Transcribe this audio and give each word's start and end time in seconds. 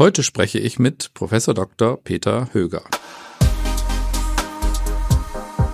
Heute 0.00 0.22
spreche 0.22 0.58
ich 0.58 0.78
mit 0.78 1.12
Professor 1.12 1.52
Dr. 1.52 2.02
Peter 2.02 2.48
Höger. 2.54 2.80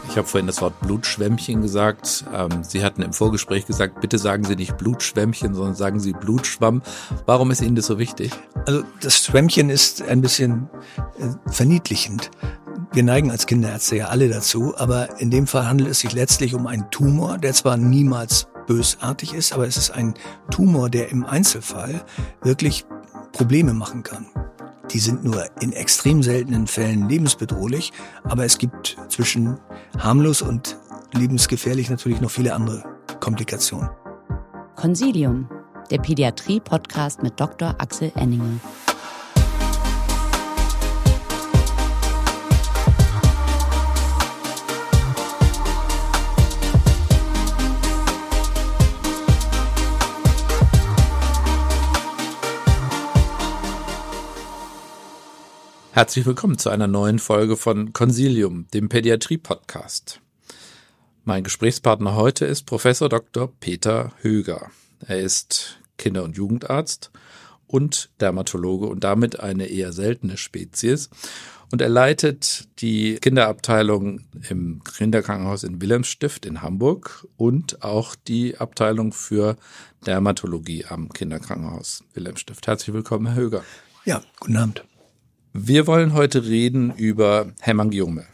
Ich 0.08 0.17
habe 0.17 0.26
vorhin 0.26 0.49
das 0.49 0.60
Wort 0.60 0.80
Blutschwämmchen 0.80 1.62
gesagt. 1.62 2.25
Ähm, 2.34 2.65
Sie 2.65 2.83
hatten 2.83 3.02
im 3.02 3.12
Vorgespräch 3.12 3.67
gesagt, 3.67 4.00
bitte 4.00 4.18
sagen 4.18 4.42
Sie 4.42 4.57
nicht 4.57 4.78
Blutschwämmchen, 4.78 5.54
sondern 5.54 5.76
sagen 5.76 6.00
Sie 6.00 6.12
Blutschwamm. 6.12 6.83
Warum 7.25 7.52
ist 7.52 7.60
Ihnen 7.60 7.76
das 7.76 7.86
so 7.86 8.00
wichtig? 8.00 8.32
Also 8.66 8.82
das 9.00 9.25
Schwämmchen 9.25 9.70
ist 9.70 10.02
ein 10.02 10.23
bisschen 10.23 10.69
äh, 11.21 11.53
verniedlichend. 11.53 12.33
Wir 12.93 13.05
neigen 13.05 13.31
als 13.31 13.47
Kinderärzte 13.47 13.95
ja 13.95 14.07
alle 14.09 14.29
dazu, 14.29 14.75
aber 14.77 15.21
in 15.21 15.31
dem 15.31 15.47
Fall 15.47 15.69
handelt 15.69 15.91
es 15.91 16.01
sich 16.01 16.13
letztlich 16.13 16.55
um 16.55 16.67
einen 16.67 16.91
Tumor, 16.91 17.39
der 17.39 17.53
zwar 17.53 17.77
niemals 17.77 18.49
bösartig 18.67 19.35
ist, 19.35 19.53
aber 19.53 19.69
es 19.69 19.77
ist 19.77 19.91
ein 19.93 20.15
Tumor, 20.51 20.91
der 20.91 21.11
im 21.11 21.25
Einzelfall 21.25 22.05
wirklich 22.43 22.87
Probleme 23.37 23.75
machen 23.75 24.03
kann. 24.03 24.25
Die 24.93 24.98
sind 24.98 25.23
nur 25.23 25.45
in 25.61 25.75
extrem 25.75 26.23
seltenen 26.23 26.66
Fällen 26.66 27.06
lebensbedrohlich, 27.06 27.92
aber 28.24 28.47
es 28.47 28.56
gibt 28.56 28.97
zwischen 29.11 29.59
harmlos 29.98 30.41
und 30.41 30.78
lebensgefährlich 31.12 31.91
natürlich 31.91 32.23
noch 32.23 32.30
viele 32.30 32.55
andere 32.55 32.83
Komplikationen. 33.20 33.91
Consilium, 34.75 35.51
der 35.91 35.98
Pädiatrie-Podcast 35.98 37.23
mit 37.23 37.38
Dr. 37.38 37.75
Axel 37.78 38.11
Enninger. 38.14 38.59
Herzlich 55.96 56.27
willkommen 56.27 56.59
zu 56.59 56.68
einer 56.68 56.88
neuen 56.88 57.18
Folge 57.18 57.56
von 57.56 57.95
Consilium, 57.95 58.66
dem 58.75 58.91
Pädiatrie-Podcast. 58.91 60.20
Mein 61.25 61.42
Gesprächspartner 61.42 62.14
heute 62.14 62.44
ist 62.44 62.64
Professor 62.64 63.08
Dr. 63.08 63.50
Peter 63.61 64.12
Höger. 64.20 64.70
Er 65.06 65.20
ist 65.20 65.80
Kinder- 65.97 66.25
und 66.25 66.36
Jugendarzt 66.36 67.12
und 67.66 68.11
Dermatologe 68.20 68.88
und 68.88 69.05
damit 69.05 69.41
eine 69.41 69.69
eher 69.69 69.94
seltene 69.94 70.36
Spezies. 70.36 71.08
Und 71.72 71.80
er 71.80 71.88
leitet 71.88 72.69
die 72.83 73.14
Kinderabteilung 73.14 74.20
im 74.50 74.84
Kinderkrankenhaus 74.84 75.64
in 75.64 75.81
Wilhelmsstift 75.81 76.44
in 76.44 76.60
Hamburg 76.60 77.27
und 77.38 77.83
auch 77.83 78.14
die 78.16 78.58
Abteilung 78.58 79.14
für 79.14 79.56
Dermatologie 80.05 80.84
am 80.84 81.08
Kinderkrankenhaus 81.08 82.05
Wilhelmsstift. 82.12 82.66
Herzlich 82.66 82.92
willkommen, 82.92 83.28
Herr 83.28 83.36
Höger. 83.36 83.64
Ja, 84.05 84.22
guten 84.38 84.58
Abend. 84.58 84.84
Wir 85.59 85.87
wollen 85.87 86.12
heute 86.12 86.45
reden 86.45 86.95
über 86.97 87.51
Hämangiome, 87.62 88.27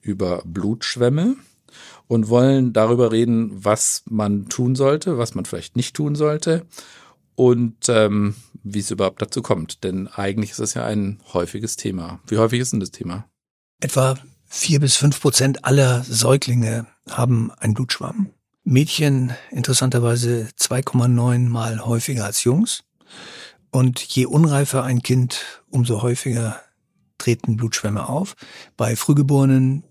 über 0.00 0.40
Blutschwämme 0.46 1.36
und 2.08 2.30
wollen 2.30 2.72
darüber 2.72 3.12
reden, 3.12 3.50
was 3.62 4.02
man 4.08 4.48
tun 4.48 4.74
sollte, 4.74 5.18
was 5.18 5.34
man 5.34 5.44
vielleicht 5.44 5.76
nicht 5.76 5.94
tun 5.94 6.14
sollte 6.14 6.64
und 7.34 7.90
ähm, 7.90 8.34
wie 8.62 8.78
es 8.78 8.90
überhaupt 8.90 9.20
dazu 9.20 9.42
kommt. 9.42 9.84
Denn 9.84 10.08
eigentlich 10.08 10.52
ist 10.52 10.58
es 10.58 10.72
ja 10.72 10.82
ein 10.86 11.20
häufiges 11.34 11.76
Thema. 11.76 12.20
Wie 12.26 12.38
häufig 12.38 12.60
ist 12.60 12.72
denn 12.72 12.80
das 12.80 12.92
Thema? 12.92 13.26
Etwa 13.80 14.18
vier 14.46 14.80
bis 14.80 14.96
fünf 14.96 15.20
Prozent 15.20 15.66
aller 15.66 16.02
Säuglinge 16.02 16.86
haben 17.10 17.50
einen 17.58 17.74
Blutschwamm. 17.74 18.30
Mädchen 18.64 19.34
interessanterweise 19.50 20.48
2,9 20.58 21.46
mal 21.46 21.84
häufiger 21.84 22.24
als 22.24 22.42
Jungs. 22.44 22.84
Und 23.70 24.00
je 24.00 24.24
unreifer 24.24 24.82
ein 24.82 25.02
Kind, 25.02 25.62
umso 25.68 26.00
häufiger 26.00 26.58
treten 27.20 27.56
Blutschwämme 27.56 28.08
auf. 28.08 28.34
Bei 28.76 28.96
Frühgeborenen 28.96 29.84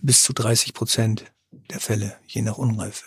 bis 0.00 0.22
zu 0.22 0.32
30 0.32 0.74
Prozent 0.74 1.24
der 1.70 1.80
Fälle, 1.80 2.16
je 2.26 2.42
nach 2.42 2.58
Unreife. 2.58 3.06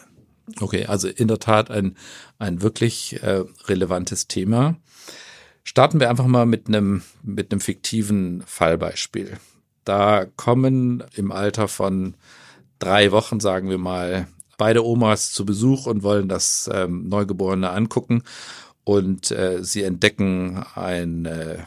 Okay, 0.60 0.86
also 0.86 1.08
in 1.08 1.28
der 1.28 1.40
Tat 1.40 1.72
ein, 1.72 1.96
ein 2.38 2.62
wirklich 2.62 3.22
äh, 3.24 3.44
relevantes 3.66 4.28
Thema. 4.28 4.76
Starten 5.64 6.00
wir 6.00 6.10
einfach 6.10 6.28
mal 6.28 6.46
mit 6.46 6.68
einem, 6.68 7.04
mit 7.22 7.52
einem 7.52 7.62
fiktiven 7.62 8.44
Fallbeispiel. 8.46 9.38
Da 9.86 10.26
kommen 10.26 11.04
im 11.16 11.32
Alter 11.32 11.70
von 11.70 12.16
drei 12.80 13.12
Wochen, 13.12 13.40
sagen 13.40 13.70
wir 13.70 13.78
mal, 13.78 14.28
beide 14.58 14.86
Omas 14.86 15.32
zu 15.32 15.46
Besuch 15.46 15.86
und 15.86 16.04
wollen 16.04 16.28
das 16.28 16.70
ähm, 16.72 17.08
Neugeborene 17.08 17.70
angucken 17.70 18.24
und 18.84 19.32
äh, 19.32 19.64
sie 19.64 19.84
entdecken 19.84 20.64
ein 20.76 21.26
äh, 21.26 21.60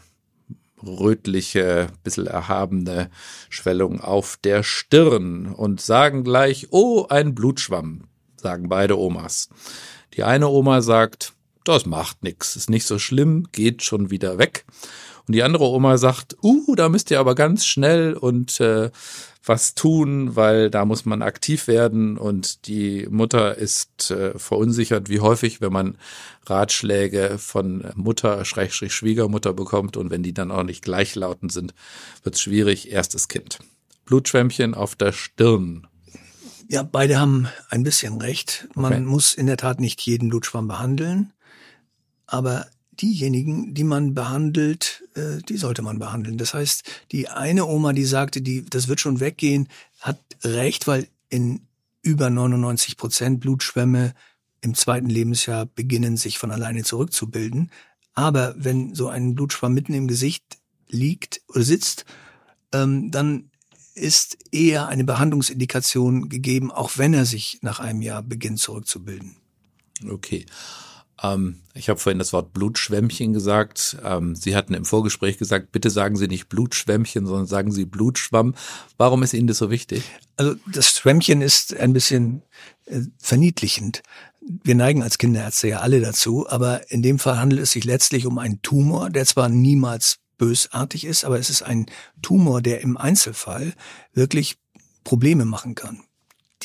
rötliche, 0.87 1.89
bisschen 2.05 2.27
erhabene 2.27 3.11
Schwellung 3.49 4.01
auf 4.01 4.39
der 4.43 4.63
Stirn 4.63 5.47
und 5.47 5.81
sagen 5.81 6.25
gleich, 6.25 6.69
oh, 6.71 7.07
ein 7.09 7.35
Blutschwamm, 7.35 8.05
sagen 8.37 8.69
beide 8.69 8.99
Omas. 8.99 9.49
Die 10.15 10.23
eine 10.23 10.49
Oma 10.49 10.83
sagt, 10.83 11.35
das 11.65 11.85
macht 11.85 12.23
nix, 12.23 12.57
ist 12.57 12.71
nicht 12.71 12.87
so 12.87 12.99
schlimm, 12.99 13.49
geht 13.53 13.83
schon 13.83 14.11
wieder 14.11 14.39
weg. 14.39 14.65
Und 15.27 15.35
die 15.35 15.43
andere 15.43 15.65
Oma 15.65 15.99
sagt, 15.99 16.37
uh, 16.43 16.75
da 16.75 16.89
müsst 16.89 17.11
ihr 17.11 17.21
aber 17.21 17.35
ganz 17.35 17.67
schnell 17.67 18.15
und 18.15 18.61
äh, 18.61 18.91
was 19.45 19.75
tun, 19.75 20.35
weil 20.35 20.71
da 20.71 20.85
muss 20.85 21.05
man 21.05 21.23
aktiv 21.23 21.69
werden 21.69 22.19
und 22.19 22.67
die 22.67 23.07
Mutter 23.09 23.57
ist 23.57 24.11
äh, 24.11 24.37
verunsichert, 24.39 25.09
wie 25.09 25.21
häufig, 25.21 25.61
wenn 25.61 25.73
man 25.73 25.99
Ratschläge 26.47 27.39
von 27.39 27.85
Mutter, 27.95 28.45
Schrägstrich 28.45 28.93
Schwiegermutter 28.93 29.53
bekommt 29.53 29.97
und 29.97 30.11
wenn 30.11 30.23
die 30.23 30.35
dann 30.35 30.51
auch 30.51 30.65
nicht 30.65 30.83
gleichlautend 30.83 31.53
sind, 31.53 31.75
wird 32.23 32.35
es 32.35 32.41
schwierig. 32.41 32.91
Erstes 32.91 33.29
Kind. 33.29 33.59
Blutschwämmchen 34.05 34.75
auf 34.75 34.95
der 34.95 35.13
Stirn. 35.13 35.87
Ja, 36.69 36.83
beide 36.83 37.21
haben 37.21 37.49
ein 37.71 37.85
bisschen 37.85 38.21
recht. 38.21 38.69
Man 38.75 38.93
okay. 38.93 39.03
muss 39.03 39.35
in 39.35 39.47
der 39.47 39.57
Tat 39.57 39.81
nicht 39.81 40.01
jeden 40.03 40.29
Blutschwamm 40.29 40.67
behandeln, 40.67 41.33
aber 42.27 42.67
diejenigen, 43.01 43.75
die 43.75 43.85
man 43.85 44.15
behandelt, 44.15 45.05
äh, 45.15 45.39
die 45.49 45.57
sollte 45.57 45.83
man 45.83 45.99
behandeln. 45.99 46.39
Das 46.39 46.55
heißt, 46.55 46.85
die 47.13 47.29
eine 47.29 47.67
Oma, 47.67 47.93
die 47.93 48.05
sagte, 48.05 48.43
die, 48.43 48.65
das 48.65 48.89
wird 48.89 49.01
schon 49.01 49.21
weggehen, 49.21 49.69
hat 50.01 50.21
recht, 50.43 50.87
weil 50.87 51.09
in 51.29 51.67
über 52.03 52.31
99 52.31 52.97
Prozent 52.97 53.41
Blutschwämme 53.41 54.15
im 54.61 54.75
zweiten 54.75 55.09
Lebensjahr 55.09 55.67
beginnen, 55.67 56.17
sich 56.17 56.39
von 56.39 56.51
alleine 56.51 56.85
zurückzubilden. 56.85 57.71
Aber 58.15 58.55
wenn 58.57 58.95
so 58.95 59.09
ein 59.09 59.35
Blutschwamm 59.35 59.75
mitten 59.75 59.95
im 59.95 60.09
Gesicht 60.09 60.59
liegt 60.89 61.43
oder 61.49 61.63
sitzt, 61.63 62.05
ähm, 62.73 63.11
dann 63.11 63.51
ist 63.95 64.39
eher 64.53 64.89
eine 64.89 65.05
Behandlungsindikation 65.05 66.29
gegeben, 66.29 66.71
auch 66.71 66.93
wenn 66.97 67.15
er 67.15 67.25
sich 67.25 67.59
nach 67.63 67.81
einem 67.81 68.03
Jahr 68.03 68.23
beginnt 68.23 68.61
zurückzubilden. 68.61 69.37
Okay. 70.09 70.47
Ähm, 71.23 71.61
ich 71.75 71.89
habe 71.89 71.99
vorhin 71.99 72.19
das 72.19 72.33
Wort 72.33 72.53
Blutschwämmchen 72.53 73.33
gesagt. 73.33 73.97
Ähm, 74.05 74.35
Sie 74.35 74.57
hatten 74.57 74.75
im 74.75 74.85
Vorgespräch 74.85 75.39
gesagt, 75.39 75.73
bitte 75.73 75.91
sagen 75.91 76.17
Sie 76.17 76.29
nicht 76.29 76.49
Blutschwämmchen, 76.49 77.27
sondern 77.27 77.47
sagen 77.47 77.73
Sie 77.73 77.85
Blutschwamm. 77.85 78.55
Warum 78.97 79.23
ist 79.23 79.35
Ihnen 79.35 79.47
das 79.47 79.59
so 79.59 79.71
wichtig? 79.71 80.03
Also 80.37 80.55
das 80.73 80.91
Schwämmchen 80.91 81.43
ist 81.43 81.77
ein 81.77 81.93
bisschen 81.93 82.43
äh, 82.87 83.01
verniedlichend. 83.19 84.03
Wir 84.41 84.75
neigen 84.75 85.03
als 85.03 85.19
Kinderärzte 85.19 85.69
ja 85.69 85.81
alle 85.81 86.01
dazu, 86.01 86.49
aber 86.49 86.91
in 86.91 87.03
dem 87.03 87.19
Fall 87.19 87.39
handelt 87.39 87.63
es 87.63 87.73
sich 87.73 87.85
letztlich 87.85 88.27
um 88.27 88.39
einen 88.39 88.63
Tumor, 88.63 89.11
der 89.11 89.27
zwar 89.27 89.49
niemals 89.49 90.19
bösartig 90.39 91.05
ist, 91.05 91.25
aber 91.25 91.39
es 91.39 91.51
ist 91.51 91.63
ein 91.63 91.87
Tumor, 92.23 92.63
der 92.63 92.83
im 92.83 92.97
Einzelfall 92.97 93.73
wirklich 94.13 94.59
Probleme 95.03 95.45
machen 95.45 95.75
kann. 95.75 96.03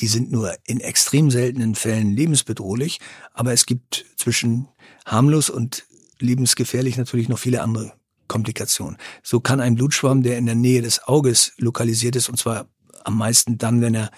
Die 0.02 0.08
sind 0.08 0.32
nur 0.32 0.56
in 0.64 0.80
extrem 0.80 1.30
seltenen 1.30 1.76
Fällen 1.76 2.10
lebensbedrohlich, 2.10 2.98
aber 3.32 3.52
es 3.52 3.66
gibt 3.66 4.04
zwischen 4.16 4.66
harmlos 5.06 5.48
und 5.48 5.84
lebensgefährlich 6.18 6.96
natürlich 6.96 7.28
noch 7.28 7.38
viele 7.38 7.62
andere 7.62 7.92
Komplikationen. 8.26 8.98
So 9.22 9.38
kann 9.38 9.60
ein 9.60 9.76
Blutschwamm, 9.76 10.24
der 10.24 10.38
in 10.38 10.46
der 10.46 10.56
Nähe 10.56 10.82
des 10.82 11.04
Auges 11.06 11.52
lokalisiert 11.56 12.16
ist, 12.16 12.28
und 12.28 12.36
zwar 12.36 12.66
am 13.04 13.16
meisten 13.16 13.58
dann, 13.58 13.80
wenn 13.80 13.94
er 13.94 14.10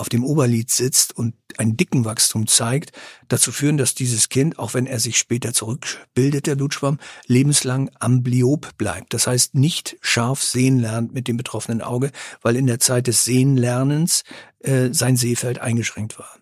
auf 0.00 0.08
dem 0.08 0.24
Oberlid 0.24 0.70
sitzt 0.70 1.16
und 1.16 1.34
ein 1.58 1.76
dicken 1.76 2.06
Wachstum 2.06 2.46
zeigt, 2.46 2.92
dazu 3.28 3.52
führen, 3.52 3.76
dass 3.76 3.94
dieses 3.94 4.30
Kind, 4.30 4.58
auch 4.58 4.72
wenn 4.72 4.86
er 4.86 4.98
sich 4.98 5.18
später 5.18 5.52
zurückbildet, 5.52 6.46
der 6.46 6.56
Blutschwamm, 6.56 6.98
lebenslang 7.26 7.90
amblyop 8.00 8.78
bleibt. 8.78 9.12
Das 9.12 9.26
heißt, 9.26 9.54
nicht 9.54 9.98
scharf 10.00 10.42
sehen 10.42 10.78
lernt 10.78 11.12
mit 11.12 11.28
dem 11.28 11.36
betroffenen 11.36 11.82
Auge, 11.82 12.12
weil 12.40 12.56
in 12.56 12.66
der 12.66 12.80
Zeit 12.80 13.08
des 13.08 13.24
Sehenlernens 13.24 14.24
äh, 14.60 14.88
sein 14.92 15.16
Sehfeld 15.16 15.58
eingeschränkt 15.58 16.18
war. 16.18 16.38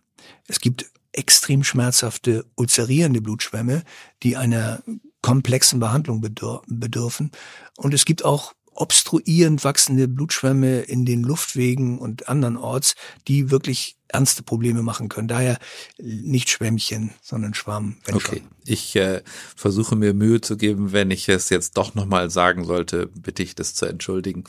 Es 0.46 0.61
gibt 0.61 0.87
extrem 1.12 1.64
schmerzhafte 1.64 2.46
ulzerierende 2.54 3.20
Blutschwämme, 3.20 3.82
die 4.22 4.37
einer 4.37 4.84
komplexen 5.20 5.81
Behandlung 5.81 6.20
bedürfen. 6.20 7.32
Und 7.76 7.93
es 7.93 8.04
gibt 8.04 8.25
auch 8.25 8.52
obstruierend 8.78 9.64
wachsende 9.64 10.06
Blutschwämme 10.06 10.80
in 10.82 11.04
den 11.04 11.25
Luftwegen 11.25 11.98
und 11.98 12.28
andernorts, 12.28 12.94
die 13.26 13.50
wirklich 13.50 13.96
ernste 14.06 14.44
Probleme 14.44 14.82
machen 14.82 15.08
können. 15.08 15.26
Daher 15.26 15.58
nicht 15.98 16.48
Schwämmchen, 16.48 17.10
sondern 17.20 17.54
Schwamm. 17.54 17.96
okay, 18.12 18.42
ich 18.64 18.94
äh, 18.94 19.22
versuche 19.56 19.96
mir 19.96 20.14
Mühe 20.14 20.40
zu 20.40 20.56
geben, 20.56 20.92
wenn 20.92 21.10
ich 21.10 21.28
es 21.28 21.50
jetzt 21.50 21.76
doch 21.76 21.96
nochmal 21.96 22.30
sagen 22.30 22.64
sollte, 22.64 23.06
bitte 23.06 23.42
ich 23.42 23.56
das 23.56 23.75
zu 23.75 23.86
entschuldigen. 23.86 24.44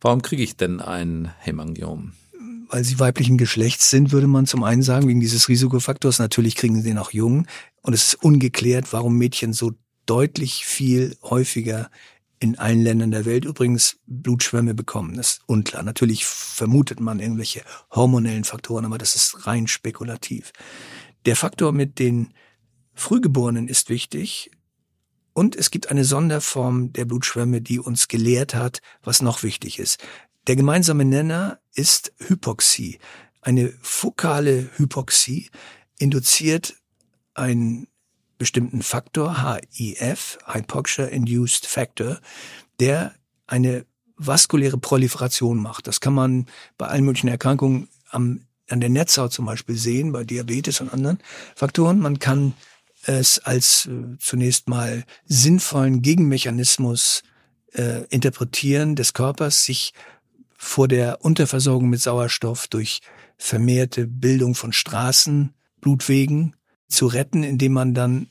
Warum 0.00 0.22
kriege 0.22 0.44
ich 0.44 0.56
denn 0.56 0.80
ein 0.80 1.32
Hämangiom? 1.40 2.12
Weil 2.68 2.84
sie 2.84 3.00
weiblichen 3.00 3.36
Geschlechts 3.36 3.90
sind, 3.90 4.12
würde 4.12 4.28
man 4.28 4.46
zum 4.46 4.62
einen 4.62 4.82
sagen, 4.82 5.08
wegen 5.08 5.20
dieses 5.20 5.48
Risikofaktors. 5.48 6.20
Natürlich 6.20 6.54
kriegen 6.54 6.76
sie 6.76 6.88
den 6.88 6.98
auch 6.98 7.10
Jungen. 7.10 7.48
Und 7.82 7.94
es 7.94 8.06
ist 8.06 8.22
ungeklärt, 8.22 8.92
warum 8.92 9.18
Mädchen 9.18 9.52
so 9.52 9.72
deutlich 10.06 10.64
viel 10.64 11.16
häufiger 11.22 11.90
in 12.42 12.58
allen 12.58 12.82
Ländern 12.82 13.12
der 13.12 13.24
Welt 13.24 13.44
übrigens 13.44 14.00
Blutschwämme 14.06 14.74
bekommen. 14.74 15.16
Das 15.16 15.34
ist 15.34 15.42
unklar. 15.46 15.84
Natürlich 15.84 16.24
vermutet 16.24 16.98
man 16.98 17.20
irgendwelche 17.20 17.62
hormonellen 17.92 18.42
Faktoren, 18.42 18.84
aber 18.84 18.98
das 18.98 19.14
ist 19.14 19.46
rein 19.46 19.68
spekulativ. 19.68 20.52
Der 21.24 21.36
Faktor 21.36 21.70
mit 21.70 22.00
den 22.00 22.34
Frühgeborenen 22.94 23.68
ist 23.68 23.90
wichtig. 23.90 24.50
Und 25.32 25.54
es 25.54 25.70
gibt 25.70 25.90
eine 25.90 26.04
Sonderform 26.04 26.92
der 26.92 27.04
Blutschwämme, 27.04 27.62
die 27.62 27.78
uns 27.78 28.08
gelehrt 28.08 28.54
hat, 28.54 28.82
was 29.04 29.22
noch 29.22 29.44
wichtig 29.44 29.78
ist. 29.78 30.04
Der 30.48 30.56
gemeinsame 30.56 31.04
Nenner 31.04 31.60
ist 31.74 32.12
Hypoxie. 32.18 32.98
Eine 33.40 33.72
fokale 33.80 34.68
Hypoxie 34.76 35.48
induziert 35.96 36.74
ein 37.34 37.86
bestimmten 38.42 38.82
Faktor, 38.82 39.56
HIF, 39.70 40.36
Hypoxia 40.46 41.04
Induced 41.04 41.64
Factor, 41.64 42.18
der 42.80 43.14
eine 43.46 43.86
vaskuläre 44.16 44.78
Proliferation 44.78 45.58
macht. 45.58 45.86
Das 45.86 46.00
kann 46.00 46.12
man 46.12 46.46
bei 46.76 46.88
allen 46.88 47.04
möglichen 47.04 47.28
Erkrankungen 47.28 47.86
am, 48.10 48.40
an 48.68 48.80
der 48.80 48.90
Netzhaut 48.90 49.32
zum 49.32 49.46
Beispiel 49.46 49.76
sehen, 49.76 50.10
bei 50.10 50.24
Diabetes 50.24 50.80
und 50.80 50.92
anderen 50.92 51.18
Faktoren. 51.54 52.00
Man 52.00 52.18
kann 52.18 52.54
es 53.04 53.38
als 53.38 53.86
äh, 53.86 54.18
zunächst 54.18 54.68
mal 54.68 55.04
sinnvollen 55.24 56.02
Gegenmechanismus 56.02 57.22
äh, 57.74 58.06
interpretieren 58.06 58.96
des 58.96 59.12
Körpers, 59.12 59.64
sich 59.64 59.92
vor 60.56 60.88
der 60.88 61.24
Unterversorgung 61.24 61.88
mit 61.88 62.00
Sauerstoff 62.00 62.66
durch 62.66 63.02
vermehrte 63.36 64.08
Bildung 64.08 64.56
von 64.56 64.72
Straßen, 64.72 65.54
Blutwegen 65.80 66.56
zu 66.92 67.06
retten, 67.06 67.42
indem 67.42 67.72
man 67.72 67.94
dann 67.94 68.28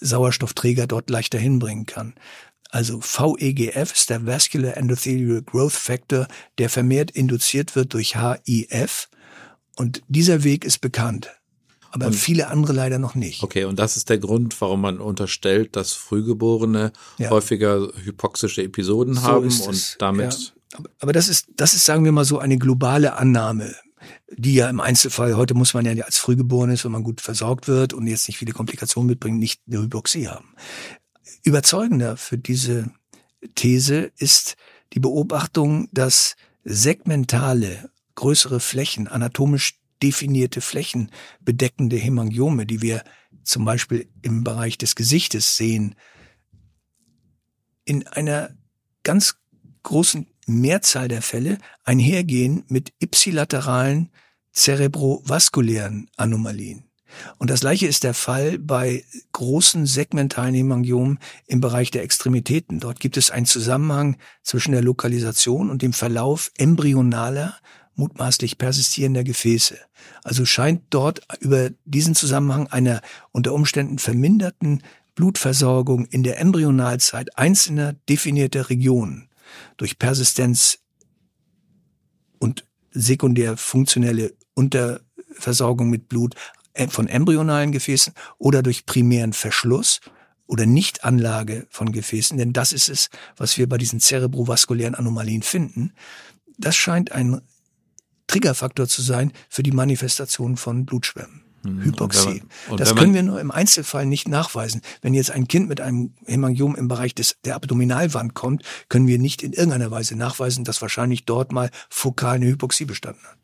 Sauerstoffträger 0.00 0.86
dort 0.86 1.10
leichter 1.10 1.38
hinbringen 1.38 1.86
kann. 1.86 2.14
Also 2.70 3.00
VEGF 3.00 3.92
ist 3.94 4.10
der 4.10 4.26
Vascular 4.26 4.76
Endothelial 4.76 5.42
Growth 5.42 5.72
Factor, 5.72 6.26
der 6.58 6.68
vermehrt 6.68 7.12
induziert 7.12 7.76
wird 7.76 7.94
durch 7.94 8.16
HIF. 8.16 9.08
Und 9.76 10.02
dieser 10.08 10.42
Weg 10.42 10.64
ist 10.64 10.80
bekannt. 10.80 11.30
Aber 11.92 12.06
und, 12.06 12.14
viele 12.14 12.48
andere 12.48 12.72
leider 12.72 12.98
noch 12.98 13.14
nicht. 13.14 13.44
Okay, 13.44 13.64
und 13.64 13.78
das 13.78 13.96
ist 13.96 14.10
der 14.10 14.18
Grund, 14.18 14.60
warum 14.60 14.80
man 14.80 14.98
unterstellt, 14.98 15.76
dass 15.76 15.92
Frühgeborene 15.92 16.92
ja. 17.18 17.30
häufiger 17.30 17.88
hypoxische 18.02 18.64
Episoden 18.64 19.14
so 19.14 19.22
haben 19.22 19.60
und 19.60 19.96
damit. 20.00 20.52
Ja. 20.72 20.80
Aber 20.98 21.12
das 21.12 21.28
ist, 21.28 21.46
das 21.54 21.74
ist, 21.74 21.84
sagen 21.84 22.04
wir 22.04 22.10
mal 22.10 22.24
so, 22.24 22.40
eine 22.40 22.58
globale 22.58 23.14
Annahme 23.14 23.72
die 24.30 24.54
ja 24.54 24.68
im 24.68 24.80
Einzelfall, 24.80 25.36
heute 25.36 25.54
muss 25.54 25.74
man 25.74 25.84
ja 25.84 26.04
als 26.04 26.18
Frühgeborenes, 26.18 26.84
wenn 26.84 26.92
man 26.92 27.04
gut 27.04 27.20
versorgt 27.20 27.68
wird 27.68 27.92
und 27.92 28.06
jetzt 28.06 28.28
nicht 28.28 28.38
viele 28.38 28.52
Komplikationen 28.52 29.08
mitbringt, 29.08 29.38
nicht 29.38 29.62
eine 29.66 29.82
Hypoxie 29.82 30.28
haben. 30.28 30.54
Überzeugender 31.42 32.16
für 32.16 32.38
diese 32.38 32.90
These 33.54 34.12
ist 34.16 34.56
die 34.92 35.00
Beobachtung, 35.00 35.88
dass 35.92 36.36
segmentale, 36.64 37.90
größere 38.14 38.60
Flächen, 38.60 39.08
anatomisch 39.08 39.80
definierte 40.02 40.60
Flächen 40.60 41.10
bedeckende 41.40 41.96
Hämangiome, 41.96 42.66
die 42.66 42.82
wir 42.82 43.04
zum 43.42 43.64
Beispiel 43.64 44.08
im 44.22 44.44
Bereich 44.44 44.78
des 44.78 44.94
Gesichtes 44.94 45.56
sehen, 45.56 45.94
in 47.84 48.06
einer 48.06 48.56
ganz 49.02 49.36
großen 49.82 50.26
Mehrzahl 50.46 51.08
der 51.08 51.22
Fälle 51.22 51.58
einhergehen 51.84 52.64
mit 52.68 52.92
ipsilateralen 52.98 54.10
zerebrovaskulären 54.52 56.08
Anomalien. 56.16 56.84
Und 57.38 57.50
das 57.50 57.60
gleiche 57.60 57.86
ist 57.86 58.04
der 58.04 58.14
Fall 58.14 58.58
bei 58.58 59.04
großen 59.32 59.86
segmentalen 59.86 60.54
Hämangiomen 60.54 61.18
im 61.46 61.60
Bereich 61.60 61.90
der 61.90 62.02
Extremitäten. 62.02 62.80
Dort 62.80 63.00
gibt 63.00 63.16
es 63.16 63.30
einen 63.30 63.46
Zusammenhang 63.46 64.16
zwischen 64.42 64.72
der 64.72 64.82
Lokalisation 64.82 65.70
und 65.70 65.82
dem 65.82 65.92
Verlauf 65.92 66.50
embryonaler, 66.58 67.56
mutmaßlich 67.94 68.58
persistierender 68.58 69.22
Gefäße. 69.22 69.78
Also 70.24 70.44
scheint 70.44 70.82
dort 70.90 71.20
über 71.40 71.70
diesen 71.84 72.14
Zusammenhang 72.14 72.66
einer 72.66 73.00
unter 73.30 73.52
Umständen 73.52 73.98
verminderten 73.98 74.82
Blutversorgung 75.14 76.06
in 76.06 76.24
der 76.24 76.40
Embryonalzeit 76.40 77.38
einzelner 77.38 77.92
definierter 78.08 78.68
Regionen 78.68 79.28
durch 79.76 79.98
Persistenz 79.98 80.78
und 82.38 82.64
sekundär 82.90 83.56
funktionelle 83.56 84.34
Unterversorgung 84.54 85.90
mit 85.90 86.08
Blut 86.08 86.34
äh, 86.74 86.88
von 86.88 87.08
embryonalen 87.08 87.72
Gefäßen 87.72 88.14
oder 88.38 88.62
durch 88.62 88.86
primären 88.86 89.32
Verschluss 89.32 90.00
oder 90.46 90.66
Nichtanlage 90.66 91.66
von 91.70 91.92
Gefäßen, 91.92 92.36
denn 92.36 92.52
das 92.52 92.72
ist 92.72 92.88
es, 92.88 93.08
was 93.36 93.56
wir 93.56 93.68
bei 93.68 93.78
diesen 93.78 94.00
zerebrovaskulären 94.00 94.94
Anomalien 94.94 95.42
finden. 95.42 95.92
Das 96.58 96.76
scheint 96.76 97.12
ein 97.12 97.40
Triggerfaktor 98.26 98.88
zu 98.88 99.02
sein 99.02 99.32
für 99.48 99.62
die 99.62 99.72
Manifestation 99.72 100.56
von 100.56 100.86
Blutschwämmen. 100.86 101.43
Hypoxie. 101.64 102.42
Man, 102.68 102.76
das 102.76 102.94
können 102.94 103.14
wir 103.14 103.22
nur 103.22 103.40
im 103.40 103.50
Einzelfall 103.50 104.06
nicht 104.06 104.28
nachweisen. 104.28 104.82
Wenn 105.02 105.14
jetzt 105.14 105.30
ein 105.30 105.48
Kind 105.48 105.68
mit 105.68 105.80
einem 105.80 106.12
Hämangiom 106.26 106.76
im 106.76 106.88
Bereich 106.88 107.14
des, 107.14 107.36
der 107.44 107.56
Abdominalwand 107.56 108.34
kommt, 108.34 108.62
können 108.88 109.06
wir 109.06 109.18
nicht 109.18 109.42
in 109.42 109.52
irgendeiner 109.52 109.90
Weise 109.90 110.16
nachweisen, 110.16 110.64
dass 110.64 110.82
wahrscheinlich 110.82 111.24
dort 111.24 111.52
mal 111.52 111.70
fokal 111.88 112.36
eine 112.36 112.46
Hypoxie 112.46 112.84
bestanden 112.84 113.22
hat. 113.24 113.38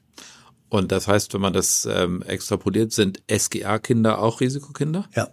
Und 0.69 0.93
das 0.93 1.09
heißt, 1.09 1.35
wenn 1.35 1.41
man 1.41 1.53
das 1.53 1.87
ähm, 1.91 2.23
extrapoliert, 2.23 2.93
sind 2.93 3.23
SGA-Kinder 3.31 4.21
auch 4.21 4.41
Risikokinder? 4.41 5.09
Ja. 5.15 5.29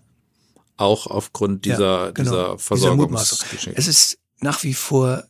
Auch 0.78 1.07
aufgrund 1.07 1.66
dieser, 1.66 2.06
ja, 2.06 2.12
genau. 2.12 2.30
dieser 2.30 2.60
Versorgungsgeschichte. 2.60 3.78
Es 3.78 3.88
ist 3.88 4.19
nach 4.39 4.63
wie 4.63 4.74
vor 4.74 5.24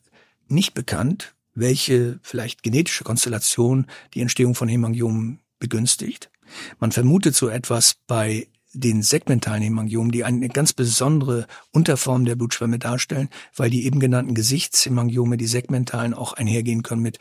nicht 0.47 0.73
bekannt, 0.73 1.35
welche 1.53 2.19
vielleicht 2.21 2.63
genetische 2.63 3.03
Konstellation 3.03 3.87
die 4.13 4.21
Entstehung 4.21 4.55
von 4.55 4.67
Hämangiomen 4.67 5.39
begünstigt. 5.59 6.29
Man 6.79 6.91
vermutet 6.91 7.35
so 7.35 7.49
etwas 7.49 7.95
bei 8.07 8.47
den 8.73 9.01
segmentalen 9.01 9.63
Hämangiomen, 9.63 10.11
die 10.11 10.23
eine 10.23 10.49
ganz 10.49 10.73
besondere 10.73 11.47
Unterform 11.71 12.25
der 12.25 12.35
Blutschwämme 12.35 12.79
darstellen, 12.79 13.29
weil 13.55 13.69
die 13.69 13.85
eben 13.85 13.99
genannten 13.99 14.35
Gesichtshämangiome, 14.35 15.37
die 15.37 15.47
segmentalen, 15.47 16.13
auch 16.13 16.33
einhergehen 16.33 16.83
können 16.83 17.01
mit 17.01 17.19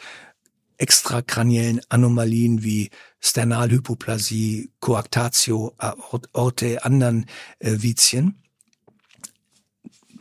extrakraniellen 0.79 1.81
Anomalien 1.89 2.63
wie 2.63 2.91
Sternalhypoplasie, 3.21 4.71
Coactatio, 4.81 5.75
Aorte, 5.79 6.85
anderen 6.85 7.27
äh, 7.59 7.77
Vizien. 7.79 8.43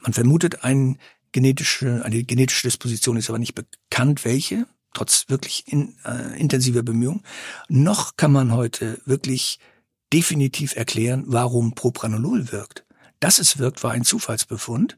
Man 0.01 0.13
vermutet 0.13 0.63
ein 0.63 0.97
genetische, 1.33 2.05
eine 2.05 2.23
genetische 2.23 2.67
Disposition, 2.67 3.17
ist 3.17 3.29
aber 3.29 3.39
nicht 3.39 3.55
bekannt, 3.55 4.23
welche 4.23 4.67
trotz 4.95 5.25
wirklich 5.27 5.65
in, 5.67 5.95
äh, 6.05 6.39
intensiver 6.39 6.83
Bemühungen. 6.83 7.21
Noch 7.69 8.17
kann 8.17 8.31
man 8.31 8.53
heute 8.53 8.99
wirklich 9.05 9.59
definitiv 10.11 10.75
erklären, 10.75 11.25
warum 11.27 11.75
Propranolol 11.75 12.51
wirkt. 12.51 12.85
Dass 13.19 13.39
es 13.39 13.57
wirkt, 13.57 13.83
war 13.83 13.91
ein 13.91 14.03
Zufallsbefund. 14.03 14.97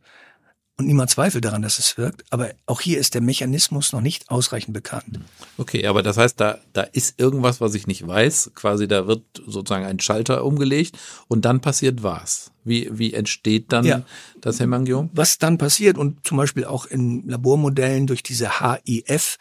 Und 0.80 0.86
niemand 0.86 1.10
zweifelt 1.10 1.44
daran, 1.44 1.64
dass 1.64 1.80
es 1.80 1.98
wirkt. 1.98 2.24
Aber 2.30 2.52
auch 2.68 2.82
hier 2.82 3.00
ist 3.00 3.16
der 3.16 3.22
Mechanismus 3.22 3.94
noch 3.94 4.02
nicht 4.02 4.30
ausreichend 4.30 4.76
bekannt. 4.76 5.20
Okay, 5.58 5.88
aber 5.88 6.04
das 6.04 6.18
heißt, 6.18 6.40
da, 6.40 6.60
da 6.74 6.82
ist 6.82 7.20
irgendwas, 7.20 7.60
was 7.60 7.74
ich 7.74 7.88
nicht 7.88 8.06
weiß. 8.06 8.52
Quasi, 8.54 8.88
da 8.88 9.08
wird 9.08 9.24
sozusagen 9.48 9.86
ein 9.86 10.00
Schalter 10.00 10.46
umgelegt 10.46 10.96
und 11.28 11.46
dann 11.46 11.62
passiert 11.62 12.04
was. 12.04 12.52
Wie, 12.64 12.90
wie 12.92 13.16
entsteht 13.16 13.72
dann 13.72 13.86
ja. 13.86 14.04
das 14.40 14.60
Hämangiom? 14.60 15.10
Was 15.14 15.40
dann 15.40 15.58
passiert 15.58 15.98
und 15.98 16.28
zum 16.28 16.38
Beispiel 16.38 16.66
auch 16.66 16.86
in 16.86 17.28
Labormodellen 17.28 18.06
durch 18.06 18.22
diese 18.22 18.60
HIF 18.60 19.40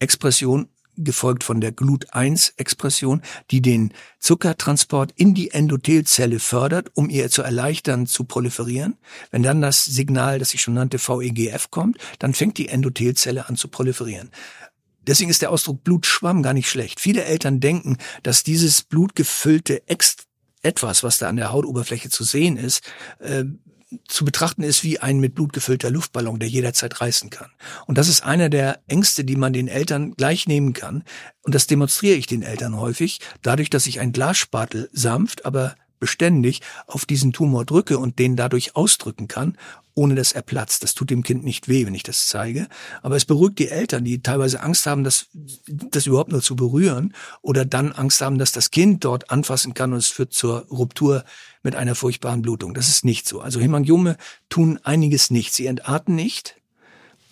Expression 0.00 0.68
gefolgt 0.96 1.44
von 1.44 1.60
der 1.60 1.72
Glut-1-Expression, 1.72 3.22
die 3.50 3.62
den 3.62 3.92
Zuckertransport 4.18 5.12
in 5.16 5.34
die 5.34 5.50
Endothelzelle 5.50 6.38
fördert, 6.38 6.90
um 6.94 7.08
ihr 7.08 7.30
zu 7.30 7.42
erleichtern, 7.42 8.06
zu 8.06 8.24
proliferieren. 8.24 8.96
Wenn 9.30 9.42
dann 9.42 9.62
das 9.62 9.84
Signal, 9.84 10.38
das 10.38 10.52
ich 10.52 10.60
schon 10.60 10.74
nannte, 10.74 10.98
VEGF 10.98 11.70
kommt, 11.70 11.98
dann 12.18 12.34
fängt 12.34 12.58
die 12.58 12.68
Endothelzelle 12.68 13.48
an 13.48 13.56
zu 13.56 13.68
proliferieren. 13.68 14.30
Deswegen 15.06 15.30
ist 15.30 15.42
der 15.42 15.50
Ausdruck 15.50 15.82
Blutschwamm 15.82 16.42
gar 16.42 16.52
nicht 16.52 16.68
schlecht. 16.68 17.00
Viele 17.00 17.24
Eltern 17.24 17.60
denken, 17.60 17.96
dass 18.22 18.44
dieses 18.44 18.82
blutgefüllte 18.82 19.88
Ex 19.88 20.16
etwas, 20.62 21.02
was 21.02 21.18
da 21.18 21.28
an 21.28 21.36
der 21.36 21.52
Hautoberfläche 21.52 22.10
zu 22.10 22.22
sehen 22.22 22.58
ist, 22.58 22.84
äh, 23.18 23.44
zu 24.06 24.24
betrachten 24.24 24.62
ist 24.62 24.84
wie 24.84 25.00
ein 25.00 25.18
mit 25.18 25.34
Blut 25.34 25.52
gefüllter 25.52 25.90
Luftballon, 25.90 26.38
der 26.38 26.48
jederzeit 26.48 27.00
reißen 27.00 27.30
kann. 27.30 27.50
Und 27.86 27.98
das 27.98 28.08
ist 28.08 28.22
einer 28.22 28.48
der 28.48 28.80
Ängste, 28.86 29.24
die 29.24 29.36
man 29.36 29.52
den 29.52 29.68
Eltern 29.68 30.14
gleich 30.14 30.46
nehmen 30.46 30.72
kann. 30.72 31.04
Und 31.42 31.54
das 31.54 31.66
demonstriere 31.66 32.16
ich 32.16 32.26
den 32.26 32.42
Eltern 32.42 32.78
häufig, 32.78 33.20
dadurch, 33.42 33.70
dass 33.70 33.86
ich 33.86 34.00
ein 34.00 34.12
Glasspatel 34.12 34.88
sanft, 34.92 35.44
aber 35.44 35.74
beständig 36.00 36.60
auf 36.86 37.06
diesen 37.06 37.32
Tumor 37.32 37.64
drücke 37.64 37.98
und 37.98 38.18
den 38.18 38.34
dadurch 38.34 38.74
ausdrücken 38.74 39.28
kann, 39.28 39.56
ohne 39.94 40.14
dass 40.14 40.32
er 40.32 40.42
platzt. 40.42 40.82
Das 40.82 40.94
tut 40.94 41.10
dem 41.10 41.22
Kind 41.22 41.44
nicht 41.44 41.68
weh, 41.68 41.86
wenn 41.86 41.94
ich 41.94 42.02
das 42.02 42.26
zeige. 42.26 42.68
Aber 43.02 43.16
es 43.16 43.24
beruhigt 43.24 43.58
die 43.58 43.68
Eltern, 43.68 44.04
die 44.04 44.22
teilweise 44.22 44.60
Angst 44.62 44.86
haben, 44.86 45.04
das, 45.04 45.26
das 45.66 46.06
überhaupt 46.06 46.32
nur 46.32 46.42
zu 46.42 46.56
berühren 46.56 47.14
oder 47.42 47.64
dann 47.64 47.92
Angst 47.92 48.20
haben, 48.20 48.38
dass 48.38 48.52
das 48.52 48.70
Kind 48.70 49.04
dort 49.04 49.30
anfassen 49.30 49.74
kann 49.74 49.92
und 49.92 49.98
es 49.98 50.08
führt 50.08 50.32
zur 50.32 50.66
Ruptur 50.70 51.24
mit 51.62 51.76
einer 51.76 51.94
furchtbaren 51.94 52.42
Blutung. 52.42 52.74
Das 52.74 52.88
ist 52.88 53.04
nicht 53.04 53.28
so. 53.28 53.40
Also 53.40 53.60
Hemangiome 53.60 54.16
tun 54.48 54.80
einiges 54.82 55.30
nicht. 55.30 55.52
Sie 55.52 55.66
entarten 55.66 56.14
nicht. 56.14 56.56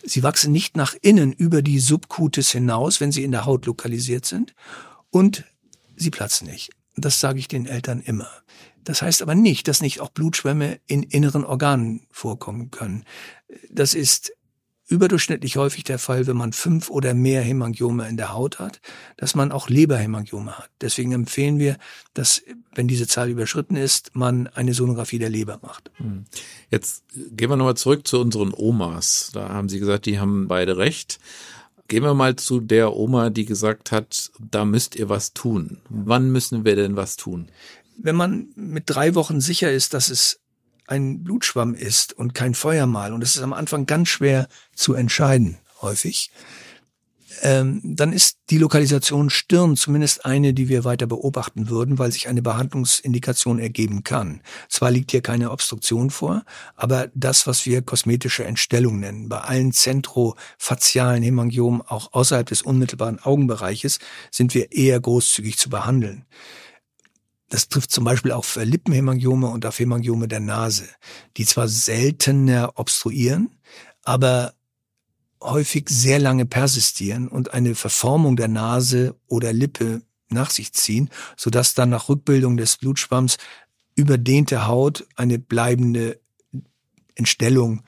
Sie 0.03 0.23
wachsen 0.23 0.53
nicht 0.53 0.77
nach 0.77 0.95
innen 1.01 1.33
über 1.33 1.63
die 1.63 1.81
Subcutis 1.81 2.51
hinaus, 2.51 3.01
wenn 3.01 3.13
sie 3.13 3.25
in 3.25 3.33
der 3.33 3.47
Haut 3.47 3.67
lokalisiert 3.67 4.27
sind. 4.27 4.55
Und 5.11 5.45
sie 5.97 6.11
platzen 6.11 6.49
nicht. 6.49 6.71
Das 7.01 7.21
sage 7.21 7.39
ich 7.39 7.49
den 7.49 7.67
Eltern 7.67 8.01
immer. 8.01 8.29
Das 8.85 9.03
heißt 9.03 9.23
aber 9.23 9.35
nicht, 9.35 9.69
dass 9.69 9.83
nicht 9.83 10.01
auch 10.01 10.09
Blutschwämme 10.09 10.81
in 10.87 11.03
inneren 11.03 11.45
Organen 11.45 12.07
vorkommen 12.11 12.71
können. 12.71 13.05
Das 13.71 13.95
ist 13.95 14.33
überdurchschnittlich 14.89 15.57
häufig 15.57 15.85
der 15.85 15.99
Fall, 15.99 16.27
wenn 16.27 16.37
man 16.37 16.53
fünf 16.53 16.89
oder 16.89 17.13
mehr 17.13 17.43
Hämangiome 17.43 18.09
in 18.09 18.17
der 18.17 18.33
Haut 18.33 18.59
hat, 18.59 18.81
dass 19.19 19.35
man 19.35 19.53
auch 19.53 19.69
Leberhämangiome 19.69 20.57
hat. 20.59 20.71
Deswegen 20.81 21.13
empfehlen 21.13 21.59
wir, 21.59 21.77
dass, 22.15 22.43
wenn 22.75 22.89
diese 22.89 23.07
Zahl 23.07 23.29
überschritten 23.29 23.77
ist, 23.77 24.15
man 24.15 24.47
eine 24.47 24.73
Sonographie 24.73 25.19
der 25.19 25.29
Leber 25.29 25.59
macht. 25.63 25.91
Hm. 25.97 26.25
Jetzt 26.71 27.05
gehen 27.13 27.51
wir 27.51 27.57
nochmal 27.57 27.77
zurück 27.77 28.09
zu 28.09 28.19
unseren 28.21 28.55
Omas. 28.55 29.31
Da 29.35 29.51
haben 29.51 29.69
Sie 29.69 29.79
gesagt, 29.79 30.07
die 30.07 30.19
haben 30.19 30.49
beide 30.49 30.79
recht. 30.79 31.19
Gehen 31.89 32.03
wir 32.03 32.13
mal 32.13 32.37
zu 32.37 32.61
der 32.61 32.95
Oma, 32.95 33.31
die 33.31 33.47
gesagt 33.47 33.93
hat, 33.93 34.31
da 34.39 34.67
müsst 34.67 34.95
ihr 34.95 35.09
was 35.09 35.33
tun. 35.33 35.79
Wann 35.89 36.31
müssen 36.31 36.67
wir 36.67 36.77
denn 36.77 36.97
was 36.97 37.17
tun? 37.17 37.49
Wenn 37.97 38.15
man 38.15 38.49
mit 38.55 38.85
drei 38.87 39.15
Wochen 39.15 39.41
sicher 39.41 39.73
ist, 39.73 39.95
dass 39.95 40.11
es 40.11 40.41
ein 40.87 41.25
Blutschwamm 41.25 41.75
ist 41.75 42.13
und 42.13 42.35
kein 42.35 42.55
Feuermal, 42.55 43.15
und 43.15 43.23
es 43.23 43.37
ist 43.37 43.43
am 43.43 43.55
Anfang 43.55 43.87
ganz 43.87 44.09
schwer 44.09 44.49
zu 44.75 44.93
entscheiden, 44.93 45.59
häufig, 45.81 46.31
ähm, 47.43 47.81
dann 47.85 48.13
ist 48.13 48.39
die 48.51 48.59
Lokalisation 48.59 49.31
Stirn 49.31 49.77
zumindest 49.77 50.25
eine, 50.25 50.55
die 50.55 50.69
wir 50.69 50.85
weiter 50.85 51.07
beobachten 51.07 51.69
würden, 51.69 51.99
weil 51.99 52.13
sich 52.13 52.29
eine 52.29 52.43
Behandlungsindikation 52.43 53.59
ergeben 53.59 54.05
kann. 54.05 54.41
Zwar 54.69 54.91
liegt 54.91 55.11
hier 55.11 55.23
keine 55.23 55.51
Obstruktion 55.51 56.11
vor, 56.11 56.45
aber 56.77 57.11
das, 57.15 57.47
was 57.47 57.67
wir 57.67 57.83
kosmetische 57.83 58.45
Entstellung 58.45 59.01
nennen, 59.01 59.29
bei 59.29 59.41
allen 59.41 59.73
zentrofazialen 59.73 61.23
Hämangiomen, 61.23 61.83
auch 61.83 62.13
außerhalb 62.13 62.47
des 62.47 62.63
unmittelbaren 62.63 63.19
Augenbereiches, 63.19 63.99
sind 64.31 64.55
wir 64.55 64.73
eher 64.73 65.01
großzügig 65.01 65.59
zu 65.59 65.71
behandeln. 65.71 66.25
Das 67.49 67.69
trifft 67.69 67.91
zum 67.91 68.05
Beispiel 68.05 68.33
auch 68.33 68.45
für 68.45 68.65
Lippenhemangiome 68.65 69.49
und 69.49 69.65
auf 69.65 69.79
Hemangiome 69.79 70.29
der 70.29 70.41
Nase, 70.41 70.87
die 71.37 71.47
zwar 71.47 71.69
seltener 71.69 72.73
obstruieren, 72.75 73.57
aber 74.05 74.55
häufig 75.43 75.89
sehr 75.89 76.19
lange 76.19 76.47
persistieren 76.47 77.29
und 77.29 77.55
eine 77.55 77.75
Verformung 77.75 78.37
der 78.37 78.49
Nase 78.49 79.15
oder 79.27 79.53
Lippe 79.53 80.03
nach 80.31 80.51
sich 80.51 80.73
ziehen, 80.73 81.11
sodass 81.37 81.75
dann 81.75 81.91
nach 81.91 82.09
Rückbildung 82.09 82.57
des 82.57 82.77
Blutschwamms 82.77 83.39
überdehnte 83.95 84.67
Haut 84.67 85.07
eine 85.17 85.39
bleibende 85.39 86.21
Entstellung 87.15 87.83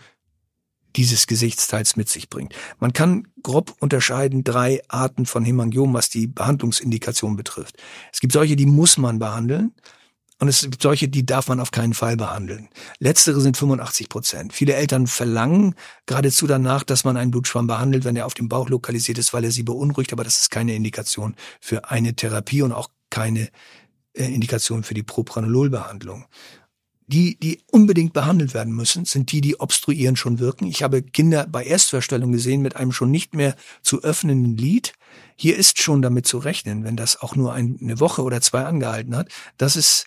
dieses 0.97 1.27
Gesichtsteils 1.27 1.97
mit 1.97 2.09
sich 2.09 2.29
bringt. 2.29 2.55
Man 2.81 2.93
kann 2.93 3.29
grob 3.43 3.77
unterscheiden 3.79 4.43
drei 4.43 4.83
Arten 4.89 5.25
von 5.25 5.45
Hämangiom, 5.45 5.95
was 5.95 6.09
die 6.09 6.27
Behandlungsindikation 6.27 7.37
betrifft. 7.37 7.77
Es 8.13 8.21
gibt 8.21 8.33
solche, 8.33 8.57
die 8.57 8.67
muss 8.67 8.99
man 8.99 9.19
behandeln. 9.19 9.73
Und 10.41 10.49
es 10.49 10.63
gibt 10.63 10.81
solche, 10.81 11.07
die 11.07 11.27
darf 11.27 11.49
man 11.49 11.61
auf 11.61 11.71
keinen 11.71 11.93
Fall 11.93 12.17
behandeln. 12.17 12.71
Letztere 12.99 13.43
sind 13.43 13.59
85 13.59 14.09
Prozent. 14.09 14.53
Viele 14.55 14.73
Eltern 14.73 15.07
verlangen 15.07 15.75
geradezu 16.07 16.47
danach, 16.47 16.83
dass 16.83 17.05
man 17.05 17.19
einen 17.19 17.31
Blutschwamm 17.31 17.67
behandelt, 17.67 18.05
wenn 18.05 18.17
er 18.17 18.25
auf 18.25 18.33
dem 18.33 18.49
Bauch 18.49 18.71
lokalisiert 18.71 19.19
ist, 19.19 19.35
weil 19.35 19.45
er 19.45 19.53
sie 19.53 19.65
beunruhigt. 19.65 20.15
Aber 20.15 20.25
das 20.25 20.41
ist 20.41 20.51
keine 20.51 20.75
Indikation 20.75 21.37
für 21.61 21.91
eine 21.91 22.15
Therapie 22.15 22.63
und 22.63 22.73
auch 22.73 22.89
keine 23.11 23.51
äh, 24.15 24.25
Indikation 24.25 24.83
für 24.83 24.95
die 24.95 25.03
Propranololbehandlung. 25.03 26.25
Die, 27.07 27.39
die 27.39 27.61
unbedingt 27.71 28.15
behandelt 28.15 28.55
werden 28.55 28.73
müssen, 28.73 29.05
sind 29.05 29.33
die, 29.33 29.43
die 29.43 29.61
obstruieren 29.61 30.17
schon 30.17 30.39
wirken. 30.39 30.67
Ich 30.67 30.83
habe 30.83 31.03
Kinder 31.03 31.47
bei 31.51 31.65
Erstverstellung 31.65 32.33
gesehen 32.33 32.63
mit 32.63 32.77
einem 32.77 32.93
schon 32.93 33.11
nicht 33.11 33.35
mehr 33.35 33.57
zu 33.83 34.03
öffnenden 34.03 34.57
Lid. 34.57 34.95
Hier 35.37 35.59
ist 35.59 35.83
schon 35.83 36.01
damit 36.01 36.27
zu 36.27 36.39
rechnen, 36.39 36.85
wenn 36.85 36.97
das 36.97 37.21
auch 37.21 37.37
nur 37.37 37.53
eine 37.53 38.01
Woche 38.01 38.23
oder 38.23 38.41
zwei 38.41 38.65
angehalten 38.65 39.17
hat, 39.17 39.29
dass 39.59 39.77
es 39.77 40.07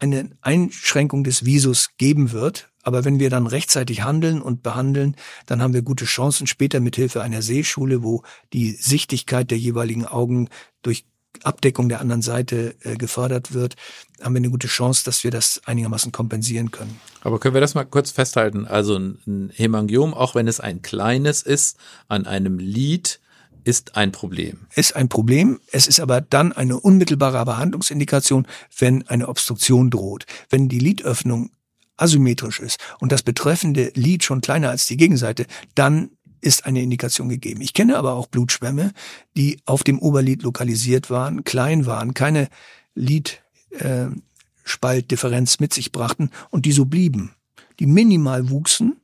eine 0.00 0.30
Einschränkung 0.40 1.24
des 1.24 1.44
Visus 1.44 1.90
geben 1.98 2.32
wird. 2.32 2.70
Aber 2.82 3.04
wenn 3.04 3.18
wir 3.18 3.28
dann 3.28 3.46
rechtzeitig 3.46 4.02
handeln 4.02 4.40
und 4.40 4.62
behandeln, 4.62 5.16
dann 5.46 5.60
haben 5.60 5.74
wir 5.74 5.82
gute 5.82 6.06
Chancen 6.06 6.46
später 6.46 6.80
mit 6.80 6.96
Hilfe 6.96 7.22
einer 7.22 7.42
Sehschule, 7.42 8.02
wo 8.02 8.22
die 8.52 8.70
Sichtigkeit 8.72 9.50
der 9.50 9.58
jeweiligen 9.58 10.06
Augen 10.06 10.48
durch 10.82 11.04
Abdeckung 11.44 11.88
der 11.88 12.00
anderen 12.00 12.22
Seite 12.22 12.74
äh, 12.82 12.96
gefördert 12.96 13.52
wird, 13.52 13.76
haben 14.20 14.34
wir 14.34 14.38
eine 14.38 14.50
gute 14.50 14.66
Chance, 14.66 15.04
dass 15.04 15.22
wir 15.22 15.30
das 15.30 15.60
einigermaßen 15.66 16.10
kompensieren 16.10 16.70
können. 16.70 16.98
Aber 17.20 17.38
können 17.38 17.54
wir 17.54 17.60
das 17.60 17.74
mal 17.74 17.84
kurz 17.84 18.10
festhalten? 18.10 18.66
Also 18.66 18.96
ein 18.96 19.52
Hämangiom, 19.54 20.14
auch 20.14 20.34
wenn 20.34 20.48
es 20.48 20.58
ein 20.58 20.82
kleines 20.82 21.42
ist, 21.42 21.76
an 22.08 22.26
einem 22.26 22.58
Lid 22.58 23.20
ist 23.68 23.96
ein 23.96 24.12
Problem. 24.12 24.66
Ist 24.74 24.96
ein 24.96 25.10
Problem. 25.10 25.60
Es 25.70 25.86
ist 25.86 26.00
aber 26.00 26.22
dann 26.22 26.54
eine 26.54 26.80
unmittelbare 26.80 27.44
Behandlungsindikation, 27.44 28.46
wenn 28.78 29.06
eine 29.08 29.28
Obstruktion 29.28 29.90
droht. 29.90 30.24
Wenn 30.48 30.70
die 30.70 30.78
Lidöffnung 30.78 31.50
asymmetrisch 31.98 32.60
ist 32.60 32.80
und 32.98 33.12
das 33.12 33.22
betreffende 33.22 33.92
Lid 33.94 34.24
schon 34.24 34.40
kleiner 34.40 34.70
als 34.70 34.86
die 34.86 34.96
Gegenseite, 34.96 35.44
dann 35.74 36.12
ist 36.40 36.64
eine 36.64 36.80
Indikation 36.80 37.28
gegeben. 37.28 37.60
Ich 37.60 37.74
kenne 37.74 37.98
aber 37.98 38.14
auch 38.14 38.28
Blutschwämme, 38.28 38.94
die 39.36 39.60
auf 39.66 39.84
dem 39.84 39.98
Oberlid 39.98 40.44
lokalisiert 40.44 41.10
waren, 41.10 41.44
klein 41.44 41.84
waren, 41.84 42.14
keine 42.14 42.48
Lidspaltdifferenz 42.94 45.54
äh, 45.54 45.56
mit 45.60 45.74
sich 45.74 45.92
brachten 45.92 46.30
und 46.48 46.64
die 46.64 46.72
so 46.72 46.86
blieben. 46.86 47.34
Die 47.80 47.86
minimal 47.86 48.48
wuchsen 48.48 48.96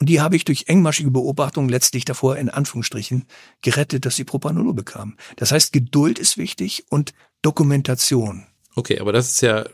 und 0.00 0.08
die 0.08 0.20
habe 0.20 0.34
ich 0.34 0.44
durch 0.44 0.64
engmaschige 0.66 1.10
Beobachtung 1.10 1.68
letztlich 1.68 2.06
davor 2.06 2.36
in 2.36 2.48
Anführungsstrichen 2.48 3.26
gerettet, 3.60 4.06
dass 4.06 4.16
sie 4.16 4.24
Propanolol 4.24 4.72
bekamen. 4.72 5.16
Das 5.36 5.52
heißt, 5.52 5.72
Geduld 5.72 6.18
ist 6.18 6.38
wichtig 6.38 6.86
und 6.88 7.12
Dokumentation. 7.42 8.46
Okay, 8.76 8.98
aber 8.98 9.12
das 9.12 9.30
ist 9.30 9.42
ja 9.42 9.66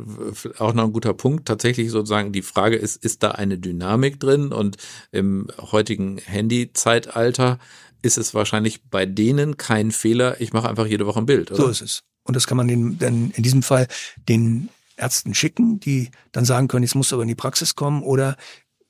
auch 0.58 0.72
noch 0.72 0.84
ein 0.84 0.92
guter 0.92 1.14
Punkt. 1.14 1.46
Tatsächlich 1.46 1.90
sozusagen 1.90 2.32
die 2.32 2.42
Frage 2.42 2.76
ist, 2.76 2.96
ist 2.96 3.22
da 3.22 3.32
eine 3.32 3.58
Dynamik 3.58 4.18
drin? 4.18 4.52
Und 4.52 4.78
im 5.12 5.46
heutigen 5.58 6.18
Handy-Zeitalter 6.18 7.58
ist 8.02 8.18
es 8.18 8.34
wahrscheinlich 8.34 8.82
bei 8.84 9.06
denen 9.06 9.56
kein 9.56 9.92
Fehler. 9.92 10.40
Ich 10.40 10.52
mache 10.52 10.68
einfach 10.68 10.86
jede 10.86 11.06
Woche 11.06 11.20
ein 11.20 11.26
Bild. 11.26 11.52
Oder? 11.52 11.62
So 11.62 11.68
ist 11.68 11.82
es. 11.82 12.02
Und 12.24 12.34
das 12.34 12.48
kann 12.48 12.56
man 12.56 12.66
den, 12.66 12.98
dann 12.98 13.30
in 13.30 13.42
diesem 13.44 13.62
Fall 13.62 13.86
den 14.28 14.70
Ärzten 14.96 15.34
schicken, 15.34 15.78
die 15.78 16.10
dann 16.32 16.44
sagen 16.44 16.66
können, 16.66 16.82
jetzt 16.82 16.94
muss 16.94 17.12
aber 17.12 17.22
in 17.22 17.28
die 17.28 17.34
Praxis 17.34 17.76
kommen 17.76 18.02
oder 18.02 18.36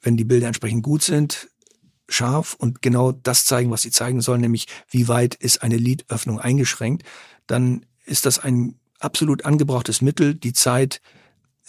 wenn 0.07 0.17
die 0.17 0.25
Bilder 0.25 0.47
entsprechend 0.47 0.85
gut 0.85 1.03
sind, 1.03 1.49
scharf 2.09 2.55
und 2.55 2.81
genau 2.81 3.11
das 3.11 3.45
zeigen, 3.45 3.73
was 3.73 3.83
sie 3.83 3.91
zeigen 3.91 4.21
sollen, 4.21 4.41
nämlich 4.41 4.69
wie 4.89 5.09
weit 5.09 5.35
ist 5.35 5.65
eine 5.65 5.77
Lidöffnung 5.77 6.39
eingeschränkt, 6.39 7.03
dann 7.49 7.85
ist 8.05 8.25
das 8.25 8.39
ein 8.39 8.79
absolut 9.01 9.45
angebrauchtes 9.45 10.03
Mittel, 10.03 10.37
die 10.37 10.53
Zeit 10.53 11.03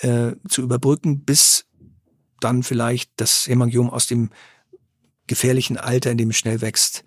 äh, 0.01 0.34
zu 0.48 0.62
überbrücken, 0.62 1.25
bis 1.25 1.65
dann 2.39 2.62
vielleicht 2.62 3.10
das 3.15 3.48
Hämangiom 3.48 3.89
aus 3.89 4.06
dem 4.06 4.29
gefährlichen 5.25 5.77
Alter, 5.77 6.12
in 6.12 6.20
dem 6.20 6.29
es 6.29 6.38
schnell 6.38 6.62
wächst, 6.62 7.03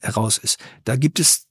heraus 0.00 0.36
ist. 0.36 0.58
Da 0.84 0.96
gibt 0.96 1.20
es 1.20 1.46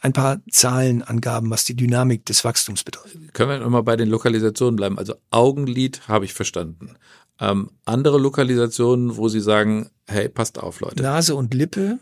ein 0.00 0.14
paar 0.14 0.40
Zahlenangaben, 0.50 1.50
was 1.50 1.66
die 1.66 1.76
Dynamik 1.76 2.24
des 2.24 2.44
Wachstums 2.44 2.82
bedeutet. 2.82 3.34
Können 3.34 3.50
wir 3.50 3.58
nochmal 3.58 3.82
bei 3.82 3.96
den 3.96 4.08
Lokalisationen 4.08 4.76
bleiben? 4.76 4.98
Also 4.98 5.16
Augenlid 5.30 6.08
habe 6.08 6.24
ich 6.24 6.32
verstanden. 6.32 6.96
Ähm, 7.40 7.70
andere 7.84 8.18
Lokalisationen, 8.18 9.16
wo 9.16 9.28
Sie 9.28 9.40
sagen, 9.40 9.90
hey, 10.06 10.28
passt 10.28 10.58
auf, 10.58 10.80
Leute. 10.80 11.02
Nase 11.02 11.34
und 11.34 11.54
Lippe 11.54 11.98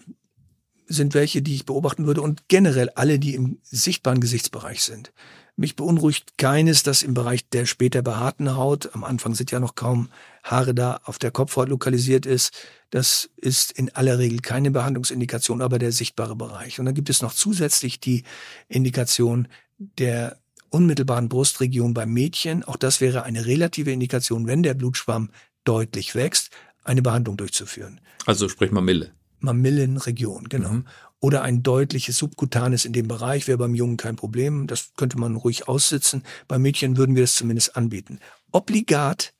sind 0.86 1.14
welche, 1.14 1.42
die 1.42 1.54
ich 1.54 1.66
beobachten 1.66 2.06
würde 2.06 2.22
und 2.22 2.48
generell 2.48 2.90
alle, 2.90 3.18
die 3.18 3.34
im 3.34 3.58
sichtbaren 3.62 4.20
Gesichtsbereich 4.20 4.82
sind. 4.82 5.12
Mich 5.56 5.74
beunruhigt 5.74 6.36
keines, 6.36 6.82
das 6.82 7.02
im 7.02 7.14
Bereich 7.14 7.48
der 7.48 7.64
später 7.64 8.02
behaarten 8.02 8.56
Haut, 8.56 8.94
am 8.94 9.04
Anfang 9.04 9.34
sind 9.34 9.50
ja 9.50 9.58
noch 9.58 9.74
kaum 9.74 10.10
Haare 10.44 10.74
da, 10.74 11.00
auf 11.04 11.18
der 11.18 11.30
Kopfhaut 11.30 11.70
lokalisiert 11.70 12.26
ist. 12.26 12.52
Das 12.90 13.30
ist 13.36 13.72
in 13.72 13.94
aller 13.94 14.18
Regel 14.18 14.40
keine 14.40 14.70
Behandlungsindikation, 14.70 15.62
aber 15.62 15.78
der 15.78 15.92
sichtbare 15.92 16.36
Bereich. 16.36 16.78
Und 16.78 16.84
dann 16.84 16.94
gibt 16.94 17.08
es 17.08 17.22
noch 17.22 17.32
zusätzlich 17.32 18.00
die 18.00 18.24
Indikation 18.68 19.48
der 19.78 20.38
unmittelbaren 20.76 21.28
Brustregion 21.28 21.94
beim 21.94 22.12
Mädchen. 22.12 22.62
Auch 22.62 22.76
das 22.76 23.00
wäre 23.00 23.22
eine 23.22 23.46
relative 23.46 23.90
Indikation, 23.90 24.46
wenn 24.46 24.62
der 24.62 24.74
Blutschwamm 24.74 25.30
deutlich 25.64 26.14
wächst, 26.14 26.50
eine 26.84 27.02
Behandlung 27.02 27.36
durchzuführen. 27.36 28.00
Also 28.26 28.48
sprich 28.48 28.70
Mamille. 28.70 29.12
Mamillenregion, 29.40 30.48
genau. 30.48 30.72
Mhm. 30.72 30.86
Oder 31.20 31.42
ein 31.42 31.62
deutliches 31.62 32.18
Subkutanes 32.18 32.84
in 32.84 32.92
dem 32.92 33.08
Bereich 33.08 33.48
wäre 33.48 33.58
beim 33.58 33.74
Jungen 33.74 33.96
kein 33.96 34.16
Problem. 34.16 34.66
Das 34.66 34.92
könnte 34.96 35.18
man 35.18 35.36
ruhig 35.36 35.66
aussitzen. 35.66 36.22
Bei 36.46 36.58
Mädchen 36.58 36.96
würden 36.96 37.16
wir 37.16 37.22
das 37.22 37.34
zumindest 37.34 37.76
anbieten. 37.76 38.20
Obligat 38.52 39.32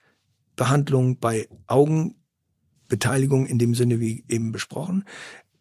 Behandlung 0.56 1.18
bei 1.18 1.48
Augenbeteiligung 1.66 3.46
in 3.46 3.58
dem 3.58 3.74
Sinne 3.74 4.00
wie 4.00 4.24
eben 4.28 4.52
besprochen. 4.52 5.04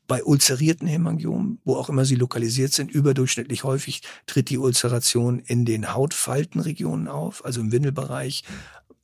Bei 0.07 0.23
ulzerierten 0.23 0.87
Hämangiomen, 0.87 1.59
wo 1.63 1.75
auch 1.75 1.89
immer 1.89 2.05
sie 2.05 2.15
lokalisiert 2.15 2.73
sind, 2.73 2.91
überdurchschnittlich 2.91 3.63
häufig 3.63 4.01
tritt 4.27 4.49
die 4.49 4.57
Ulzeration 4.57 5.39
in 5.39 5.65
den 5.65 5.93
Hautfaltenregionen 5.93 7.07
auf, 7.07 7.43
also 7.43 7.61
im 7.61 7.71
Windelbereich, 7.71 8.43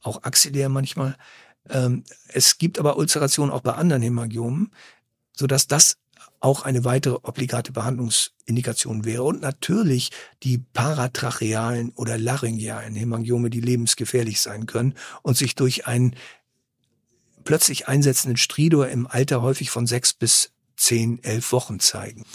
auch 0.02 0.24
axillär 0.24 0.70
manchmal. 0.70 1.16
Ähm, 1.70 2.04
es 2.28 2.58
gibt 2.58 2.80
aber 2.80 2.98
Ulzerationen 2.98 3.52
auch 3.52 3.62
bei 3.62 3.74
anderen 3.74 4.02
Hämangiomen, 4.02 4.72
sodass 5.36 5.68
das 5.68 5.98
auch 6.40 6.64
eine 6.64 6.84
weitere 6.84 7.20
obligate 7.22 7.72
Behandlungsindikation 7.72 9.06
wäre. 9.06 9.24
Und 9.24 9.42
natürlich 9.42 10.10
die 10.44 10.58
paratrachealen 10.58 11.92
oder 11.92 12.18
laryngealen 12.18 12.96
Hämangiome, 12.96 13.50
die 13.50 13.62
lebensgefährlich 13.62 14.42
sein 14.42 14.66
können 14.66 14.96
und 15.22 15.38
sich 15.38 15.56
durch 15.56 15.88
einen 15.88 16.16
plötzlich 17.44 17.88
einsetzenden 17.88 18.38
Stridor 18.38 18.88
im 18.88 19.08
Alter 19.08 19.42
häufig 19.42 19.70
von 19.70 19.88
sechs 19.88 20.14
bis 20.14 20.52
zehn, 20.82 21.24
elf 21.24 21.52
Wochen 21.52 21.80
zeigen. 21.80 22.26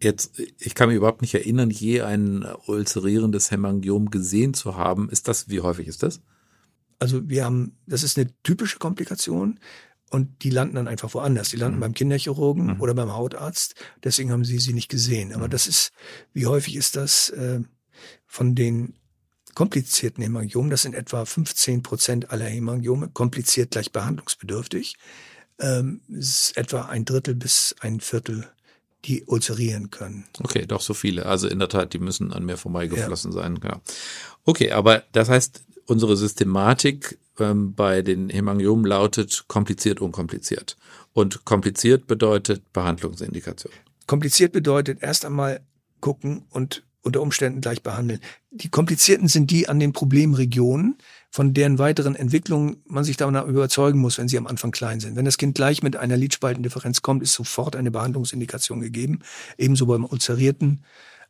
Jetzt, 0.00 0.38
ich 0.58 0.74
kann 0.74 0.88
mich 0.88 0.96
überhaupt 0.96 1.22
nicht 1.22 1.34
erinnern, 1.34 1.70
je 1.70 2.02
ein 2.02 2.46
ulcerierendes 2.66 3.50
Hämangiom 3.50 4.10
gesehen 4.10 4.54
zu 4.54 4.76
haben. 4.76 5.08
Ist 5.08 5.26
das, 5.26 5.48
wie 5.48 5.60
häufig 5.60 5.88
ist 5.88 6.02
das? 6.02 6.20
Also 6.98 7.28
wir 7.28 7.44
haben, 7.44 7.76
das 7.86 8.02
ist 8.02 8.18
eine 8.18 8.30
typische 8.42 8.78
Komplikation 8.78 9.58
und 10.10 10.44
die 10.44 10.50
landen 10.50 10.76
dann 10.76 10.88
einfach 10.88 11.12
woanders. 11.14 11.48
Die 11.48 11.56
landen 11.56 11.78
mhm. 11.78 11.80
beim 11.80 11.94
Kinderchirurgen 11.94 12.74
mhm. 12.74 12.80
oder 12.80 12.94
beim 12.94 13.12
Hautarzt. 13.12 13.74
Deswegen 14.04 14.30
haben 14.30 14.44
sie 14.44 14.58
sie 14.58 14.72
nicht 14.72 14.88
gesehen. 14.88 15.32
Aber 15.32 15.46
mhm. 15.46 15.50
das 15.50 15.66
ist, 15.66 15.92
wie 16.32 16.46
häufig 16.46 16.76
ist 16.76 16.94
das 16.96 17.30
äh, 17.30 17.60
von 18.26 18.54
den 18.54 18.94
komplizierten 19.54 20.22
Hämangiomen? 20.22 20.70
Das 20.70 20.82
sind 20.82 20.94
etwa 20.94 21.24
15 21.24 21.82
Prozent 21.82 22.30
aller 22.30 22.46
Hämangiome, 22.46 23.08
kompliziert 23.08 23.72
gleich 23.72 23.92
behandlungsbedürftig. 23.92 24.96
Ähm, 25.58 26.02
ist 26.08 26.56
etwa 26.56 26.82
ein 26.82 27.04
Drittel 27.04 27.34
bis 27.34 27.74
ein 27.80 28.00
Viertel 28.00 28.46
die 29.06 29.24
ulzerieren 29.24 29.90
können. 29.90 30.24
Okay, 30.42 30.66
doch 30.66 30.80
so 30.80 30.92
viele. 30.94 31.26
Also 31.26 31.48
in 31.48 31.58
der 31.58 31.68
Tat, 31.68 31.92
die 31.92 31.98
müssen 31.98 32.32
an 32.32 32.44
mir 32.44 32.56
vorbeigeflossen 32.56 33.32
ja. 33.32 33.42
sein. 33.42 33.60
Ja. 33.62 33.80
Okay, 34.44 34.72
aber 34.72 35.04
das 35.12 35.28
heißt, 35.28 35.64
unsere 35.86 36.16
Systematik 36.16 37.18
ähm, 37.38 37.74
bei 37.74 38.02
den 38.02 38.30
Hämangiomen 38.30 38.84
lautet 38.84 39.44
kompliziert, 39.48 40.00
unkompliziert. 40.00 40.76
Und 41.12 41.44
kompliziert 41.44 42.06
bedeutet 42.06 42.72
Behandlungsindikation. 42.72 43.72
Kompliziert 44.06 44.52
bedeutet 44.52 45.02
erst 45.02 45.24
einmal 45.24 45.60
gucken 46.00 46.44
und 46.50 46.82
unter 47.06 47.22
Umständen 47.22 47.60
gleich 47.60 47.82
behandeln. 47.82 48.20
Die 48.50 48.68
komplizierten 48.68 49.28
sind 49.28 49.50
die 49.50 49.68
an 49.68 49.80
den 49.80 49.92
Problemregionen, 49.92 50.98
von 51.30 51.54
deren 51.54 51.78
weiteren 51.78 52.16
Entwicklungen 52.16 52.76
man 52.86 53.04
sich 53.04 53.16
davon 53.16 53.36
überzeugen 53.48 53.98
muss, 54.00 54.18
wenn 54.18 54.28
sie 54.28 54.38
am 54.38 54.46
Anfang 54.46 54.72
klein 54.72 55.00
sind. 55.00 55.16
Wenn 55.16 55.24
das 55.24 55.38
Kind 55.38 55.54
gleich 55.54 55.82
mit 55.82 55.96
einer 55.96 56.16
Lidspaltendifferenz 56.16 57.02
kommt, 57.02 57.22
ist 57.22 57.32
sofort 57.32 57.76
eine 57.76 57.90
Behandlungsindikation 57.90 58.80
gegeben. 58.80 59.20
Ebenso 59.56 59.86
beim 59.86 60.04
ulzerierten 60.04 60.82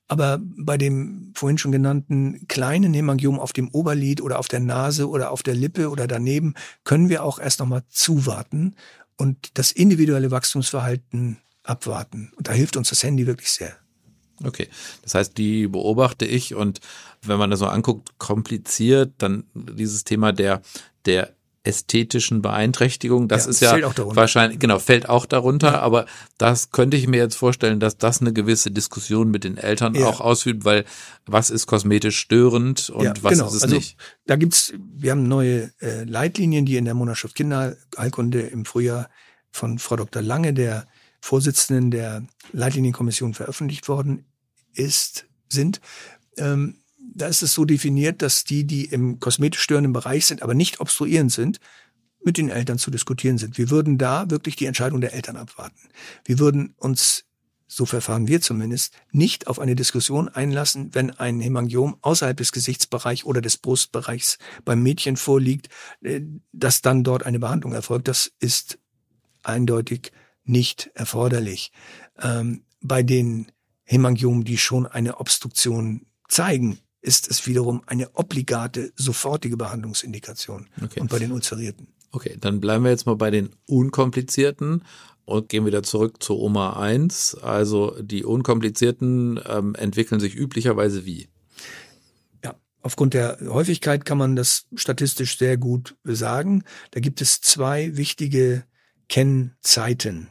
aber 0.09 0.39
bei 0.41 0.79
dem 0.79 1.33
vorhin 1.35 1.59
schon 1.59 1.73
genannten 1.73 2.47
kleinen 2.47 2.95
Hämangiom 2.95 3.41
auf 3.41 3.53
dem 3.53 3.69
Oberlid 3.71 4.21
oder 4.21 4.39
auf 4.39 4.47
der 4.47 4.61
Nase 4.61 5.09
oder 5.09 5.33
auf 5.33 5.43
der 5.43 5.55
Lippe 5.55 5.91
oder 5.91 6.07
daneben 6.07 6.55
können 6.85 7.09
wir 7.09 7.25
auch 7.25 7.39
erst 7.41 7.59
nochmal 7.59 7.83
zuwarten 7.89 8.77
und 9.17 9.59
das 9.59 9.73
individuelle 9.73 10.31
Wachstumsverhalten 10.31 11.39
abwarten. 11.65 12.33
Und 12.37 12.47
da 12.47 12.53
hilft 12.53 12.77
uns 12.77 12.91
das 12.91 13.03
Handy 13.03 13.27
wirklich 13.27 13.51
sehr. 13.51 13.77
Okay, 14.45 14.69
das 15.03 15.15
heißt, 15.15 15.39
die 15.39 15.67
beobachte 15.67 16.27
ich 16.27 16.55
und 16.55 16.81
wenn 17.23 17.39
man 17.39 17.51
das 17.51 17.61
so 17.61 17.67
anguckt, 17.67 18.19
kompliziert, 18.19 19.15
dann 19.19 19.45
dieses 19.55 20.05
Thema 20.05 20.33
der, 20.33 20.63
der 21.07 21.37
ästhetischen 21.67 22.43
Beeinträchtigung. 22.43 23.29
Das 23.29 23.45
ja, 23.45 23.51
ist 23.51 23.61
ja 23.61 23.93
wahrscheinlich, 24.15 24.61
genau, 24.61 24.79
fällt 24.79 25.09
auch 25.09 25.27
darunter, 25.27 25.73
ja. 25.73 25.81
aber 25.81 26.07
das 26.39 26.71
könnte 26.71 26.97
ich 26.97 27.09
mir 27.09 27.19
jetzt 27.19 27.35
vorstellen, 27.35 27.81
dass 27.81 27.99
das 27.99 28.21
eine 28.21 28.33
gewisse 28.33 28.71
Diskussion 28.71 29.31
mit 29.31 29.45
den 29.45 29.57
Eltern 29.57 29.95
ja. 29.95 30.07
auch 30.07 30.21
ausübt, 30.21 30.65
weil 30.65 30.85
was 31.27 31.51
ist 31.51 31.67
kosmetisch 31.67 32.19
störend 32.19 32.89
und 32.91 33.25
was 33.25 33.33
genau. 33.33 33.49
ist 33.49 33.55
es 33.55 33.63
also, 33.65 33.75
nicht? 33.75 33.97
Da 34.27 34.37
gibt's, 34.37 34.73
wir 34.95 35.11
haben 35.11 35.27
neue 35.27 35.73
äh, 35.81 36.05
Leitlinien, 36.05 36.67
die 36.67 36.77
in 36.77 36.85
der 36.85 36.95
Monatsschrift 36.95 37.35
Kinderheilkunde 37.35 38.43
im 38.43 38.65
Frühjahr 38.65 39.09
von 39.51 39.79
Frau 39.79 39.97
Dr. 39.97 40.23
Lange, 40.23 40.55
der 40.55 40.87
Vorsitzenden 41.27 41.91
der 41.91 42.25
Leitlinienkommission, 42.53 43.35
veröffentlicht 43.35 43.89
worden 43.89 44.27
ist, 44.75 45.27
sind. 45.49 45.81
Ähm, 46.37 46.77
da 47.15 47.27
ist 47.27 47.43
es 47.43 47.53
so 47.53 47.65
definiert, 47.65 48.23
dass 48.23 48.45
die, 48.45 48.65
die 48.65 48.85
im 48.85 49.19
kosmetisch 49.19 49.61
störenden 49.61 49.93
Bereich 49.93 50.25
sind, 50.27 50.43
aber 50.43 50.55
nicht 50.55 50.79
obstruierend 50.79 51.33
sind, 51.33 51.59
mit 52.23 52.39
den 52.39 52.49
Eltern 52.49 52.79
zu 52.79 52.93
diskutieren 52.93 53.39
sind. 53.39 53.59
Wir 53.59 53.71
würden 53.71 53.99
da 53.99 54.31
wirklich 54.31 54.55
die 54.55 54.67
Entscheidung 54.67 55.01
der 55.01 55.15
Eltern 55.15 55.37
abwarten. 55.37 55.89
Wir 56.25 56.39
würden 56.39 56.75
uns, 56.77 57.25
so 57.67 57.87
verfahren 57.87 58.29
wir 58.29 58.41
zumindest, 58.41 58.95
nicht 59.11 59.49
auf 59.49 59.59
eine 59.59 59.75
Diskussion 59.75 60.29
einlassen, 60.29 60.95
wenn 60.95 61.11
ein 61.11 61.41
Hämangiom 61.41 61.97
außerhalb 62.03 62.37
des 62.37 62.53
Gesichtsbereichs 62.53 63.25
oder 63.25 63.41
des 63.41 63.57
Brustbereichs 63.57 64.39
beim 64.65 64.81
Mädchen 64.81 65.17
vorliegt, 65.17 65.71
äh, 66.03 66.21
dass 66.53 66.83
dann 66.83 67.03
dort 67.03 67.27
eine 67.27 67.41
Behandlung 67.41 67.73
erfolgt. 67.73 68.07
Das 68.07 68.31
ist 68.39 68.79
eindeutig 69.43 70.13
nicht 70.49 70.91
erforderlich. 70.95 71.73
Ähm, 72.21 72.63
bei 72.81 73.03
den 73.03 73.53
Hämangiomen, 73.85 74.45
die 74.45 74.59
schon 74.59 74.87
eine 74.87 75.19
Obstruktion 75.21 76.07
zeigen, 76.29 76.79
ist 77.01 77.31
es 77.31 77.47
wiederum 77.47 77.83
eine 77.87 78.15
obligate, 78.15 78.93
sofortige 78.97 79.57
Behandlungsindikation. 79.57 80.69
Okay. 80.83 81.01
Und 81.01 81.11
bei 81.11 81.21
den 81.21 81.31
Ulzerierten. 81.31 81.89
Okay, 82.11 82.37
dann 82.41 82.61
bleiben 82.61 82.85
wir 82.85 82.91
jetzt 82.91 83.07
mal 83.07 83.17
bei 83.17 83.31
den 83.31 83.51
unkomplizierten 83.67 84.83
und 85.25 85.49
gehen 85.49 85.67
wieder 85.67 85.83
zurück 85.83 86.23
zu 86.23 86.39
Oma 86.39 86.81
1. 86.81 87.37
Also 87.43 87.97
die 88.01 88.25
unkomplizierten 88.25 89.41
ähm, 89.47 89.75
entwickeln 89.75 90.21
sich 90.21 90.35
üblicherweise 90.35 91.05
wie? 91.05 91.29
Ja, 92.45 92.57
aufgrund 92.83 93.15
der 93.15 93.39
Häufigkeit 93.49 94.05
kann 94.05 94.19
man 94.19 94.35
das 94.35 94.67
statistisch 94.75 95.39
sehr 95.39 95.59
gut 95.59 95.97
sagen. 96.05 96.65
Da 96.91 97.01
gibt 97.01 97.21
es 97.21 97.41
zwei 97.41 97.97
wichtige 97.97 98.65
Kennzeiten 99.09 100.31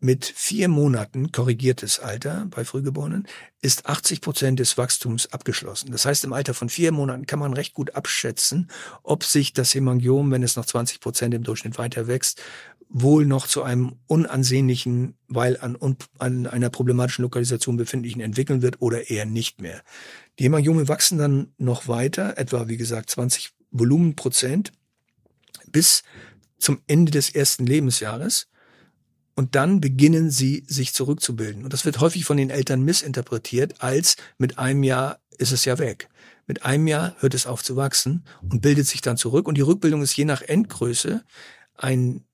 mit 0.00 0.24
vier 0.24 0.68
Monaten 0.68 1.32
korrigiertes 1.32 1.98
Alter 1.98 2.46
bei 2.50 2.64
Frühgeborenen 2.64 3.26
ist 3.60 3.86
80 3.86 4.20
Prozent 4.20 4.60
des 4.60 4.78
Wachstums 4.78 5.32
abgeschlossen. 5.32 5.90
Das 5.90 6.04
heißt, 6.04 6.24
im 6.24 6.32
Alter 6.32 6.54
von 6.54 6.68
vier 6.68 6.92
Monaten 6.92 7.26
kann 7.26 7.40
man 7.40 7.52
recht 7.52 7.74
gut 7.74 7.96
abschätzen, 7.96 8.70
ob 9.02 9.24
sich 9.24 9.52
das 9.52 9.74
Hemangiom, 9.74 10.30
wenn 10.30 10.44
es 10.44 10.54
noch 10.54 10.66
20 10.66 11.00
Prozent 11.00 11.34
im 11.34 11.42
Durchschnitt 11.42 11.78
weiter 11.78 12.06
wächst, 12.06 12.40
wohl 12.88 13.26
noch 13.26 13.46
zu 13.46 13.62
einem 13.62 13.96
unansehnlichen, 14.06 15.14
weil 15.26 15.58
an, 15.60 15.76
an 16.18 16.46
einer 16.46 16.70
problematischen 16.70 17.22
Lokalisation 17.22 17.76
befindlichen 17.76 18.20
entwickeln 18.20 18.62
wird 18.62 18.80
oder 18.80 19.10
eher 19.10 19.26
nicht 19.26 19.60
mehr. 19.60 19.82
Die 20.38 20.44
Hemangiome 20.44 20.88
wachsen 20.88 21.18
dann 21.18 21.52
noch 21.58 21.88
weiter, 21.88 22.38
etwa 22.38 22.68
wie 22.68 22.76
gesagt 22.76 23.10
20 23.10 23.50
Volumenprozent, 23.72 24.72
bis 25.66 26.02
zum 26.58 26.80
Ende 26.86 27.12
des 27.12 27.30
ersten 27.30 27.66
Lebensjahres 27.66 28.48
und 29.38 29.54
dann 29.54 29.80
beginnen 29.80 30.32
sie 30.32 30.64
sich 30.66 30.92
zurückzubilden. 30.92 31.62
Und 31.62 31.72
das 31.72 31.84
wird 31.84 32.00
häufig 32.00 32.24
von 32.24 32.36
den 32.36 32.50
Eltern 32.50 32.82
missinterpretiert 32.82 33.80
als 33.80 34.16
mit 34.36 34.58
einem 34.58 34.82
Jahr 34.82 35.20
ist 35.38 35.52
es 35.52 35.64
ja 35.64 35.78
weg. 35.78 36.08
Mit 36.48 36.64
einem 36.64 36.88
Jahr 36.88 37.14
hört 37.20 37.34
es 37.34 37.46
auf 37.46 37.62
zu 37.62 37.76
wachsen 37.76 38.24
und 38.42 38.62
bildet 38.62 38.88
sich 38.88 39.00
dann 39.00 39.16
zurück. 39.16 39.46
Und 39.46 39.54
die 39.54 39.60
Rückbildung 39.62 40.02
ist 40.02 40.16
je 40.16 40.24
nach 40.24 40.42
Endgröße 40.42 41.24
ein 41.76 42.24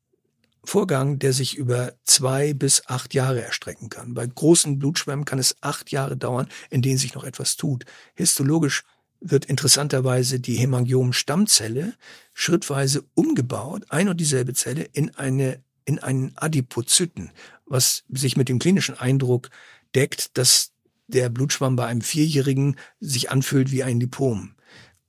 Vorgang, 0.64 1.18
der 1.18 1.34
sich 1.34 1.58
über 1.58 1.92
zwei 2.04 2.54
bis 2.54 2.86
acht 2.86 3.12
Jahre 3.12 3.42
erstrecken 3.42 3.90
kann. 3.90 4.14
Bei 4.14 4.26
großen 4.26 4.78
Blutschwämmen 4.78 5.26
kann 5.26 5.38
es 5.38 5.56
acht 5.60 5.90
Jahre 5.90 6.16
dauern, 6.16 6.48
in 6.70 6.80
denen 6.80 6.96
sich 6.96 7.14
noch 7.14 7.24
etwas 7.24 7.58
tut. 7.58 7.84
Histologisch 8.14 8.82
wird 9.20 9.44
interessanterweise 9.44 10.40
die 10.40 10.56
Hämangiom-Stammzelle 10.56 11.96
schrittweise 12.32 13.04
umgebaut, 13.12 13.84
ein 13.90 14.08
und 14.08 14.18
dieselbe 14.22 14.54
Zelle, 14.54 14.84
in 14.84 15.14
eine 15.16 15.62
in 15.84 15.98
einen 15.98 16.32
Adipozyten, 16.36 17.30
was 17.66 18.04
sich 18.08 18.36
mit 18.36 18.48
dem 18.48 18.58
klinischen 18.58 18.98
Eindruck 18.98 19.50
deckt, 19.94 20.36
dass 20.38 20.72
der 21.06 21.28
Blutschwamm 21.28 21.76
bei 21.76 21.86
einem 21.86 22.00
Vierjährigen 22.00 22.76
sich 23.00 23.30
anfühlt 23.30 23.70
wie 23.70 23.82
ein 23.82 24.00
Lipom. 24.00 24.54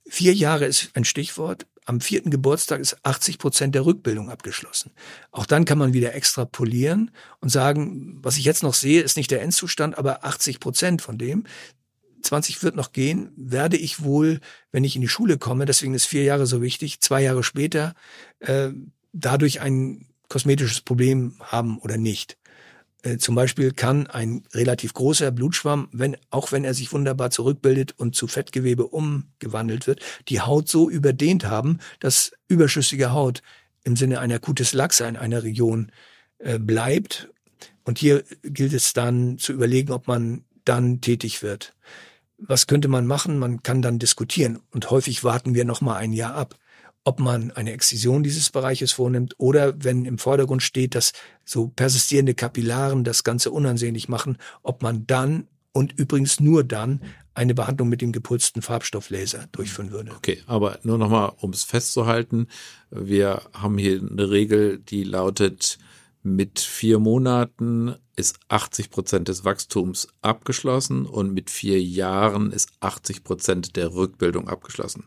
Vier 0.07 0.33
Jahre 0.33 0.65
ist 0.65 0.91
ein 0.93 1.05
Stichwort. 1.05 1.65
Am 1.85 2.01
vierten 2.01 2.31
Geburtstag 2.31 2.79
ist 2.79 2.97
80 3.05 3.37
Prozent 3.37 3.75
der 3.75 3.85
Rückbildung 3.85 4.29
abgeschlossen. 4.29 4.91
Auch 5.31 5.45
dann 5.45 5.65
kann 5.65 5.77
man 5.77 5.93
wieder 5.93 6.13
extrapolieren 6.13 7.11
und 7.41 7.49
sagen, 7.49 8.19
was 8.21 8.37
ich 8.37 8.45
jetzt 8.45 8.63
noch 8.63 8.73
sehe, 8.73 9.01
ist 9.01 9.17
nicht 9.17 9.31
der 9.31 9.41
Endzustand, 9.41 9.97
aber 9.97 10.25
80 10.25 10.59
Prozent 10.59 11.01
von 11.01 11.17
dem. 11.17 11.45
20 12.23 12.63
wird 12.63 12.75
noch 12.75 12.91
gehen, 12.91 13.31
werde 13.35 13.77
ich 13.77 14.03
wohl, 14.03 14.39
wenn 14.71 14.83
ich 14.83 14.95
in 14.95 15.01
die 15.01 15.07
Schule 15.07 15.37
komme, 15.37 15.65
deswegen 15.65 15.93
ist 15.93 16.05
vier 16.05 16.23
Jahre 16.23 16.47
so 16.47 16.61
wichtig, 16.61 16.99
zwei 17.01 17.21
Jahre 17.21 17.43
später 17.43 17.93
äh, 18.39 18.69
dadurch 19.13 19.61
ein 19.61 20.07
kosmetisches 20.29 20.81
Problem 20.81 21.35
haben 21.39 21.77
oder 21.79 21.97
nicht. 21.97 22.37
Äh, 23.05 23.17
zum 23.17 23.35
Beispiel 23.35 23.71
kann 23.71 24.07
ein 24.07 24.43
relativ 24.53 24.93
großer 24.93 25.31
Blutschwamm, 25.31 25.89
wenn, 25.91 26.17
auch 26.31 26.51
wenn 26.51 26.65
er 26.65 26.73
sich 26.73 26.91
wunderbar 26.91 27.29
zurückbildet 27.29 27.93
und 27.97 28.15
zu 28.15 28.27
Fettgewebe 28.27 28.87
umgewandelt 28.87 29.87
wird, 29.87 30.01
die 30.27 30.41
Haut 30.41 30.67
so 30.67 30.89
überdehnt 30.89 31.45
haben, 31.45 31.79
dass 31.99 32.31
überschüssige 32.47 33.11
Haut 33.11 33.41
im 33.83 33.95
Sinne 33.95 34.19
einer 34.19 34.39
Cutis 34.39 34.73
laxa 34.73 35.07
in 35.07 35.17
einer 35.17 35.43
Region 35.43 35.91
äh, 36.39 36.57
bleibt. 36.57 37.29
Und 37.83 37.99
hier 37.99 38.23
gilt 38.41 38.73
es 38.73 38.93
dann 38.93 39.37
zu 39.37 39.53
überlegen, 39.53 39.91
ob 39.91 40.07
man 40.07 40.43
dann 40.65 41.01
tätig 41.01 41.43
wird. 41.43 41.75
Was 42.39 42.65
könnte 42.65 42.87
man 42.87 43.05
machen? 43.05 43.37
Man 43.37 43.61
kann 43.61 43.83
dann 43.83 43.99
diskutieren. 43.99 44.59
Und 44.71 44.89
häufig 44.89 45.23
warten 45.23 45.53
wir 45.53 45.63
noch 45.63 45.81
mal 45.81 45.95
ein 45.95 46.11
Jahr 46.11 46.33
ab 46.33 46.57
ob 47.05 47.19
man 47.19 47.51
eine 47.51 47.71
Exzision 47.71 48.23
dieses 48.23 48.49
Bereiches 48.49 48.91
vornimmt 48.91 49.35
oder 49.37 49.81
wenn 49.83 50.05
im 50.05 50.17
Vordergrund 50.17 50.63
steht, 50.63 50.95
dass 50.95 51.13
so 51.45 51.67
persistierende 51.67 52.33
Kapillaren 52.33 53.03
das 53.03 53.23
Ganze 53.23 53.51
unansehnlich 53.51 54.09
machen, 54.09 54.37
ob 54.63 54.81
man 54.81 55.07
dann 55.07 55.47
und 55.71 55.93
übrigens 55.93 56.39
nur 56.39 56.63
dann 56.63 57.01
eine 57.35 57.53
Behandlung 57.53 57.89
mit 57.89 58.01
dem 58.01 58.11
gepulsten 58.11 58.61
Farbstofflaser 58.61 59.47
durchführen 59.51 59.91
würde. 59.91 60.11
Okay, 60.15 60.41
aber 60.47 60.79
nur 60.83 60.97
nochmal, 60.97 61.33
um 61.37 61.51
es 61.51 61.63
festzuhalten, 61.63 62.47
wir 62.89 63.41
haben 63.53 63.77
hier 63.77 63.99
eine 64.01 64.31
Regel, 64.31 64.79
die 64.79 65.03
lautet, 65.03 65.77
mit 66.23 66.59
vier 66.59 66.97
Monaten 66.97 67.93
ist 68.15 68.39
80 68.47 68.89
Prozent 68.89 69.27
des 69.27 69.45
Wachstums 69.45 70.07
abgeschlossen 70.23 71.05
und 71.05 71.33
mit 71.33 71.51
vier 71.51 71.79
Jahren 71.79 72.51
ist 72.51 72.71
80 72.79 73.23
Prozent 73.23 73.75
der 73.75 73.93
Rückbildung 73.93 74.49
abgeschlossen. 74.49 75.03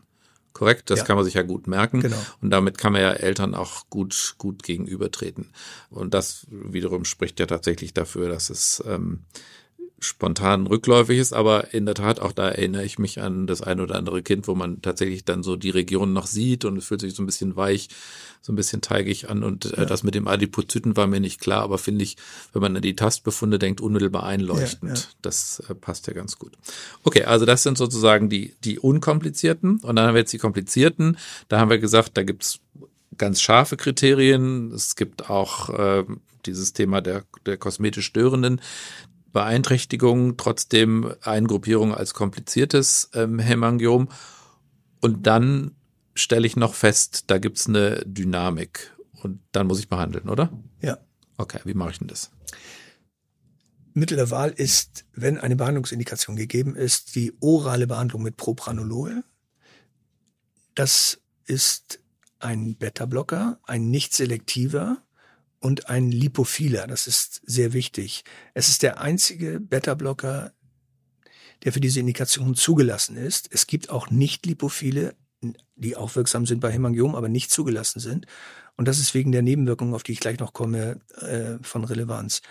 Korrekt, 0.53 0.89
das 0.89 0.99
ja. 0.99 1.05
kann 1.05 1.15
man 1.15 1.25
sich 1.25 1.35
ja 1.35 1.43
gut 1.43 1.67
merken. 1.67 2.01
Genau. 2.01 2.17
Und 2.41 2.49
damit 2.49 2.77
kann 2.77 2.93
man 2.93 3.01
ja 3.01 3.11
Eltern 3.11 3.55
auch 3.55 3.89
gut, 3.89 4.35
gut 4.37 4.63
gegenübertreten. 4.63 5.51
Und 5.89 6.13
das 6.13 6.47
wiederum 6.49 7.05
spricht 7.05 7.39
ja 7.39 7.45
tatsächlich 7.45 7.93
dafür, 7.93 8.29
dass 8.29 8.49
es 8.49 8.83
ähm, 8.87 9.21
spontan 9.99 10.67
rückläufig 10.67 11.19
ist, 11.19 11.33
aber 11.33 11.73
in 11.73 11.85
der 11.85 11.95
Tat 11.95 12.19
auch 12.19 12.31
da 12.31 12.49
erinnere 12.49 12.85
ich 12.85 12.99
mich 12.99 13.21
an 13.21 13.47
das 13.47 13.61
ein 13.61 13.79
oder 13.79 13.95
andere 13.95 14.21
Kind, 14.23 14.47
wo 14.47 14.55
man 14.55 14.81
tatsächlich 14.81 15.25
dann 15.25 15.43
so 15.43 15.55
die 15.55 15.69
Region 15.69 16.13
noch 16.13 16.27
sieht 16.27 16.65
und 16.65 16.77
es 16.77 16.85
fühlt 16.85 17.01
sich 17.01 17.13
so 17.13 17.23
ein 17.23 17.25
bisschen 17.25 17.55
weich, 17.55 17.89
so 18.41 18.53
ein 18.53 18.55
bisschen 18.55 18.81
teigig 18.81 19.29
an 19.29 19.43
und 19.43 19.65
äh, 19.65 19.81
ja. 19.81 19.85
das 19.85 20.03
mit 20.03 20.15
dem 20.15 20.27
Adipozyten 20.27 20.95
war 20.95 21.07
mir 21.07 21.19
nicht 21.19 21.41
klar, 21.41 21.63
aber 21.63 21.77
finde 21.77 22.03
ich, 22.03 22.17
wenn 22.53 22.61
man 22.61 22.75
an 22.75 22.81
die 22.81 22.95
Tastbefunde 22.95 23.59
denkt, 23.59 23.81
unmittelbar 23.81 24.23
einleuchtend. 24.23 24.97
Ja, 24.97 25.03
ja. 25.03 25.11
Das 25.21 25.63
äh, 25.69 25.75
passt 25.75 26.07
ja 26.07 26.13
ganz 26.13 26.37
gut. 26.37 26.53
Okay, 27.03 27.23
also 27.23 27.45
das 27.45 27.63
sind 27.63 27.77
sozusagen 27.77 28.29
die, 28.29 28.55
die 28.63 28.79
unkomplizierten 28.79 29.79
und 29.79 29.95
dann 29.95 30.07
haben 30.07 30.13
wir 30.13 30.21
jetzt 30.21 30.33
die 30.33 30.37
komplizierten. 30.37 31.17
Da 31.47 31.59
haben 31.59 31.69
wir 31.69 31.79
gesagt, 31.79 32.17
da 32.17 32.23
gibt's 32.23 32.59
ganz 33.17 33.41
scharfe 33.41 33.77
Kriterien. 33.77 34.71
Es 34.71 34.95
gibt 34.95 35.29
auch 35.29 35.69
äh, 35.69 36.05
dieses 36.45 36.73
Thema 36.73 37.01
der, 37.01 37.23
der 37.45 37.57
kosmetisch 37.57 38.05
Störenden. 38.05 38.61
Beeinträchtigung, 39.31 40.37
trotzdem 40.37 41.13
Eingruppierung 41.21 41.93
als 41.93 42.13
kompliziertes 42.13 43.09
ähm, 43.13 43.39
Hämangiom. 43.39 44.09
Und 45.01 45.27
dann 45.27 45.75
stelle 46.15 46.47
ich 46.47 46.55
noch 46.55 46.73
fest, 46.73 47.25
da 47.27 47.37
gibt's 47.37 47.67
eine 47.67 48.03
Dynamik. 48.05 48.95
Und 49.21 49.39
dann 49.51 49.67
muss 49.67 49.79
ich 49.79 49.89
behandeln, 49.89 50.29
oder? 50.29 50.51
Ja. 50.81 50.97
Okay, 51.37 51.59
wie 51.65 51.73
mache 51.73 51.91
ich 51.91 51.99
denn 51.99 52.07
das? 52.07 52.31
Mittel 53.93 54.17
der 54.17 54.29
Wahl 54.29 54.51
ist, 54.51 55.05
wenn 55.13 55.37
eine 55.37 55.55
Behandlungsindikation 55.55 56.35
gegeben 56.35 56.75
ist, 56.75 57.15
die 57.15 57.33
orale 57.39 57.87
Behandlung 57.87 58.23
mit 58.23 58.37
Propranolol. 58.37 59.23
Das 60.75 61.21
ist 61.45 61.99
ein 62.39 62.75
Beta-Blocker, 62.75 63.59
ein 63.63 63.89
nicht 63.89 64.13
selektiver, 64.13 64.97
und 65.59 65.89
ein 65.89 66.11
Lipophiler. 66.11 66.87
Das 66.87 67.07
ist 67.07 67.41
sehr 67.45 67.73
wichtig. 67.73 68.23
Es 68.53 68.69
ist 68.69 68.83
der 68.83 69.01
einzige 69.01 69.59
Beta-Blocker, 69.59 70.53
der 71.63 71.73
für 71.73 71.81
diese 71.81 71.99
Indikation 71.99 72.55
zugelassen 72.55 73.17
ist. 73.17 73.49
Es 73.51 73.67
gibt 73.67 73.89
auch 73.89 74.09
Nicht-Lipophile, 74.09 75.15
die 75.75 75.95
auch 75.95 76.15
wirksam 76.15 76.45
sind 76.45 76.59
bei 76.59 76.71
Hämangiom, 76.71 77.15
aber 77.15 77.29
nicht 77.29 77.51
zugelassen 77.51 77.99
sind. 77.99 78.25
Und 78.75 78.87
das 78.87 78.99
ist 78.99 79.13
wegen 79.13 79.31
der 79.31 79.41
Nebenwirkungen, 79.41 79.93
auf 79.93 80.03
die 80.03 80.13
ich 80.13 80.19
gleich 80.19 80.39
noch 80.39 80.53
komme, 80.53 80.99
äh, 81.19 81.57
von 81.61 81.83
Relevanz. 81.83 82.41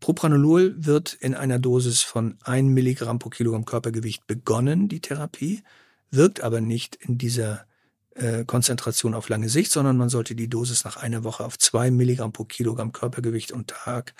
Propranolol 0.00 0.74
wird 0.76 1.14
in 1.14 1.34
einer 1.34 1.58
Dosis 1.58 2.00
von 2.02 2.36
1 2.42 2.68
Milligramm 2.68 3.18
pro 3.18 3.30
Kilogramm 3.30 3.64
Körpergewicht 3.64 4.26
begonnen, 4.26 4.88
die 4.88 5.00
Therapie, 5.00 5.62
wirkt 6.10 6.42
aber 6.42 6.60
nicht 6.60 6.96
in 6.96 7.18
dieser 7.18 7.66
äh, 8.14 8.44
Konzentration 8.44 9.14
auf 9.14 9.28
lange 9.28 9.48
Sicht, 9.48 9.72
sondern 9.72 9.96
man 9.96 10.08
sollte 10.08 10.34
die 10.34 10.48
Dosis 10.48 10.84
nach 10.84 10.96
einer 10.96 11.24
Woche 11.24 11.44
auf 11.44 11.58
zwei 11.58 11.90
Milligramm 11.90 12.32
pro 12.32 12.44
Kilogramm 12.44 12.92
Körpergewicht 12.92 13.52
und 13.52 13.68
Tag 13.68 14.14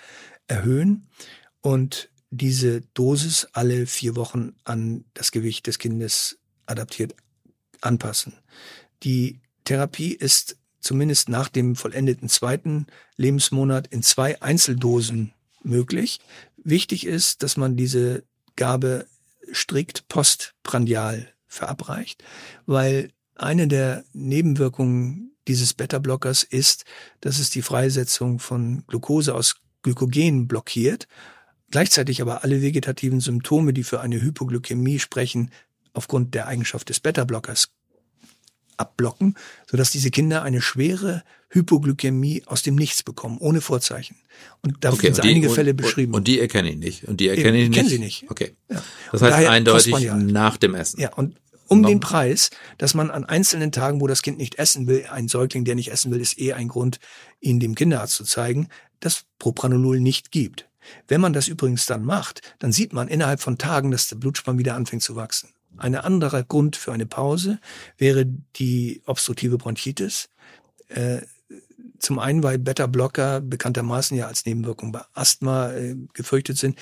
erhöhen 0.47 1.07
und 1.61 2.09
diese 2.29 2.81
Dosis 2.93 3.47
alle 3.53 3.85
vier 3.85 4.15
Wochen 4.15 4.55
an 4.63 5.05
das 5.13 5.31
Gewicht 5.31 5.67
des 5.67 5.77
Kindes 5.77 6.39
adaptiert 6.65 7.15
anpassen. 7.81 8.33
Die 9.03 9.39
Therapie 9.65 10.13
ist 10.13 10.57
zumindest 10.79 11.29
nach 11.29 11.49
dem 11.49 11.75
vollendeten 11.75 12.29
zweiten 12.29 12.87
Lebensmonat 13.15 13.87
in 13.87 14.01
zwei 14.03 14.41
Einzeldosen 14.41 15.33
möglich. 15.63 16.19
Wichtig 16.57 17.05
ist, 17.05 17.43
dass 17.43 17.57
man 17.57 17.75
diese 17.75 18.23
Gabe 18.55 19.07
strikt 19.53 20.07
postprandial 20.07 21.29
verabreicht, 21.47 22.23
weil 22.65 23.11
eine 23.35 23.67
der 23.67 24.03
Nebenwirkungen 24.13 25.31
dieses 25.47 25.73
Beta-Blockers 25.73 26.43
ist, 26.43 26.85
dass 27.21 27.39
es 27.39 27.49
die 27.49 27.61
Freisetzung 27.61 28.39
von 28.39 28.83
Glucose 28.87 29.33
aus 29.33 29.55
Glykogen 29.81 30.47
blockiert, 30.47 31.07
gleichzeitig 31.71 32.21
aber 32.21 32.43
alle 32.43 32.61
vegetativen 32.61 33.19
Symptome, 33.19 33.73
die 33.73 33.83
für 33.83 33.99
eine 33.99 34.21
Hypoglykämie 34.21 34.99
sprechen, 34.99 35.51
aufgrund 35.93 36.33
der 36.33 36.47
Eigenschaft 36.47 36.89
des 36.89 36.99
Beta-Blockers 36.99 37.69
abblocken, 38.77 39.35
sodass 39.69 39.91
diese 39.91 40.09
Kinder 40.09 40.43
eine 40.43 40.61
schwere 40.61 41.23
Hypoglykämie 41.49 42.43
aus 42.45 42.63
dem 42.63 42.75
Nichts 42.75 43.03
bekommen, 43.03 43.37
ohne 43.39 43.61
Vorzeichen. 43.61 44.15
Und 44.61 44.77
da 44.81 44.91
okay, 44.91 45.13
sind 45.13 45.21
einige 45.21 45.49
und, 45.49 45.55
Fälle 45.55 45.73
beschrieben. 45.73 46.13
Und 46.13 46.27
die 46.27 46.39
erkenne 46.39 46.71
ich 46.71 46.77
nicht. 46.77 47.03
Und 47.03 47.19
die 47.19 47.27
erkenne 47.27 47.61
ich 47.61 47.69
nicht. 47.69 47.77
Kennen 47.77 47.89
sie 47.89 47.99
nicht. 47.99 48.25
Okay. 48.29 48.55
Ja. 48.69 48.81
Das 49.11 49.21
heißt 49.21 49.47
eindeutig 49.47 50.11
nach 50.11 50.57
dem 50.57 50.73
Essen. 50.73 50.99
Ja, 50.99 51.13
und 51.13 51.35
um 51.73 51.83
den 51.83 51.99
Preis, 51.99 52.49
dass 52.77 52.93
man 52.93 53.11
an 53.11 53.25
einzelnen 53.25 53.71
Tagen, 53.71 54.01
wo 54.01 54.07
das 54.07 54.21
Kind 54.21 54.37
nicht 54.37 54.55
essen 54.55 54.87
will, 54.87 55.05
ein 55.09 55.27
Säugling, 55.27 55.65
der 55.65 55.75
nicht 55.75 55.91
essen 55.91 56.11
will, 56.11 56.21
ist 56.21 56.39
eh 56.39 56.53
ein 56.53 56.67
Grund, 56.67 56.99
ihn 57.39 57.59
dem 57.59 57.75
Kinderarzt 57.75 58.15
zu 58.15 58.23
zeigen, 58.23 58.67
dass 58.99 59.25
Propranolol 59.39 59.99
nicht 59.99 60.31
gibt. 60.31 60.69
Wenn 61.07 61.21
man 61.21 61.33
das 61.33 61.47
übrigens 61.47 61.85
dann 61.85 62.03
macht, 62.03 62.41
dann 62.59 62.71
sieht 62.71 62.93
man 62.93 63.07
innerhalb 63.07 63.39
von 63.39 63.57
Tagen, 63.57 63.91
dass 63.91 64.07
der 64.07 64.17
Blutspann 64.17 64.57
wieder 64.57 64.75
anfängt 64.75 65.03
zu 65.03 65.15
wachsen. 65.15 65.49
Ein 65.77 65.95
anderer 65.95 66.43
Grund 66.43 66.75
für 66.75 66.93
eine 66.93 67.05
Pause 67.05 67.59
wäre 67.97 68.25
die 68.57 69.01
obstruktive 69.05 69.57
Bronchitis. 69.57 70.29
Äh, 70.89 71.21
zum 71.99 72.19
einen, 72.19 72.43
weil 72.43 72.59
Beta-Blocker 72.59 73.39
bekanntermaßen 73.41 74.17
ja 74.17 74.27
als 74.27 74.45
Nebenwirkung 74.45 74.91
bei 74.91 75.01
Asthma 75.13 75.71
äh, 75.71 75.95
gefürchtet 76.13 76.57
sind 76.57 76.77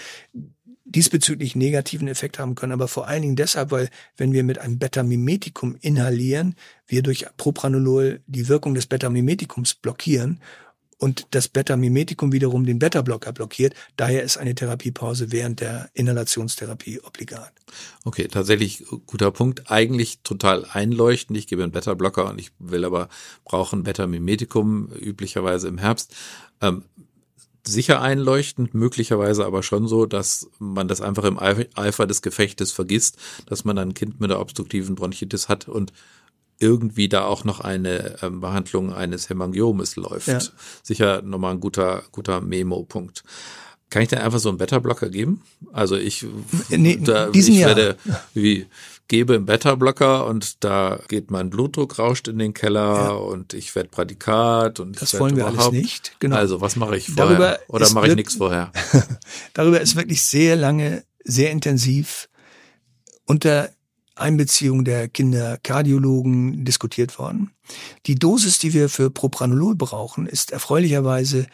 diesbezüglich 0.85 1.55
negativen 1.55 2.07
Effekt 2.07 2.39
haben 2.39 2.55
können, 2.55 2.73
aber 2.73 2.87
vor 2.87 3.07
allen 3.07 3.21
Dingen 3.21 3.35
deshalb, 3.35 3.71
weil 3.71 3.89
wenn 4.17 4.33
wir 4.33 4.43
mit 4.43 4.57
einem 4.57 4.79
Beta-Mimetikum 4.79 5.77
inhalieren, 5.79 6.55
wir 6.87 7.03
durch 7.03 7.25
Propranolol 7.37 8.21
die 8.27 8.47
Wirkung 8.47 8.73
des 8.73 8.87
Beta-Mimetikums 8.87 9.75
blockieren 9.75 10.39
und 11.01 11.27
das 11.31 11.47
Beta-Mimetikum 11.47 12.31
wiederum 12.31 12.63
den 12.63 12.77
Beta-Blocker 12.77 13.33
blockiert. 13.33 13.73
Daher 13.97 14.21
ist 14.21 14.37
eine 14.37 14.53
Therapiepause 14.53 15.31
während 15.31 15.59
der 15.59 15.89
Inhalationstherapie 15.93 16.99
obligat. 17.01 17.51
Okay, 18.03 18.27
tatsächlich 18.27 18.85
guter 19.07 19.31
Punkt. 19.31 19.71
Eigentlich 19.71 20.19
total 20.21 20.63
einleuchtend. 20.65 21.39
Ich 21.39 21.47
gebe 21.47 21.63
einen 21.63 21.71
Beta-Blocker 21.71 22.29
und 22.29 22.39
ich 22.39 22.51
will 22.59 22.85
aber 22.85 23.09
brauchen 23.45 23.81
Beta-Mimetikum 23.81 24.91
üblicherweise 24.91 25.67
im 25.69 25.79
Herbst. 25.79 26.15
Ähm, 26.61 26.83
sicher 27.65 28.01
einleuchtend, 28.01 28.73
möglicherweise 28.73 29.45
aber 29.45 29.63
schon 29.63 29.87
so, 29.87 30.05
dass 30.05 30.49
man 30.59 30.87
das 30.87 31.01
einfach 31.01 31.23
im 31.23 31.39
Eifer 31.39 32.07
des 32.07 32.21
Gefechtes 32.21 32.71
vergisst, 32.71 33.17
dass 33.45 33.65
man 33.65 33.77
ein 33.77 33.93
Kind 33.93 34.19
mit 34.19 34.29
der 34.29 34.39
obstruktiven 34.39 34.95
Bronchitis 34.95 35.49
hat 35.49 35.67
und 35.67 35.93
irgendwie 36.59 37.09
da 37.09 37.23
auch 37.23 37.43
noch 37.43 37.59
eine 37.59 38.21
ähm, 38.21 38.39
Behandlung 38.39 38.93
eines 38.93 39.29
Hämangiomes 39.29 39.95
läuft. 39.95 40.27
Ja. 40.27 40.39
Sicher 40.83 41.21
nochmal 41.23 41.53
ein 41.53 41.59
guter, 41.59 42.03
guter 42.11 42.39
Memo-Punkt. 42.39 43.23
Kann 43.89 44.03
ich 44.03 44.09
denn 44.09 44.19
einfach 44.19 44.39
so 44.39 44.49
einen 44.49 44.57
Beta-Blocker 44.57 45.09
geben? 45.09 45.41
Also 45.73 45.97
ich, 45.97 46.25
nee, 46.69 46.97
da, 47.03 47.29
ich 47.33 47.47
werde, 47.47 47.97
wie, 48.33 48.67
gebe 49.11 49.35
einen 49.35 49.45
Beta-Blocker 49.45 50.25
und 50.25 50.63
da 50.63 50.97
geht 51.09 51.31
mein 51.31 51.49
Blutdruck 51.49 51.99
rauscht 51.99 52.29
in 52.29 52.39
den 52.39 52.53
Keller 52.53 52.93
ja. 52.93 53.09
und 53.09 53.53
ich 53.53 53.75
werde 53.75 53.89
Pradikat 53.89 54.79
und 54.79 55.01
das 55.01 55.19
wollen 55.19 55.35
wir 55.35 55.47
alles 55.47 55.69
nicht. 55.71 56.15
Genau. 56.19 56.37
Also 56.37 56.61
was 56.61 56.77
mache 56.77 56.95
ich 56.95 57.07
vorher 57.07 57.25
Darüber 57.25 57.59
oder 57.67 57.89
mache 57.91 58.07
ich 58.07 58.15
nichts 58.15 58.35
vorher? 58.35 58.71
Darüber 59.53 59.81
ist 59.81 59.97
wirklich 59.97 60.21
sehr 60.21 60.55
lange, 60.55 61.03
sehr 61.25 61.51
intensiv 61.51 62.29
unter 63.25 63.69
Einbeziehung 64.15 64.85
der 64.85 65.09
Kinderkardiologen 65.09 66.63
diskutiert 66.63 67.19
worden. 67.19 67.51
Die 68.05 68.15
Dosis, 68.15 68.59
die 68.59 68.73
wir 68.73 68.87
für 68.87 69.11
Propranolol 69.11 69.75
brauchen, 69.75 70.25
ist 70.25 70.51
erfreulicherweise 70.51 71.47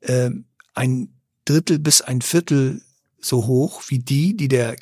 äh, 0.00 0.30
ein 0.74 1.14
Drittel 1.44 1.78
bis 1.78 2.02
ein 2.02 2.22
Viertel 2.22 2.82
so 3.20 3.46
hoch 3.46 3.82
wie 3.86 4.00
die, 4.00 4.36
die 4.36 4.48
der 4.48 4.74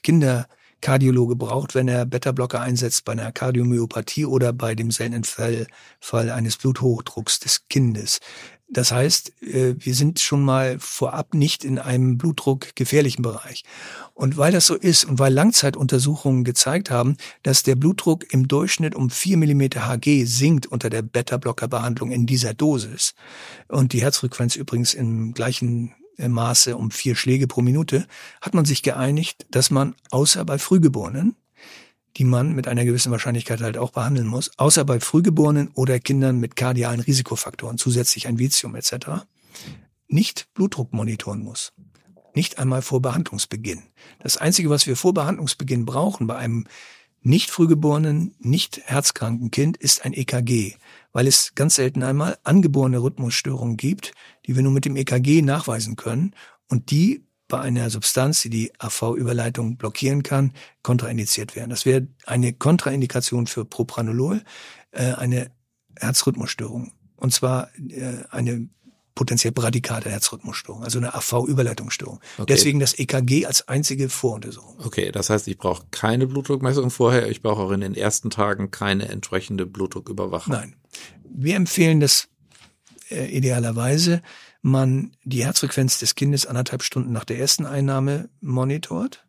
Kinderkardiologe 0.82 1.36
braucht, 1.36 1.74
wenn 1.74 1.88
er 1.88 2.04
Beta-Blocker 2.04 2.60
einsetzt 2.60 3.04
bei 3.04 3.12
einer 3.12 3.32
Kardiomyopathie 3.32 4.26
oder 4.26 4.52
bei 4.52 4.74
dem 4.74 4.90
seltenen 4.90 5.24
Fall, 5.24 5.66
Fall 6.00 6.30
eines 6.30 6.56
Bluthochdrucks 6.56 7.38
des 7.38 7.68
Kindes. 7.68 8.18
Das 8.68 8.90
heißt, 8.90 9.42
äh, 9.42 9.74
wir 9.78 9.94
sind 9.94 10.18
schon 10.18 10.42
mal 10.44 10.78
vorab 10.80 11.34
nicht 11.34 11.62
in 11.62 11.78
einem 11.78 12.18
Blutdruck 12.18 12.74
gefährlichen 12.74 13.22
Bereich. 13.22 13.64
Und 14.14 14.38
weil 14.38 14.50
das 14.50 14.66
so 14.66 14.74
ist 14.74 15.04
und 15.04 15.18
weil 15.18 15.32
Langzeituntersuchungen 15.32 16.42
gezeigt 16.42 16.90
haben, 16.90 17.16
dass 17.42 17.62
der 17.62 17.76
Blutdruck 17.76 18.32
im 18.32 18.48
Durchschnitt 18.48 18.94
um 18.94 19.10
4 19.10 19.36
mm 19.36 19.62
Hg 19.76 20.24
sinkt 20.24 20.66
unter 20.66 20.90
der 20.90 21.02
Beta-Blocker-Behandlung 21.02 22.10
in 22.10 22.26
dieser 22.26 22.54
Dosis 22.54 23.14
und 23.68 23.92
die 23.92 24.02
Herzfrequenz 24.02 24.56
übrigens 24.56 24.94
im 24.94 25.32
gleichen 25.34 25.94
Maße 26.30 26.76
um 26.76 26.92
vier 26.92 27.16
Schläge 27.16 27.48
pro 27.48 27.62
Minute, 27.62 28.06
hat 28.40 28.54
man 28.54 28.64
sich 28.64 28.82
geeinigt, 28.82 29.46
dass 29.50 29.70
man 29.70 29.96
außer 30.10 30.44
bei 30.44 30.58
Frühgeborenen 30.58 31.34
die 32.16 32.24
man 32.24 32.54
mit 32.54 32.68
einer 32.68 32.84
gewissen 32.84 33.10
Wahrscheinlichkeit 33.10 33.60
halt 33.60 33.78
auch 33.78 33.90
behandeln 33.90 34.26
muss, 34.26 34.50
außer 34.58 34.84
bei 34.84 35.00
Frühgeborenen 35.00 35.70
oder 35.74 35.98
Kindern 35.98 36.38
mit 36.38 36.56
kardialen 36.56 37.00
Risikofaktoren, 37.00 37.78
zusätzlich 37.78 38.26
ein 38.28 38.38
Vitium 38.38 38.74
etc., 38.74 39.24
nicht 40.08 40.48
Blutdruck 40.52 40.92
monitoren 40.92 41.42
muss. 41.42 41.72
Nicht 42.34 42.58
einmal 42.58 42.82
vor 42.82 43.00
Behandlungsbeginn. 43.00 43.82
Das 44.20 44.36
Einzige, 44.36 44.68
was 44.68 44.86
wir 44.86 44.96
vor 44.96 45.14
Behandlungsbeginn 45.14 45.86
brauchen 45.86 46.26
bei 46.26 46.36
einem 46.36 46.66
nicht 47.22 47.50
frühgeborenen, 47.50 48.34
nicht 48.38 48.80
herzkranken 48.84 49.50
Kind, 49.50 49.76
ist 49.76 50.04
ein 50.04 50.12
EKG, 50.12 50.74
weil 51.12 51.26
es 51.26 51.54
ganz 51.54 51.76
selten 51.76 52.02
einmal 52.02 52.38
angeborene 52.44 52.98
Rhythmusstörungen 52.98 53.76
gibt, 53.76 54.12
die 54.46 54.56
wir 54.56 54.62
nur 54.62 54.72
mit 54.72 54.84
dem 54.84 54.96
EKG 54.96 55.42
nachweisen 55.42 55.96
können 55.96 56.34
und 56.68 56.90
die 56.90 57.24
bei 57.48 57.60
einer 57.60 57.90
Substanz, 57.90 58.40
die 58.40 58.50
die 58.50 58.72
AV-Überleitung 58.78 59.76
blockieren 59.76 60.22
kann, 60.22 60.52
kontraindiziert 60.82 61.54
werden. 61.54 61.70
Das 61.70 61.84
wäre 61.84 62.06
eine 62.24 62.54
Kontraindikation 62.54 63.46
für 63.46 63.66
Propranolol, 63.66 64.42
äh, 64.90 65.12
eine 65.12 65.50
Herzrhythmusstörung. 65.98 66.92
Und 67.16 67.32
zwar 67.32 67.68
äh, 67.76 68.24
eine 68.30 68.68
potenziell 69.14 69.52
bradikate 69.52 70.10
Herzrhythmusstörung, 70.10 70.82
also 70.84 70.98
eine 70.98 71.14
AV-Überleitungsstörung. 71.14 72.20
Okay. 72.38 72.46
Deswegen 72.48 72.80
das 72.80 72.98
EKG 72.98 73.46
als 73.46 73.68
einzige 73.68 74.08
Voruntersuchung. 74.08 74.76
Okay, 74.84 75.12
das 75.12 75.30
heißt, 75.30 75.48
ich 75.48 75.58
brauche 75.58 75.84
keine 75.90 76.26
Blutdruckmessung 76.26 76.90
vorher, 76.90 77.28
ich 77.28 77.42
brauche 77.42 77.62
auch 77.62 77.70
in 77.72 77.80
den 77.80 77.94
ersten 77.94 78.30
Tagen 78.30 78.70
keine 78.70 79.08
entsprechende 79.08 79.66
Blutdrucküberwachung. 79.66 80.54
Nein. 80.54 80.76
Wir 81.34 81.56
empfehlen 81.56 82.00
das 82.00 82.28
äh, 83.10 83.26
idealerweise 83.26 84.22
man 84.62 85.10
die 85.24 85.44
Herzfrequenz 85.44 85.98
des 85.98 86.14
Kindes 86.14 86.46
anderthalb 86.46 86.82
Stunden 86.82 87.12
nach 87.12 87.24
der 87.24 87.38
ersten 87.38 87.66
Einnahme 87.66 88.28
monitort, 88.40 89.26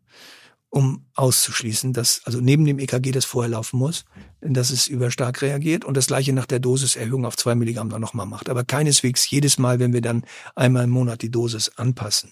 um 0.73 1.05
auszuschließen, 1.13 1.93
dass 1.93 2.21
also 2.25 2.41
neben 2.41 2.65
dem 2.65 2.79
EKG 2.79 3.11
das 3.11 3.25
vorher 3.25 3.51
laufen 3.51 3.77
muss, 3.77 4.05
dass 4.41 4.71
es 4.71 4.87
überstark 4.87 5.43
reagiert 5.43 5.85
und 5.85 5.95
das 5.95 6.07
gleiche 6.07 6.33
nach 6.33 6.47
der 6.47 6.59
Dosiserhöhung 6.59 7.27
auf 7.27 7.37
zwei 7.37 7.53
Milligramm 7.53 7.91
dann 7.91 8.01
nochmal 8.01 8.25
macht. 8.25 8.49
Aber 8.49 8.63
keineswegs 8.63 9.29
jedes 9.29 9.59
Mal, 9.59 9.77
wenn 9.77 9.93
wir 9.93 10.01
dann 10.01 10.23
einmal 10.55 10.85
im 10.85 10.89
Monat 10.89 11.21
die 11.21 11.29
Dosis 11.29 11.71
anpassen 11.75 12.31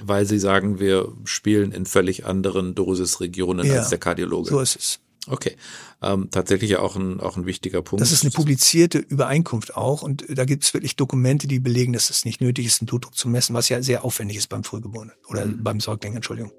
weil 0.00 0.26
sie 0.26 0.40
sagen, 0.40 0.80
wir 0.80 1.12
spielen 1.24 1.70
in 1.70 1.86
völlig 1.86 2.26
anderen 2.26 2.74
Dosisregionen 2.74 3.64
ja, 3.64 3.74
als 3.74 3.90
der 3.90 3.98
Kardiologe. 3.98 4.50
So 4.50 4.58
ist 4.58 4.74
es. 4.74 5.00
Okay, 5.28 5.56
ähm, 6.02 6.28
tatsächlich 6.32 6.72
ja 6.72 6.80
auch 6.80 6.96
ein, 6.96 7.20
auch 7.20 7.36
ein 7.36 7.46
wichtiger 7.46 7.80
Punkt. 7.80 8.02
Das 8.02 8.10
ist 8.10 8.24
eine 8.24 8.32
publizierte 8.32 8.98
Übereinkunft 8.98 9.76
auch 9.76 10.02
und 10.02 10.24
da 10.28 10.44
gibt 10.44 10.64
es 10.64 10.74
wirklich 10.74 10.96
Dokumente, 10.96 11.46
die 11.46 11.60
belegen, 11.60 11.92
dass 11.92 12.10
es 12.10 12.24
nicht 12.24 12.40
nötig 12.40 12.66
ist, 12.66 12.80
den 12.80 12.86
Blutdruck 12.86 13.14
zu 13.14 13.28
messen, 13.28 13.54
was 13.54 13.68
ja 13.68 13.80
sehr 13.82 14.04
aufwendig 14.04 14.36
ist 14.36 14.48
beim 14.48 14.64
Frühgeborenen 14.64 15.14
oder 15.28 15.46
mhm. 15.46 15.62
beim 15.62 15.78
Säugling, 15.78 16.16
Entschuldigung. 16.16 16.52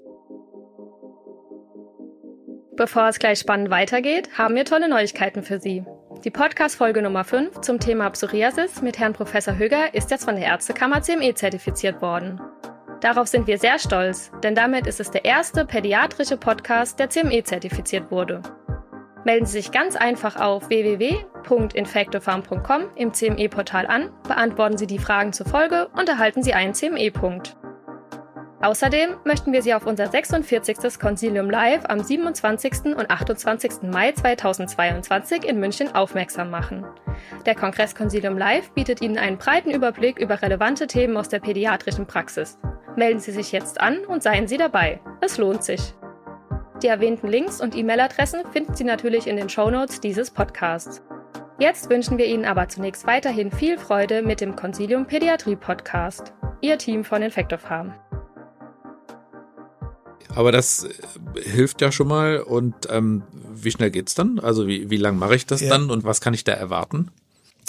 Bevor 2.76 3.08
es 3.08 3.18
gleich 3.18 3.38
spannend 3.38 3.70
weitergeht, 3.70 4.28
haben 4.36 4.54
wir 4.54 4.66
tolle 4.66 4.90
Neuigkeiten 4.90 5.42
für 5.42 5.58
Sie. 5.58 5.82
Die 6.24 6.30
Podcast-Folge 6.30 7.00
Nummer 7.00 7.24
5 7.24 7.62
zum 7.62 7.80
Thema 7.80 8.10
Psoriasis 8.10 8.82
mit 8.82 8.98
Herrn 8.98 9.14
Professor 9.14 9.56
Höger 9.56 9.94
ist 9.94 10.10
jetzt 10.10 10.26
von 10.26 10.36
der 10.36 10.44
Ärztekammer 10.44 11.00
CME 11.00 11.32
zertifiziert 11.32 12.02
worden. 12.02 12.38
Darauf 13.00 13.28
sind 13.28 13.46
wir 13.46 13.56
sehr 13.56 13.78
stolz, 13.78 14.30
denn 14.42 14.54
damit 14.54 14.86
ist 14.86 15.00
es 15.00 15.10
der 15.10 15.24
erste 15.24 15.64
pädiatrische 15.64 16.36
Podcast, 16.36 16.98
der 16.98 17.08
CME 17.08 17.44
zertifiziert 17.44 18.10
wurde. 18.10 18.42
Melden 19.24 19.46
Sie 19.46 19.52
sich 19.52 19.72
ganz 19.72 19.96
einfach 19.96 20.36
auf 20.36 20.68
www.infectofarm.com 20.68 22.90
im 22.94 23.14
CME-Portal 23.14 23.86
an, 23.86 24.10
beantworten 24.28 24.76
Sie 24.76 24.86
die 24.86 24.98
Fragen 24.98 25.32
zur 25.32 25.46
Folge 25.46 25.88
und 25.96 26.10
erhalten 26.10 26.42
Sie 26.42 26.52
einen 26.52 26.74
CME-Punkt. 26.74 27.56
Außerdem 28.62 29.16
möchten 29.24 29.52
wir 29.52 29.60
Sie 29.62 29.74
auf 29.74 29.86
unser 29.86 30.08
46. 30.08 30.98
Consilium 30.98 31.50
Live 31.50 31.84
am 31.88 32.02
27. 32.02 32.96
und 32.96 33.10
28. 33.10 33.82
Mai 33.82 34.12
2022 34.12 35.44
in 35.44 35.60
München 35.60 35.94
aufmerksam 35.94 36.50
machen. 36.50 36.86
Der 37.44 37.54
Kongress 37.54 37.94
Consilium 37.94 38.38
Live 38.38 38.70
bietet 38.70 39.02
Ihnen 39.02 39.18
einen 39.18 39.36
breiten 39.36 39.70
Überblick 39.70 40.18
über 40.18 40.40
relevante 40.40 40.86
Themen 40.86 41.18
aus 41.18 41.28
der 41.28 41.40
pädiatrischen 41.40 42.06
Praxis. 42.06 42.58
Melden 42.96 43.20
Sie 43.20 43.32
sich 43.32 43.52
jetzt 43.52 43.78
an 43.78 43.98
und 44.06 44.22
seien 44.22 44.48
Sie 44.48 44.56
dabei. 44.56 45.00
Es 45.20 45.36
lohnt 45.36 45.62
sich. 45.62 45.94
Die 46.82 46.88
erwähnten 46.88 47.28
Links 47.28 47.60
und 47.60 47.76
E-Mail-Adressen 47.76 48.40
finden 48.52 48.74
Sie 48.74 48.84
natürlich 48.84 49.26
in 49.26 49.36
den 49.36 49.50
Shownotes 49.50 50.00
dieses 50.00 50.30
Podcasts. 50.30 51.02
Jetzt 51.58 51.90
wünschen 51.90 52.16
wir 52.16 52.26
Ihnen 52.26 52.44
aber 52.46 52.68
zunächst 52.68 53.06
weiterhin 53.06 53.50
viel 53.50 53.78
Freude 53.78 54.22
mit 54.22 54.40
dem 54.40 54.56
Consilium 54.56 55.06
Pädiatrie 55.06 55.56
Podcast. 55.56 56.32
Ihr 56.62 56.78
Team 56.78 57.04
von 57.04 57.22
Infector 57.22 57.58
Farm. 57.58 57.94
Aber 60.36 60.52
das 60.52 60.84
äh, 60.84 60.90
hilft 61.42 61.80
ja 61.80 61.90
schon 61.90 62.08
mal. 62.08 62.40
Und 62.40 62.74
ähm, 62.90 63.24
wie 63.54 63.70
schnell 63.70 63.90
geht's 63.90 64.14
dann? 64.14 64.38
Also 64.38 64.68
wie, 64.68 64.90
wie 64.90 64.98
lang 64.98 65.18
mache 65.18 65.34
ich 65.34 65.46
das 65.46 65.62
ja. 65.62 65.70
dann 65.70 65.90
und 65.90 66.04
was 66.04 66.20
kann 66.20 66.34
ich 66.34 66.44
da 66.44 66.52
erwarten? 66.52 67.10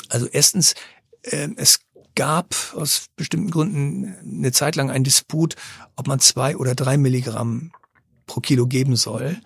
Also 0.09 0.27
erstens, 0.27 0.75
äh, 1.23 1.47
es 1.55 1.79
gab 2.15 2.55
aus 2.75 3.05
bestimmten 3.15 3.51
Gründen 3.51 4.15
eine 4.21 4.51
Zeit 4.51 4.75
lang 4.75 4.91
einen 4.91 5.03
Disput, 5.03 5.55
ob 5.95 6.07
man 6.07 6.19
zwei 6.19 6.57
oder 6.57 6.75
drei 6.75 6.97
Milligramm 6.97 7.71
pro 8.25 8.41
Kilo 8.41 8.67
geben 8.67 8.95
soll. 8.95 9.37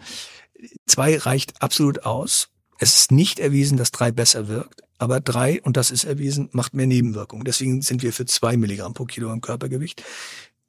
Zwei 0.88 1.18
reicht 1.18 1.62
absolut 1.62 2.06
aus. 2.06 2.50
Es 2.80 2.96
ist 2.96 3.12
nicht 3.12 3.40
erwiesen, 3.40 3.78
dass 3.78 3.92
drei 3.92 4.12
besser 4.12 4.48
wirkt, 4.48 4.82
aber 4.98 5.20
drei, 5.20 5.62
und 5.62 5.78
das 5.78 5.92
ist 5.92 6.06
erwiesen, 6.06 6.50
macht 6.54 6.74
mehr 6.74 6.88
Nebenwirkungen. 6.88 7.44
Deswegen 7.44 7.82
sind 7.82 8.02
wir 8.02 8.14
für 8.14 8.26
zwei 8.26 8.58
Milligramm 8.58 8.94
pro 8.94 9.06
Kilo 9.06 9.32
im 9.32 9.42
Körpergewicht. 9.42 10.04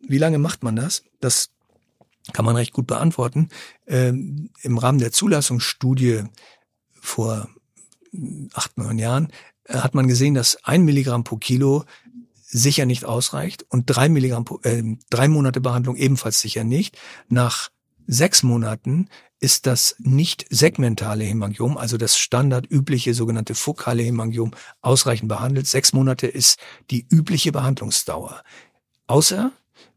Wie 0.01 0.19
lange 0.19 0.39
macht 0.39 0.63
man 0.63 0.77
das? 0.77 1.05
Das 1.21 1.51
kann 2.33 2.45
man 2.45 2.57
recht 2.57 2.73
gut 2.73 2.87
beantworten. 2.87 3.49
Ähm, 3.87 4.51
Im 4.63 4.79
Rahmen 4.79 4.99
der 4.99 5.13
Zulassungsstudie 5.13 6.25
vor 6.93 7.49
acht, 8.53 8.79
neun 8.79 8.99
Jahren 8.99 9.29
äh, 9.65 9.79
hat 9.79 9.95
man 9.95 10.09
gesehen, 10.09 10.35
dass 10.35 10.63
ein 10.65 10.85
Milligramm 10.85 11.25
pro 11.25 11.37
Kilo 11.37 11.85
sicher 12.45 12.87
nicht 12.87 13.05
ausreicht 13.05 13.65
und 13.71 13.87
drei 13.87 14.09
Milligramm, 14.09 14.45
äh, 14.63 14.83
drei 15.11 15.29
Monate 15.29 15.61
Behandlung 15.61 15.97
ebenfalls 15.97 16.41
sicher 16.41 16.65
nicht. 16.65 16.99
Nach 17.29 17.71
sechs 18.07 18.43
Monaten 18.43 19.09
ist 19.41 19.67
das 19.67 19.97
nicht 19.99 20.47
segmentale 20.51 21.25
Hämangiom, 21.25 21.77
also 21.77 21.97
das 21.97 22.17
standardübliche 22.17 23.15
sogenannte 23.15 23.57
fokale 23.57 24.03
Hämangiom, 24.03 24.53
ausreichend 24.83 25.29
behandelt. 25.29 25.67
Sechs 25.67 25.93
Monate 25.93 26.29
ist 26.29 26.61
die 26.91 27.07
übliche 27.11 27.51
Behandlungsdauer. 27.51 28.45
Außer 29.09 29.51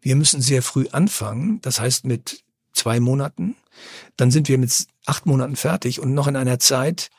wir 0.05 0.15
müssen 0.15 0.39
sehr 0.39 0.61
früh 0.61 0.85
anfangen, 0.91 1.59
das 1.61 1.79
heißt 1.79 2.05
mit 2.05 2.43
zwei 2.73 2.99
Monaten. 2.99 3.55
Dann 4.17 4.29
sind 4.29 4.47
wir 4.47 4.59
mit 4.59 4.71
acht 5.07 5.25
Monaten 5.25 5.55
fertig 5.55 5.99
und 5.99 6.13
noch 6.13 6.27
in 6.27 6.35
einer 6.35 6.59
Zeit, 6.59 7.09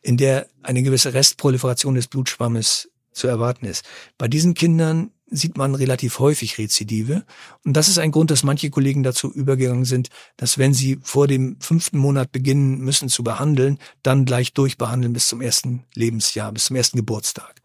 in 0.00 0.16
der 0.16 0.46
eine 0.62 0.84
gewisse 0.84 1.12
Restproliferation 1.12 1.96
des 1.96 2.06
Blutschwammes 2.06 2.88
zu 3.10 3.26
erwarten 3.26 3.66
ist. 3.66 3.84
Bei 4.16 4.28
diesen 4.28 4.54
Kindern 4.54 5.10
sieht 5.28 5.56
man 5.56 5.74
relativ 5.74 6.20
häufig 6.20 6.56
Rezidive. 6.56 7.24
Und 7.64 7.72
das 7.72 7.88
ist 7.88 7.98
ein 7.98 8.12
Grund, 8.12 8.30
dass 8.30 8.44
manche 8.44 8.70
Kollegen 8.70 9.02
dazu 9.02 9.32
übergegangen 9.32 9.84
sind, 9.84 10.10
dass 10.36 10.56
wenn 10.56 10.72
sie 10.72 11.00
vor 11.02 11.26
dem 11.26 11.56
fünften 11.58 11.98
Monat 11.98 12.30
beginnen 12.30 12.78
müssen 12.78 13.08
zu 13.08 13.24
behandeln, 13.24 13.80
dann 14.04 14.24
gleich 14.24 14.52
durchbehandeln 14.52 15.12
bis 15.12 15.26
zum 15.26 15.40
ersten 15.40 15.82
Lebensjahr, 15.94 16.52
bis 16.52 16.66
zum 16.66 16.76
ersten 16.76 16.96
Geburtstag. 16.96 17.60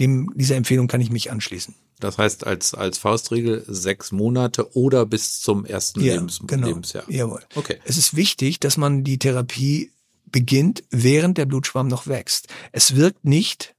Dem, 0.00 0.30
dieser 0.34 0.56
Empfehlung 0.56 0.86
kann 0.86 1.00
ich 1.00 1.10
mich 1.10 1.30
anschließen. 1.30 1.74
Das 2.00 2.18
heißt 2.18 2.46
als, 2.46 2.74
als 2.74 2.98
Faustregel 2.98 3.64
sechs 3.66 4.12
Monate 4.12 4.76
oder 4.76 5.06
bis 5.06 5.40
zum 5.40 5.64
ersten 5.64 6.00
ja, 6.00 6.14
Lebens 6.14 6.40
genau. 6.46 6.68
Lebensjahr. 6.68 7.04
Jawohl. 7.08 7.42
Okay. 7.54 7.78
Es 7.84 7.96
ist 7.96 8.14
wichtig, 8.14 8.60
dass 8.60 8.76
man 8.76 9.04
die 9.04 9.18
Therapie 9.18 9.92
beginnt, 10.26 10.84
während 10.90 11.38
der 11.38 11.46
Blutschwamm 11.46 11.88
noch 11.88 12.06
wächst. 12.06 12.48
Es 12.72 12.96
wirkt 12.96 13.24
nicht 13.24 13.74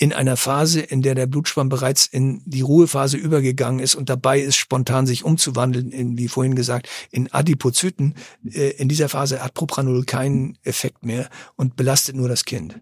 in 0.00 0.14
einer 0.14 0.38
Phase, 0.38 0.80
in 0.80 1.02
der 1.02 1.14
der 1.14 1.26
Blutschwamm 1.26 1.68
bereits 1.68 2.06
in 2.06 2.40
die 2.46 2.62
Ruhephase 2.62 3.18
übergegangen 3.18 3.80
ist 3.80 3.94
und 3.94 4.08
dabei 4.08 4.40
ist, 4.40 4.56
spontan 4.56 5.06
sich 5.06 5.24
umzuwandeln, 5.24 5.92
in, 5.92 6.16
wie 6.16 6.28
vorhin 6.28 6.54
gesagt, 6.54 6.88
in 7.10 7.30
Adipozyten, 7.30 8.14
äh, 8.50 8.70
in 8.70 8.88
dieser 8.88 9.10
Phase 9.10 9.42
hat 9.42 9.52
Propranol 9.52 10.04
keinen 10.04 10.56
Effekt 10.62 11.04
mehr 11.04 11.28
und 11.56 11.76
belastet 11.76 12.16
nur 12.16 12.30
das 12.30 12.46
Kind. 12.46 12.80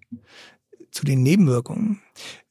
Zu 0.92 1.04
den 1.04 1.24
Nebenwirkungen 1.24 2.00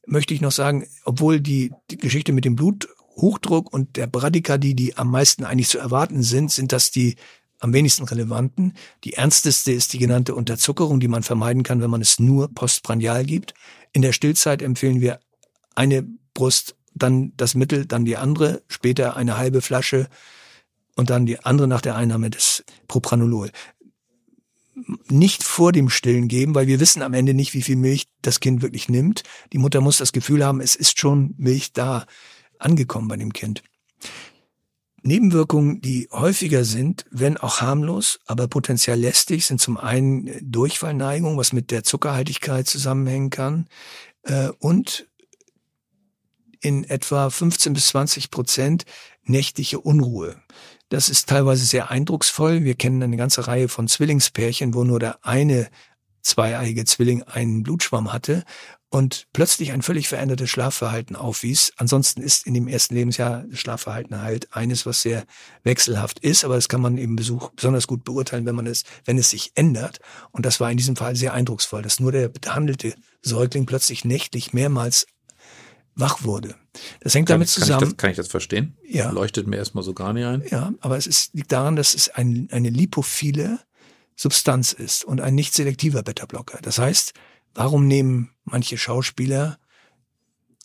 möchte 0.08 0.34
ich 0.34 0.40
noch 0.40 0.52
sagen, 0.52 0.86
obwohl 1.04 1.40
die, 1.40 1.72
die 1.90 1.98
Geschichte 1.98 2.32
mit 2.32 2.44
dem 2.44 2.56
Bluthochdruck 2.56 3.72
und 3.72 3.96
der 3.96 4.06
Bradykardie, 4.06 4.74
die 4.74 4.96
am 4.96 5.10
meisten 5.10 5.44
eigentlich 5.44 5.68
zu 5.68 5.78
erwarten 5.78 6.22
sind, 6.22 6.50
sind 6.50 6.72
das 6.72 6.90
die 6.90 7.16
am 7.60 7.72
wenigsten 7.72 8.04
relevanten. 8.04 8.74
Die 9.04 9.14
ernsteste 9.14 9.72
ist 9.72 9.92
die 9.92 9.98
genannte 9.98 10.34
Unterzuckerung, 10.34 11.00
die 11.00 11.08
man 11.08 11.22
vermeiden 11.22 11.62
kann, 11.62 11.80
wenn 11.80 11.90
man 11.90 12.00
es 12.00 12.20
nur 12.20 12.48
postprandial 12.52 13.24
gibt. 13.24 13.54
In 13.92 14.02
der 14.02 14.12
Stillzeit 14.12 14.62
empfehlen 14.62 15.00
wir 15.00 15.20
eine 15.74 16.06
Brust, 16.34 16.76
dann 16.94 17.32
das 17.36 17.54
Mittel, 17.54 17.86
dann 17.86 18.04
die 18.04 18.16
andere, 18.16 18.62
später 18.68 19.16
eine 19.16 19.38
halbe 19.38 19.60
Flasche 19.60 20.08
und 20.96 21.10
dann 21.10 21.26
die 21.26 21.40
andere 21.44 21.68
nach 21.68 21.80
der 21.80 21.96
Einnahme 21.96 22.30
des 22.30 22.64
Propranolol. 22.86 23.50
Nicht 25.08 25.42
vor 25.42 25.72
dem 25.72 25.90
Stillen 25.90 26.28
geben, 26.28 26.54
weil 26.54 26.66
wir 26.66 26.80
wissen 26.80 27.02
am 27.02 27.14
Ende 27.14 27.34
nicht, 27.34 27.54
wie 27.54 27.62
viel 27.62 27.76
Milch 27.76 28.06
das 28.22 28.40
Kind 28.40 28.62
wirklich 28.62 28.88
nimmt. 28.88 29.22
Die 29.52 29.58
Mutter 29.58 29.80
muss 29.80 29.98
das 29.98 30.12
Gefühl 30.12 30.44
haben, 30.44 30.60
es 30.60 30.74
ist 30.74 30.98
schon 30.98 31.34
Milch 31.36 31.72
da 31.72 32.06
angekommen 32.58 33.08
bei 33.08 33.16
dem 33.16 33.32
Kind. 33.32 33.62
Nebenwirkungen, 35.02 35.80
die 35.80 36.08
häufiger 36.10 36.64
sind, 36.64 37.04
wenn 37.10 37.36
auch 37.36 37.60
harmlos, 37.60 38.20
aber 38.26 38.48
potenziell 38.48 38.98
lästig, 38.98 39.46
sind 39.46 39.60
zum 39.60 39.76
einen 39.76 40.30
Durchfallneigung, 40.42 41.36
was 41.36 41.52
mit 41.52 41.70
der 41.70 41.84
Zuckerhaltigkeit 41.84 42.66
zusammenhängen 42.66 43.30
kann, 43.30 43.68
äh, 44.24 44.48
und 44.58 45.08
in 46.60 46.84
etwa 46.84 47.30
15 47.30 47.72
bis 47.72 47.88
20 47.88 48.30
Prozent 48.30 48.84
nächtliche 49.24 49.78
Unruhe. 49.78 50.36
Das 50.88 51.08
ist 51.10 51.28
teilweise 51.28 51.64
sehr 51.66 51.90
eindrucksvoll. 51.90 52.64
Wir 52.64 52.74
kennen 52.74 53.02
eine 53.02 53.16
ganze 53.16 53.46
Reihe 53.46 53.68
von 53.68 53.88
Zwillingspärchen, 53.88 54.72
wo 54.74 54.84
nur 54.84 54.98
der 54.98 55.18
eine 55.24 55.68
zweieiige 56.22 56.84
Zwilling 56.84 57.22
einen 57.24 57.62
Blutschwamm 57.62 58.12
hatte 58.12 58.44
und 58.90 59.26
plötzlich 59.32 59.72
ein 59.72 59.82
völlig 59.82 60.08
verändertes 60.08 60.48
Schlafverhalten 60.48 61.14
aufwies. 61.14 61.72
Ansonsten 61.76 62.22
ist 62.22 62.46
in 62.46 62.54
dem 62.54 62.68
ersten 62.68 62.94
Lebensjahr 62.94 63.44
das 63.50 63.60
Schlafverhalten 63.60 64.22
halt 64.22 64.54
eines, 64.54 64.86
was 64.86 65.02
sehr 65.02 65.24
wechselhaft 65.62 66.18
ist, 66.20 66.44
aber 66.44 66.54
das 66.54 66.68
kann 66.68 66.80
man 66.80 66.96
eben 66.96 67.16
Besuch 67.16 67.50
besonders 67.50 67.86
gut 67.86 68.04
beurteilen, 68.04 68.46
wenn 68.46 68.54
man 68.54 68.66
es, 68.66 68.84
wenn 69.04 69.18
es 69.18 69.30
sich 69.30 69.52
ändert. 69.54 70.00
Und 70.30 70.46
das 70.46 70.58
war 70.58 70.70
in 70.70 70.78
diesem 70.78 70.96
Fall 70.96 71.16
sehr 71.16 71.34
eindrucksvoll, 71.34 71.82
dass 71.82 72.00
nur 72.00 72.12
der 72.12 72.28
behandelte 72.28 72.94
Säugling 73.20 73.66
plötzlich 73.66 74.04
nächtlich 74.04 74.54
mehrmals 74.54 75.06
wach 75.98 76.24
wurde. 76.24 76.54
Das 77.00 77.14
hängt 77.14 77.28
kann, 77.28 77.34
damit 77.34 77.48
zusammen. 77.48 77.80
Kann 77.80 77.88
ich, 77.88 77.94
das, 77.94 77.96
kann 77.96 78.10
ich 78.10 78.16
das 78.16 78.28
verstehen? 78.28 78.76
Ja. 78.88 79.10
Leuchtet 79.10 79.46
mir 79.46 79.56
erstmal 79.56 79.84
so 79.84 79.94
gar 79.94 80.12
nicht 80.12 80.24
ein. 80.24 80.42
Ja, 80.50 80.72
aber 80.80 80.96
es 80.96 81.06
ist, 81.06 81.34
liegt 81.34 81.52
daran, 81.52 81.76
dass 81.76 81.94
es 81.94 82.08
ein, 82.08 82.48
eine 82.50 82.70
lipophile 82.70 83.58
Substanz 84.16 84.72
ist 84.72 85.04
und 85.04 85.20
ein 85.20 85.34
nicht 85.34 85.54
selektiver 85.54 86.02
Beta-Blocker. 86.02 86.58
Das 86.62 86.78
heißt, 86.78 87.14
warum 87.54 87.86
nehmen 87.86 88.30
manche 88.44 88.78
Schauspieler 88.78 89.58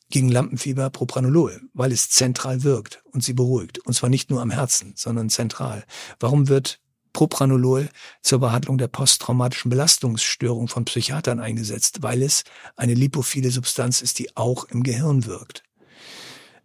gegen 0.10 0.30
Lampenfieber 0.30 0.90
Propranolol? 0.90 1.62
Weil 1.74 1.92
es 1.92 2.10
zentral 2.10 2.64
wirkt 2.64 3.04
und 3.12 3.24
sie 3.24 3.34
beruhigt. 3.34 3.80
Und 3.80 3.94
zwar 3.94 4.10
nicht 4.10 4.30
nur 4.30 4.42
am 4.42 4.52
Herzen, 4.52 4.94
sondern 4.96 5.30
zentral. 5.30 5.84
Warum 6.20 6.48
wird 6.48 6.80
Propranolol 7.14 7.90
zur 8.22 8.40
Behandlung 8.40 8.78
der 8.78 8.88
posttraumatischen 8.88 9.70
Belastungsstörung 9.70 10.68
von 10.68 10.86
Psychiatern 10.86 11.40
eingesetzt? 11.40 12.02
Weil 12.02 12.24
es 12.24 12.44
eine 12.76 12.94
lipophile 12.94 13.52
Substanz 13.52 14.02
ist, 14.02 14.20
die 14.20 14.36
auch 14.36 14.66
im 14.66 14.84
Gehirn 14.84 15.26
wirkt. 15.26 15.64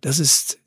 Das 0.00 0.18
ist 0.18 0.58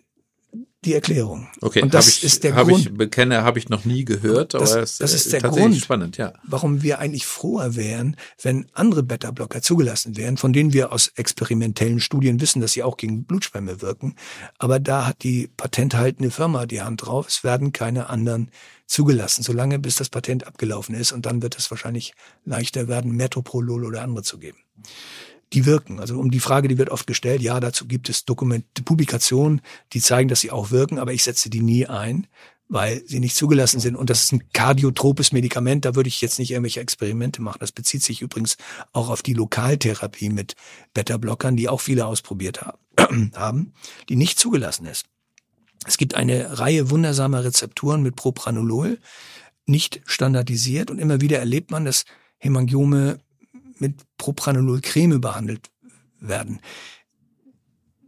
die 0.84 0.96
Erklärung. 0.96 1.48
Okay, 1.62 1.84
und 1.84 1.94
das 1.94 2.08
ich, 2.08 2.24
ist 2.24 2.44
der 2.44 2.54
Grund. 2.54 2.80
Ich 2.80 2.94
bekenne, 2.94 3.44
habe 3.44 3.60
ich 3.60 3.70
noch 3.70 3.86
nie 3.86 4.04
gehört, 4.04 4.56
das, 4.56 4.72
aber 4.72 4.82
es 4.82 4.98
das 4.98 5.14
ist 5.14 5.32
der 5.32 5.42
Grund, 5.42 5.78
spannend, 5.78 6.18
ja. 6.18 6.34
warum 6.44 6.82
wir 6.82 6.98
eigentlich 6.98 7.28
froher 7.28 7.76
wären, 7.76 8.18
wenn 8.42 8.66
andere 8.74 9.04
Beta-Blocker 9.04 9.62
zugelassen 9.62 10.18
wären, 10.18 10.38
von 10.38 10.54
denen 10.54 10.74
wir 10.74 10.92
aus 10.92 11.10
experimentellen 11.16 12.00
Studien 12.00 12.42
wissen, 12.42 12.62
dass 12.62 12.72
sie 12.72 12.82
auch 12.82 12.98
gegen 12.98 13.26
Blutschwämme 13.26 13.82
wirken. 13.82 14.16
Aber 14.58 14.80
da 14.80 15.06
hat 15.06 15.22
die 15.22 15.48
patenthaltende 15.56 16.32
Firma 16.32 16.66
die 16.66 16.82
Hand 16.82 17.06
drauf. 17.06 17.28
Es 17.28 17.44
werden 17.44 17.74
keine 17.74 18.10
anderen 18.10 18.50
zugelassen, 18.88 19.44
solange 19.44 19.78
bis 19.78 19.96
das 19.96 20.10
Patent 20.10 20.48
abgelaufen 20.48 20.96
ist. 20.96 21.12
Und 21.12 21.28
dann 21.28 21.44
wird 21.44 21.58
es 21.58 21.70
wahrscheinlich 21.70 22.14
leichter 22.44 22.88
werden, 22.88 23.16
Metoprolol 23.16 23.86
oder 23.86 24.02
andere 24.02 24.24
zu 24.24 24.40
geben 24.40 24.58
die 25.54 25.66
wirken. 25.66 26.00
Also 26.00 26.20
um 26.20 26.32
die 26.32 26.40
Frage, 26.40 26.68
die 26.68 26.78
wird 26.78 26.90
oft 26.90 27.08
gestellt, 27.08 27.42
ja, 27.42 27.60
dazu 27.60 27.86
gibt 27.86 28.10
es 28.10 28.26
Dokumente, 28.26 28.84
Publikationen, 28.84 29.62
die 29.94 30.02
zeigen, 30.02 30.30
dass 30.30 30.42
sie 30.42 30.52
auch 30.52 30.72
wirken, 30.72 31.00
aber 31.00 31.14
ich 31.14 31.24
setze 31.24 31.50
die 31.50 31.62
nie 31.62 31.88
ein, 31.88 32.28
weil 32.70 33.04
sie 33.06 33.20
nicht 33.20 33.36
zugelassen 33.36 33.82
sind. 33.82 33.98
Und 33.98 34.10
das 34.10 34.24
ist 34.24 34.32
ein 34.32 34.44
kardiotropes 34.54 35.34
Medikament, 35.34 35.84
da 35.84 35.96
würde 35.96 36.08
ich 36.08 36.22
jetzt 36.22 36.40
nicht 36.40 36.52
irgendwelche 36.52 36.80
Experimente 36.80 37.42
machen. 37.42 37.58
Das 37.60 37.74
bezieht 37.74 38.02
sich 38.02 38.22
übrigens 38.22 38.56
auch 38.94 39.10
auf 39.10 39.22
die 39.22 39.34
Lokaltherapie 39.34 40.30
mit 40.30 40.56
Beta-Blockern, 40.94 41.58
die 41.58 41.68
auch 41.68 41.82
viele 41.82 42.06
ausprobiert 42.06 42.62
haben, 43.36 43.74
die 44.08 44.16
nicht 44.16 44.40
zugelassen 44.40 44.86
ist. 44.86 45.06
Es 45.86 45.98
gibt 45.98 46.16
eine 46.16 46.60
Reihe 46.60 46.90
wundersamer 46.90 47.44
Rezepturen 47.44 48.04
mit 48.04 48.16
Propranolol, 48.16 49.00
nicht 49.66 50.02
standardisiert 50.06 50.92
und 50.92 51.00
immer 51.00 51.20
wieder 51.20 51.40
erlebt 51.40 51.72
man, 51.72 51.84
dass 51.84 52.06
Hämangiome 52.38 53.20
mit 53.82 54.02
Propranolol-Creme 54.18 55.20
behandelt 55.20 55.70
werden. 56.20 56.62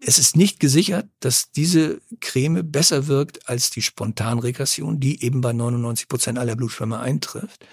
Es 0.05 0.19
ist 0.19 0.35
nicht 0.35 0.59
gesichert, 0.59 1.07
dass 1.19 1.51
diese 1.51 2.01
Creme 2.19 2.69
besser 2.69 3.07
wirkt 3.07 3.47
als 3.47 3.69
die 3.69 3.81
Spontanregression, 3.81 4.99
die 4.99 5.23
eben 5.23 5.41
bei 5.41 5.53
99 5.53 6.07
Prozent 6.07 6.37
aller 6.37 6.55
Blutschwämme 6.55 6.99
eintrifft. 6.99 7.65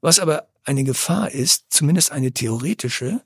Was 0.00 0.18
aber 0.18 0.48
eine 0.64 0.84
Gefahr 0.84 1.30
ist, 1.30 1.66
zumindest 1.70 2.12
eine 2.12 2.32
theoretische, 2.32 3.22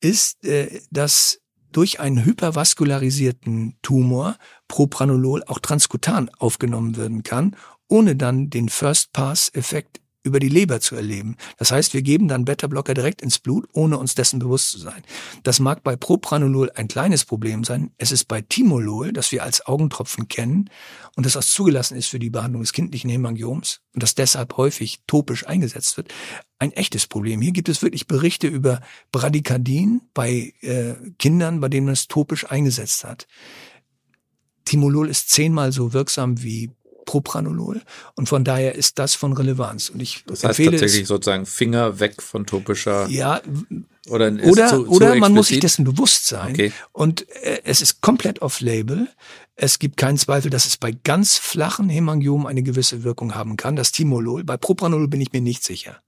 ist, 0.00 0.44
äh, 0.44 0.80
dass 0.90 1.40
durch 1.70 2.00
einen 2.00 2.24
hypervaskularisierten 2.24 3.76
Tumor 3.82 4.36
Propranolol 4.68 5.42
auch 5.44 5.58
transkutan 5.58 6.28
aufgenommen 6.38 6.96
werden 6.96 7.22
kann, 7.22 7.56
ohne 7.88 8.16
dann 8.16 8.50
den 8.50 8.68
First-Pass-Effekt 8.68 10.01
über 10.22 10.38
die 10.38 10.48
Leber 10.48 10.80
zu 10.80 10.94
erleben. 10.94 11.36
Das 11.58 11.72
heißt, 11.72 11.94
wir 11.94 12.02
geben 12.02 12.28
dann 12.28 12.44
Beta-Blocker 12.44 12.94
direkt 12.94 13.22
ins 13.22 13.38
Blut, 13.38 13.68
ohne 13.72 13.98
uns 13.98 14.14
dessen 14.14 14.38
bewusst 14.38 14.70
zu 14.70 14.78
sein. 14.78 15.02
Das 15.42 15.60
mag 15.60 15.82
bei 15.82 15.96
Propranolol 15.96 16.70
ein 16.74 16.88
kleines 16.88 17.24
Problem 17.24 17.64
sein. 17.64 17.90
Es 17.98 18.12
ist 18.12 18.26
bei 18.26 18.40
Timolol, 18.40 19.12
das 19.12 19.32
wir 19.32 19.42
als 19.42 19.66
Augentropfen 19.66 20.28
kennen 20.28 20.70
und 21.16 21.26
das 21.26 21.36
auch 21.36 21.44
zugelassen 21.44 21.96
ist 21.96 22.06
für 22.06 22.18
die 22.18 22.30
Behandlung 22.30 22.62
des 22.62 22.72
kindlichen 22.72 23.10
Hämangioms 23.10 23.80
und 23.94 24.02
das 24.02 24.14
deshalb 24.14 24.56
häufig 24.56 25.00
topisch 25.06 25.46
eingesetzt 25.46 25.96
wird, 25.96 26.12
ein 26.58 26.72
echtes 26.72 27.06
Problem. 27.06 27.40
Hier 27.40 27.52
gibt 27.52 27.68
es 27.68 27.82
wirklich 27.82 28.06
Berichte 28.06 28.46
über 28.46 28.80
Bradykardien 29.10 30.02
bei 30.14 30.54
äh, 30.60 30.94
Kindern, 31.18 31.60
bei 31.60 31.68
denen 31.68 31.86
man 31.86 31.94
es 31.94 32.06
topisch 32.06 32.48
eingesetzt 32.48 33.04
hat. 33.04 33.26
Timolol 34.64 35.08
ist 35.08 35.30
zehnmal 35.30 35.72
so 35.72 35.92
wirksam 35.92 36.42
wie 36.42 36.70
Propranolol. 37.04 37.82
Und 38.14 38.28
von 38.28 38.44
daher 38.44 38.74
ist 38.74 38.98
das 38.98 39.14
von 39.14 39.32
Relevanz. 39.32 39.90
Und 39.90 40.00
ich 40.00 40.24
das 40.26 40.44
heißt 40.44 40.64
tatsächlich 40.64 41.06
sozusagen 41.06 41.46
Finger 41.46 42.00
weg 42.00 42.22
von 42.22 42.46
topischer. 42.46 43.08
Ja. 43.08 43.40
Oder, 44.08 44.32
oder, 44.44 44.68
zu, 44.68 44.88
oder 44.88 45.12
zu 45.12 45.18
man 45.18 45.32
muss 45.32 45.48
sich 45.48 45.60
dessen 45.60 45.84
bewusst 45.84 46.26
sein. 46.26 46.52
Okay. 46.52 46.72
Und 46.92 47.28
äh, 47.42 47.60
es 47.64 47.82
ist 47.82 48.00
komplett 48.00 48.42
off-label. 48.42 49.08
Es 49.54 49.78
gibt 49.78 49.96
keinen 49.96 50.18
Zweifel, 50.18 50.50
dass 50.50 50.66
es 50.66 50.76
bei 50.76 50.92
ganz 50.92 51.38
flachen 51.38 51.88
Hämangiomen 51.88 52.46
eine 52.46 52.62
gewisse 52.62 53.04
Wirkung 53.04 53.34
haben 53.34 53.56
kann. 53.56 53.76
Das 53.76 53.92
Timolol. 53.92 54.44
Bei 54.44 54.56
Propranolol 54.56 55.08
bin 55.08 55.20
ich 55.20 55.32
mir 55.32 55.40
nicht 55.40 55.62
sicher. 55.62 56.00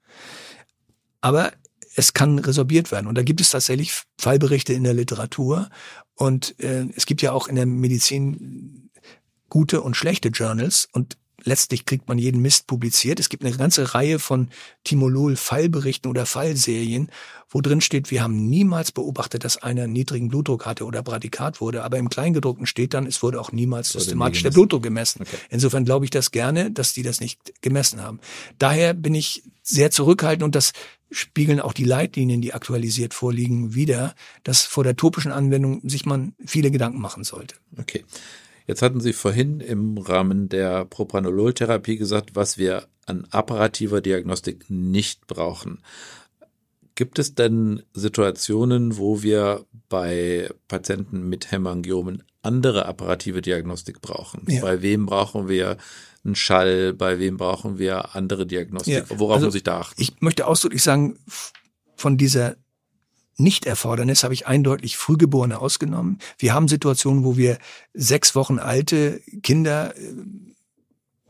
Aber 1.21 1.53
es 1.97 2.13
kann 2.13 2.39
resorbiert 2.39 2.91
werden. 2.91 3.07
Und 3.07 3.17
da 3.17 3.23
gibt 3.23 3.41
es 3.41 3.51
tatsächlich 3.51 4.03
Fallberichte 4.19 4.73
in 4.73 4.85
der 4.85 4.95
Literatur. 4.95 5.71
Und 6.15 6.59
äh, 6.61 6.87
es 6.97 7.07
gibt 7.07 7.23
ja 7.23 7.33
auch 7.33 7.49
in 7.49 7.57
der 7.57 7.67
Medizin 7.67 8.84
gute 9.49 9.83
und 9.83 9.97
schlechte 9.97 10.29
Journals 10.29 10.89
und 10.93 11.17
letztlich 11.45 11.85
kriegt 11.85 12.09
man 12.09 12.19
jeden 12.19 12.41
Mist 12.41 12.67
publiziert. 12.67 13.21
Es 13.21 13.29
gibt 13.29 13.45
eine 13.45 13.57
ganze 13.57 13.95
Reihe 13.95 14.19
von 14.19 14.49
Timolol-Fallberichten 14.85 16.11
oder 16.11 16.27
Fallserien, 16.27 17.11
wo 17.49 17.61
drin 17.61 17.81
steht, 17.81 18.11
wir 18.11 18.23
haben 18.23 18.49
niemals 18.49 18.93
beobachtet, 18.93 19.45
dass 19.45 19.63
einer 19.63 19.87
niedrigen 19.87 20.29
Blutdruck 20.29 20.67
hatte 20.67 20.85
oder 20.85 21.03
Bradikat 21.03 21.61
wurde, 21.61 21.85
aber 21.85 21.99
im 21.99 22.09
Kleingedruckten 22.09 22.67
steht 22.67 22.95
dann, 22.95 23.07
es 23.07 23.23
wurde 23.23 23.41
auch 23.41 23.53
niemals 23.53 23.93
systematisch 23.93 24.43
der 24.43 24.51
Blutdruck 24.51 24.83
gemessen. 24.83 25.23
Okay. 25.23 25.37
Insofern 25.51 25.85
glaube 25.85 26.05
ich 26.05 26.11
das 26.11 26.31
gerne, 26.31 26.71
dass 26.71 26.95
die 26.95 27.03
das 27.03 27.21
nicht 27.21 27.63
gemessen 27.63 28.03
haben. 28.03 28.21
Daher 28.59 28.95
bin 28.95 29.15
ich 29.15 29.45
sehr 29.63 29.91
zurückhaltend 29.91 30.43
und 30.43 30.55
das 30.55 30.73
spiegeln 31.11 31.61
auch 31.61 31.73
die 31.73 31.85
Leitlinien, 31.85 32.41
die 32.41 32.55
aktualisiert 32.55 33.15
vorliegen, 33.15 33.75
wieder, 33.75 34.15
dass 34.43 34.63
vor 34.63 34.83
der 34.83 34.97
topischen 34.97 35.31
Anwendung 35.31 35.81
sich 35.89 36.07
man 36.07 36.35
viele 36.45 36.71
Gedanken 36.71 37.01
machen 37.01 37.23
sollte. 37.23 37.55
Okay. 37.79 38.05
Jetzt 38.67 38.83
hatten 38.83 39.01
Sie 39.01 39.13
vorhin 39.13 39.61
im 39.61 39.99
Rahmen 39.99 40.49
der 40.49 40.85
Propranolol-Therapie 40.87 41.97
gesagt, 41.97 42.35
was 42.35 42.57
wir 42.57 42.87
an 43.07 43.27
apparativer 43.31 44.01
Diagnostik 44.01 44.65
nicht 44.69 45.27
brauchen. 45.27 45.83
Gibt 46.95 47.19
es 47.19 47.35
denn 47.35 47.83
Situationen, 47.93 48.97
wo 48.97 49.23
wir 49.23 49.67
bei 49.89 50.49
Patienten 50.69 51.29
mit 51.29 51.51
Hämangiomen 51.51 52.23
andere 52.43 52.87
apparative 52.87 53.43
Diagnostik 53.43 54.01
brauchen? 54.01 54.45
Ja. 54.49 54.63
Bei 54.63 54.81
wem 54.81 55.07
brauchen 55.07 55.49
wir 55.49 55.77
einen 56.25 56.37
Schall? 56.37 56.95
Bei 56.95 57.19
wem 57.19 57.37
brauchen 57.37 57.79
wir 57.79 58.15
andere 58.15 58.47
Diagnostik? 58.47 59.11
Ja. 59.11 59.19
Worauf 59.19 59.37
also, 59.37 59.47
muss 59.47 59.55
ich 59.57 59.65
da 59.65 59.81
achten? 59.81 60.01
Ich 60.01 60.21
möchte 60.21 60.47
ausdrücklich 60.47 60.83
sagen, 60.83 61.19
von 61.97 62.17
dieser 62.17 62.57
Nichterfordernis 63.37 64.25
habe 64.25 64.35
ich 64.35 64.47
eindeutig 64.47 64.97
Frühgeborene 64.97 65.59
ausgenommen. 65.59 66.19
Wir 66.39 66.55
haben 66.55 66.69
Situationen, 66.69 67.25
wo 67.25 67.37
wir 67.37 67.59
sechs 67.93 68.35
Wochen 68.35 68.59
alte 68.59 69.21
Kinder, 69.43 69.95
äh, 69.97 70.15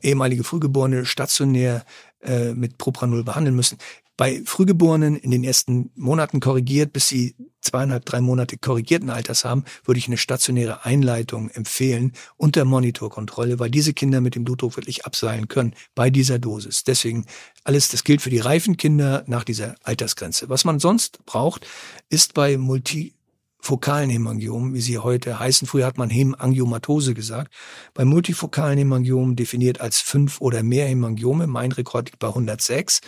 ehemalige 0.03 0.45
Frühgeborene 0.45 1.07
stationär 1.07 1.85
äh, 2.21 2.53
mit 2.53 2.79
Propranol 2.79 3.25
behandeln 3.25 3.57
müssen 3.57 3.79
bei 4.17 4.43
Frühgeborenen 4.45 5.17
in 5.17 5.31
den 5.31 5.45
ersten 5.45 5.91
Monaten 5.97 6.41
korrigiert, 6.41 6.93
bis 6.93 7.09
sie 7.09 7.35
zweieinhalb, 7.61 8.05
drei 8.05 8.21
Monate 8.21 8.59
korrigierten 8.59 9.11
Alters 9.11 9.45
haben, 9.45 9.65
würde 9.85 9.99
ich 9.99 10.07
eine 10.07 10.19
stationäre 10.19 10.85
Einleitung 10.85 11.51
empfehlen 11.51 12.13
unter 12.37 12.65
Monitorkontrolle, 12.65 13.59
weil 13.59 13.71
diese 13.71 13.95
Kinder 13.95 14.21
mit 14.21 14.35
dem 14.35 14.45
Blutdruck 14.45 14.77
wirklich 14.77 15.05
abseilen 15.05 15.49
können 15.49 15.75
bei 15.95 16.11
dieser 16.11 16.39
Dosis. 16.39 16.85
Deswegen 16.85 17.25
alles, 17.65 17.89
das 17.89 18.05
gilt 18.05 18.23
für 18.23 18.31
die 18.31 18.39
reifen 18.39 18.77
Kinder 18.77 19.25
nach 19.27 19.45
dieser 19.45 19.75
Altersgrenze. 19.83 20.49
Was 20.49 20.65
man 20.65 20.79
sonst 20.79 21.25
braucht, 21.25 21.67
ist 22.09 22.35
bei 22.35 22.57
Multi 22.57 23.15
fokalen 23.65 24.11
Hemangiomen, 24.11 24.75
wie 24.75 24.83
sie 24.83 24.99
heute 24.99 25.39
heißen. 25.39 25.67
Früher 25.67 25.87
hat 25.87 25.97
man 25.97 26.11
Hemangiomatose 26.11 27.15
gesagt. 27.15 27.51
Bei 27.95 28.05
multifokalen 28.05 28.77
Hemangiomen 28.77 29.37
definiert 29.37 29.81
als 29.81 30.01
fünf 30.01 30.43
oder 30.43 30.63
mehr 30.63 30.87
Hemangiome. 30.87 31.47
Mein 31.47 31.73
Rekord 31.73 32.11
liegt 32.11 32.19
bei 32.19 32.29
106 32.29 33.01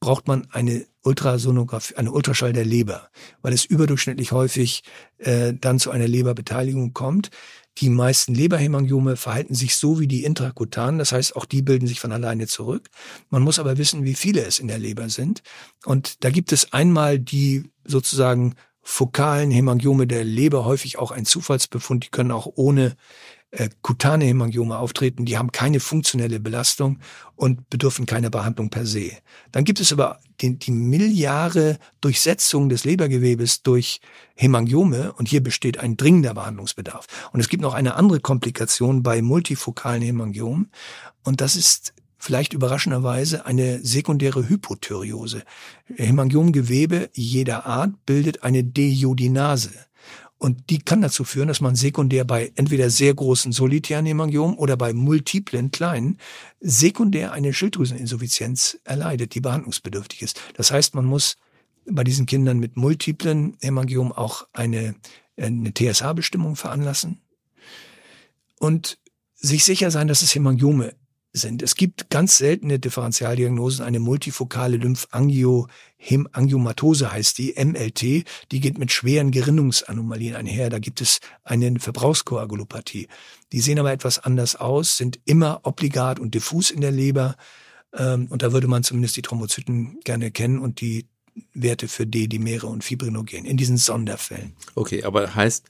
braucht 0.00 0.26
man 0.26 0.48
eine 0.50 0.86
Ultrasonographie, 1.02 1.96
eine 1.96 2.10
Ultraschall 2.10 2.52
der 2.52 2.64
Leber, 2.64 3.08
weil 3.42 3.52
es 3.52 3.64
überdurchschnittlich 3.64 4.32
häufig 4.32 4.82
äh, 5.18 5.54
dann 5.54 5.78
zu 5.78 5.90
einer 5.90 6.08
Leberbeteiligung 6.08 6.92
kommt. 6.92 7.30
Die 7.78 7.88
meisten 7.88 8.34
Leberhemangiome 8.34 9.16
verhalten 9.16 9.54
sich 9.54 9.76
so 9.76 10.00
wie 10.00 10.08
die 10.08 10.24
intrakutanen, 10.24 10.98
das 10.98 11.12
heißt, 11.12 11.36
auch 11.36 11.44
die 11.44 11.62
bilden 11.62 11.86
sich 11.86 12.00
von 12.00 12.12
alleine 12.12 12.46
zurück. 12.46 12.88
Man 13.28 13.42
muss 13.42 13.58
aber 13.58 13.78
wissen, 13.78 14.04
wie 14.04 14.14
viele 14.14 14.42
es 14.44 14.58
in 14.58 14.68
der 14.68 14.78
Leber 14.78 15.08
sind. 15.08 15.42
Und 15.84 16.24
da 16.24 16.30
gibt 16.30 16.52
es 16.52 16.72
einmal 16.72 17.18
die 17.18 17.70
sozusagen 17.84 18.56
fokalen 18.82 19.50
Hemangiome 19.50 20.06
der 20.06 20.24
Leber, 20.24 20.64
häufig 20.64 20.98
auch 20.98 21.10
ein 21.10 21.26
Zufallsbefund, 21.26 22.06
die 22.06 22.10
können 22.10 22.32
auch 22.32 22.48
ohne 22.54 22.96
äh, 23.52 23.68
kutane 23.82 24.24
Hemangiome 24.26 24.78
auftreten, 24.78 25.24
die 25.24 25.36
haben 25.36 25.50
keine 25.50 25.80
funktionelle 25.80 26.38
Belastung 26.38 26.98
und 27.34 27.68
bedürfen 27.68 28.06
keiner 28.06 28.30
Behandlung 28.30 28.70
per 28.70 28.86
se. 28.86 29.12
Dann 29.50 29.64
gibt 29.64 29.80
es 29.80 29.92
aber 29.92 30.20
die, 30.40 30.56
die 30.58 30.70
Milliarde 30.70 31.78
Durchsetzung 32.00 32.68
des 32.68 32.84
Lebergewebes 32.84 33.62
durch 33.62 34.00
Hemangiome 34.36 35.12
und 35.14 35.28
hier 35.28 35.42
besteht 35.42 35.78
ein 35.78 35.96
dringender 35.96 36.34
Behandlungsbedarf. 36.34 37.06
Und 37.32 37.40
es 37.40 37.48
gibt 37.48 37.62
noch 37.62 37.74
eine 37.74 37.96
andere 37.96 38.20
Komplikation 38.20 39.02
bei 39.02 39.20
multifokalen 39.20 40.02
Hemangiomen 40.02 40.70
und 41.24 41.40
das 41.40 41.56
ist 41.56 41.92
vielleicht 42.18 42.52
überraschenderweise 42.52 43.46
eine 43.46 43.84
sekundäre 43.84 44.48
Hypothyreose. 44.48 45.42
Hemangiomgewebe 45.96 47.08
jeder 47.14 47.66
Art 47.66 48.06
bildet 48.06 48.44
eine 48.44 48.62
Deiodinase. 48.62 49.70
Und 50.40 50.70
die 50.70 50.78
kann 50.78 51.02
dazu 51.02 51.24
führen, 51.24 51.48
dass 51.48 51.60
man 51.60 51.76
sekundär 51.76 52.24
bei 52.24 52.50
entweder 52.54 52.88
sehr 52.88 53.12
großen 53.12 53.52
solitären 53.52 54.06
Hemangiomen 54.06 54.56
oder 54.56 54.74
bei 54.78 54.94
multiplen 54.94 55.70
kleinen 55.70 56.16
sekundär 56.60 57.32
eine 57.32 57.52
Schilddrüseninsuffizienz 57.52 58.78
erleidet, 58.84 59.34
die 59.34 59.42
behandlungsbedürftig 59.42 60.22
ist. 60.22 60.40
Das 60.54 60.70
heißt, 60.70 60.94
man 60.94 61.04
muss 61.04 61.36
bei 61.84 62.04
diesen 62.04 62.24
Kindern 62.24 62.58
mit 62.58 62.78
multiplen 62.78 63.58
Hämangiomen 63.60 64.12
auch 64.12 64.48
eine, 64.54 64.94
eine 65.36 65.74
TSH-Bestimmung 65.74 66.56
veranlassen 66.56 67.20
und 68.58 68.98
sich 69.34 69.62
sicher 69.62 69.90
sein, 69.90 70.08
dass 70.08 70.22
es 70.22 70.34
Hämangiome 70.34 70.94
sind. 71.32 71.62
Es 71.62 71.76
gibt 71.76 72.10
ganz 72.10 72.38
seltene 72.38 72.78
Differentialdiagnosen, 72.78 73.84
eine 73.84 74.00
multifokale 74.00 74.76
Lymphangiomatose 74.76 77.12
heißt 77.12 77.38
die, 77.38 77.54
MLT, 77.56 78.02
die 78.02 78.60
geht 78.60 78.78
mit 78.78 78.90
schweren 78.90 79.30
Gerinnungsanomalien 79.30 80.34
einher. 80.34 80.70
Da 80.70 80.78
gibt 80.78 81.00
es 81.00 81.20
eine 81.44 81.78
Verbrauchskoagulopathie. 81.78 83.08
Die 83.52 83.60
sehen 83.60 83.78
aber 83.78 83.92
etwas 83.92 84.18
anders 84.18 84.56
aus, 84.56 84.96
sind 84.96 85.20
immer 85.24 85.60
obligat 85.62 86.18
und 86.18 86.34
diffus 86.34 86.70
in 86.70 86.80
der 86.80 86.92
Leber. 86.92 87.36
Ähm, 87.96 88.26
und 88.30 88.42
da 88.42 88.52
würde 88.52 88.68
man 88.68 88.82
zumindest 88.82 89.16
die 89.16 89.22
Thrombozyten 89.22 90.00
gerne 90.04 90.30
kennen 90.30 90.58
und 90.58 90.80
die 90.80 91.06
Werte 91.54 91.88
für 91.88 92.06
D-Dimere 92.06 92.66
und 92.66 92.84
Fibrinogen 92.84 93.44
in 93.44 93.56
diesen 93.56 93.76
Sonderfällen. 93.76 94.54
Okay, 94.74 95.04
aber 95.04 95.34
heißt, 95.34 95.66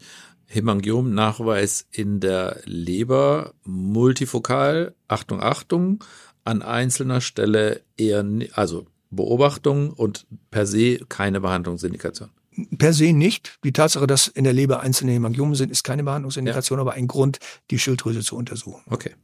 Hämangiom-Nachweis 0.51 1.87
in 1.93 2.19
der 2.19 2.61
Leber, 2.65 3.55
multifokal, 3.65 4.95
Achtung, 5.07 5.41
Achtung, 5.41 6.05
an 6.45 6.63
einzelner 6.63 7.21
Stelle 7.21 7.83
eher, 7.97 8.25
also 8.55 8.87
Beobachtung 9.11 9.91
und 9.91 10.27
per 10.51 10.67
se 10.67 10.99
keine 11.09 11.41
Behandlungsindikation. 11.41 12.31
Per 12.77 12.93
se 12.93 13.13
nicht. 13.13 13.59
Die 13.63 13.73
Tatsache, 13.73 14.09
dass 14.09 14.27
in 14.27 14.43
der 14.43 14.53
Leber 14.53 14.81
einzelne 14.81 15.13
Hämangiomen 15.13 15.55
sind, 15.55 15.71
ist 15.71 15.85
keine 15.85 16.03
Behandlungsindikation, 16.03 16.79
ja. 16.79 16.81
aber 16.81 16.93
ein 16.95 17.07
Grund, 17.07 17.39
die 17.71 17.79
Schilddrüse 17.79 18.21
zu 18.21 18.37
untersuchen. 18.37 18.83
Okay. 18.91 19.15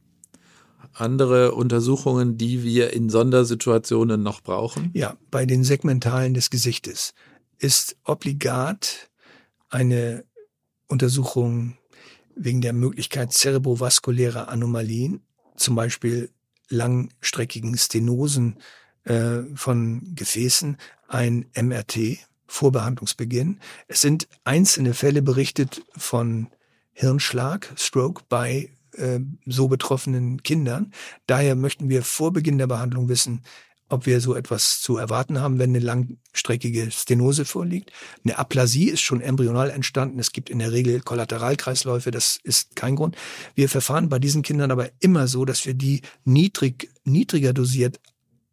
Andere 0.93 1.53
Untersuchungen, 1.53 2.37
die 2.37 2.63
wir 2.63 2.93
in 2.93 3.09
Sondersituationen 3.09 4.23
noch 4.23 4.41
brauchen? 4.41 4.91
Ja, 4.93 5.17
bei 5.29 5.45
den 5.45 5.65
Segmentalen 5.65 6.33
des 6.33 6.49
Gesichtes 6.49 7.13
ist 7.59 7.97
obligat 8.03 9.09
eine 9.69 10.23
Untersuchungen 10.87 11.77
wegen 12.35 12.61
der 12.61 12.73
Möglichkeit 12.73 13.33
zerebrovaskulärer 13.33 14.49
Anomalien, 14.49 15.21
zum 15.55 15.75
Beispiel 15.75 16.29
langstreckigen 16.69 17.77
Stenosen 17.77 18.57
äh, 19.03 19.39
von 19.55 20.13
Gefäßen, 20.15 20.77
ein 21.07 21.45
MRT 21.55 22.19
vor 22.45 22.71
Behandlungsbeginn. 22.71 23.59
Es 23.87 24.01
sind 24.01 24.27
einzelne 24.43 24.93
Fälle 24.93 25.21
berichtet 25.21 25.83
von 25.95 26.47
Hirnschlag, 26.93 27.73
Stroke 27.77 28.23
bei 28.29 28.71
äh, 28.93 29.19
so 29.45 29.67
betroffenen 29.67 30.41
Kindern. 30.43 30.93
Daher 31.27 31.55
möchten 31.55 31.89
wir 31.89 32.03
vor 32.03 32.33
Beginn 32.33 32.57
der 32.57 32.67
Behandlung 32.67 33.09
wissen, 33.09 33.43
ob 33.89 34.05
wir 34.05 34.19
so 34.19 34.35
etwas 34.35 34.81
zu 34.81 34.97
erwarten 34.97 35.39
haben, 35.39 35.59
wenn 35.59 35.69
eine 35.71 35.79
langstreckige 35.79 36.91
Stenose 36.91 37.45
vorliegt. 37.45 37.91
Eine 38.23 38.37
Aplasie 38.37 38.89
ist 38.89 39.01
schon 39.01 39.21
embryonal 39.21 39.69
entstanden. 39.69 40.19
Es 40.19 40.31
gibt 40.31 40.49
in 40.49 40.59
der 40.59 40.71
Regel 40.71 41.01
Kollateralkreisläufe. 41.01 42.11
Das 42.11 42.39
ist 42.43 42.75
kein 42.75 42.95
Grund. 42.95 43.15
Wir 43.55 43.69
verfahren 43.69 44.09
bei 44.09 44.19
diesen 44.19 44.41
Kindern 44.41 44.71
aber 44.71 44.89
immer 44.99 45.27
so, 45.27 45.45
dass 45.45 45.65
wir 45.65 45.73
die 45.73 46.01
niedrig, 46.25 46.89
niedriger 47.05 47.53
dosiert 47.53 47.99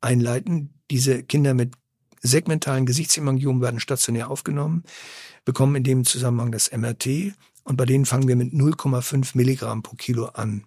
einleiten. 0.01 0.75
Diese 0.91 1.23
Kinder 1.23 1.55
mit 1.55 1.73
segmentalen 2.23 2.87
Gesichtshemangiomen 2.87 3.63
werden 3.63 3.81
stationär 3.81 4.31
aufgenommen, 4.31 4.85
bekommen 5.45 5.77
in 5.77 5.85
dem 5.85 6.05
Zusammenhang 6.05 6.53
das 6.53 6.71
MRT 6.73 7.35
und 7.65 7.77
bei 7.77 7.87
denen 7.87 8.07
fangen 8.07 8.29
wir 8.29 8.37
mit 8.37 8.53
0,5 8.53 9.33
Milligramm 9.35 9.83
pro 9.83 9.97
Kilo 9.97 10.27
an 10.27 10.65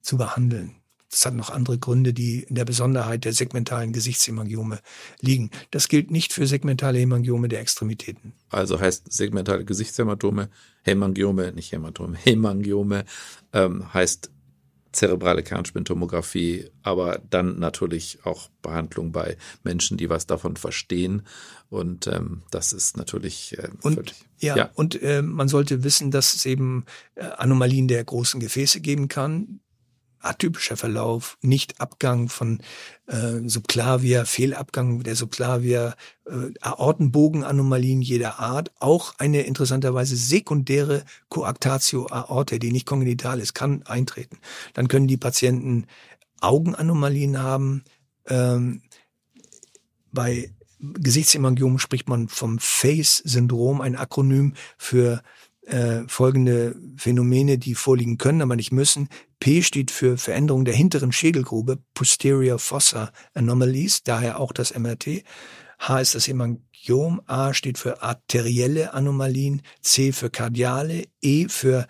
zu 0.00 0.16
behandeln. 0.16 0.76
Das 1.10 1.24
hat 1.24 1.34
noch 1.34 1.50
andere 1.50 1.78
Gründe, 1.78 2.12
die 2.12 2.42
in 2.42 2.56
der 2.56 2.64
Besonderheit 2.64 3.24
der 3.24 3.32
segmentalen 3.32 3.92
Gesichtshemangiome 3.92 4.80
liegen. 5.20 5.50
Das 5.70 5.88
gilt 5.88 6.10
nicht 6.10 6.32
für 6.32 6.46
segmentale 6.46 6.98
Hemangiome 6.98 7.48
der 7.48 7.60
Extremitäten. 7.60 8.32
Also 8.50 8.80
heißt 8.80 9.12
segmentale 9.12 9.64
Gesichtshämatome, 9.64 10.50
Hämangiome, 10.82 11.52
nicht 11.52 11.72
Hämatome, 11.72 12.16
Hämangiome, 12.16 13.04
ähm, 13.52 13.92
heißt 13.94 14.30
zerebrale 14.96 15.42
Kernspintomographie, 15.42 16.70
aber 16.82 17.20
dann 17.30 17.58
natürlich 17.58 18.20
auch 18.24 18.48
Behandlung 18.62 19.12
bei 19.12 19.36
Menschen, 19.62 19.96
die 19.96 20.08
was 20.08 20.26
davon 20.26 20.56
verstehen. 20.56 21.22
Und 21.68 22.06
ähm, 22.06 22.42
das 22.50 22.72
ist 22.72 22.96
natürlich 22.96 23.56
äh, 23.58 23.68
und, 23.82 23.94
völlig, 23.94 24.14
ja, 24.38 24.56
ja, 24.56 24.70
und 24.74 25.00
äh, 25.02 25.22
man 25.22 25.48
sollte 25.48 25.84
wissen, 25.84 26.10
dass 26.10 26.34
es 26.34 26.46
eben 26.46 26.86
äh, 27.14 27.24
Anomalien 27.24 27.88
der 27.88 28.02
großen 28.02 28.40
Gefäße 28.40 28.80
geben 28.80 29.08
kann 29.08 29.60
atypischer 30.28 30.76
Verlauf, 30.76 31.38
nicht 31.42 31.80
Abgang 31.80 32.28
von 32.28 32.60
äh, 33.06 33.48
Subclavia, 33.48 34.24
Fehlabgang 34.24 35.02
der 35.02 35.16
Subclavia, 35.16 35.94
äh, 36.26 36.52
Aortenbogenanomalien 36.60 38.02
jeder 38.02 38.38
Art, 38.38 38.72
auch 38.80 39.14
eine 39.18 39.42
interessanterweise 39.42 40.16
sekundäre 40.16 41.04
Coactatio 41.28 42.06
Aorte, 42.06 42.58
die 42.58 42.72
nicht 42.72 42.86
kongenital 42.86 43.40
ist, 43.40 43.54
kann 43.54 43.82
eintreten. 43.84 44.38
Dann 44.74 44.88
können 44.88 45.08
die 45.08 45.16
Patienten 45.16 45.86
Augenanomalien 46.40 47.38
haben. 47.42 47.84
Ähm, 48.26 48.82
bei 50.12 50.50
Gesichtshemangiomen 50.78 51.78
spricht 51.78 52.08
man 52.08 52.28
vom 52.28 52.58
FACE-Syndrom, 52.58 53.80
ein 53.80 53.96
Akronym 53.96 54.54
für 54.76 55.22
äh, 55.66 56.02
folgende 56.06 56.76
Phänomene, 56.96 57.58
die 57.58 57.74
vorliegen 57.74 58.18
können, 58.18 58.42
aber 58.42 58.56
nicht 58.56 58.72
müssen. 58.72 59.08
P 59.40 59.62
steht 59.62 59.90
für 59.90 60.16
Veränderung 60.16 60.64
der 60.64 60.74
hinteren 60.74 61.12
Schädelgrube, 61.12 61.78
Posterior 61.94 62.58
Fossa 62.58 63.10
Anomalies, 63.34 64.02
daher 64.02 64.40
auch 64.40 64.52
das 64.52 64.76
MRT. 64.76 65.24
H 65.78 66.00
ist 66.00 66.14
das 66.14 66.26
Hämangiom, 66.26 67.20
A 67.26 67.52
steht 67.52 67.78
für 67.78 68.02
arterielle 68.02 68.94
Anomalien, 68.94 69.62
C 69.82 70.12
für 70.12 70.30
kardiale, 70.30 71.04
E 71.20 71.48
für 71.48 71.86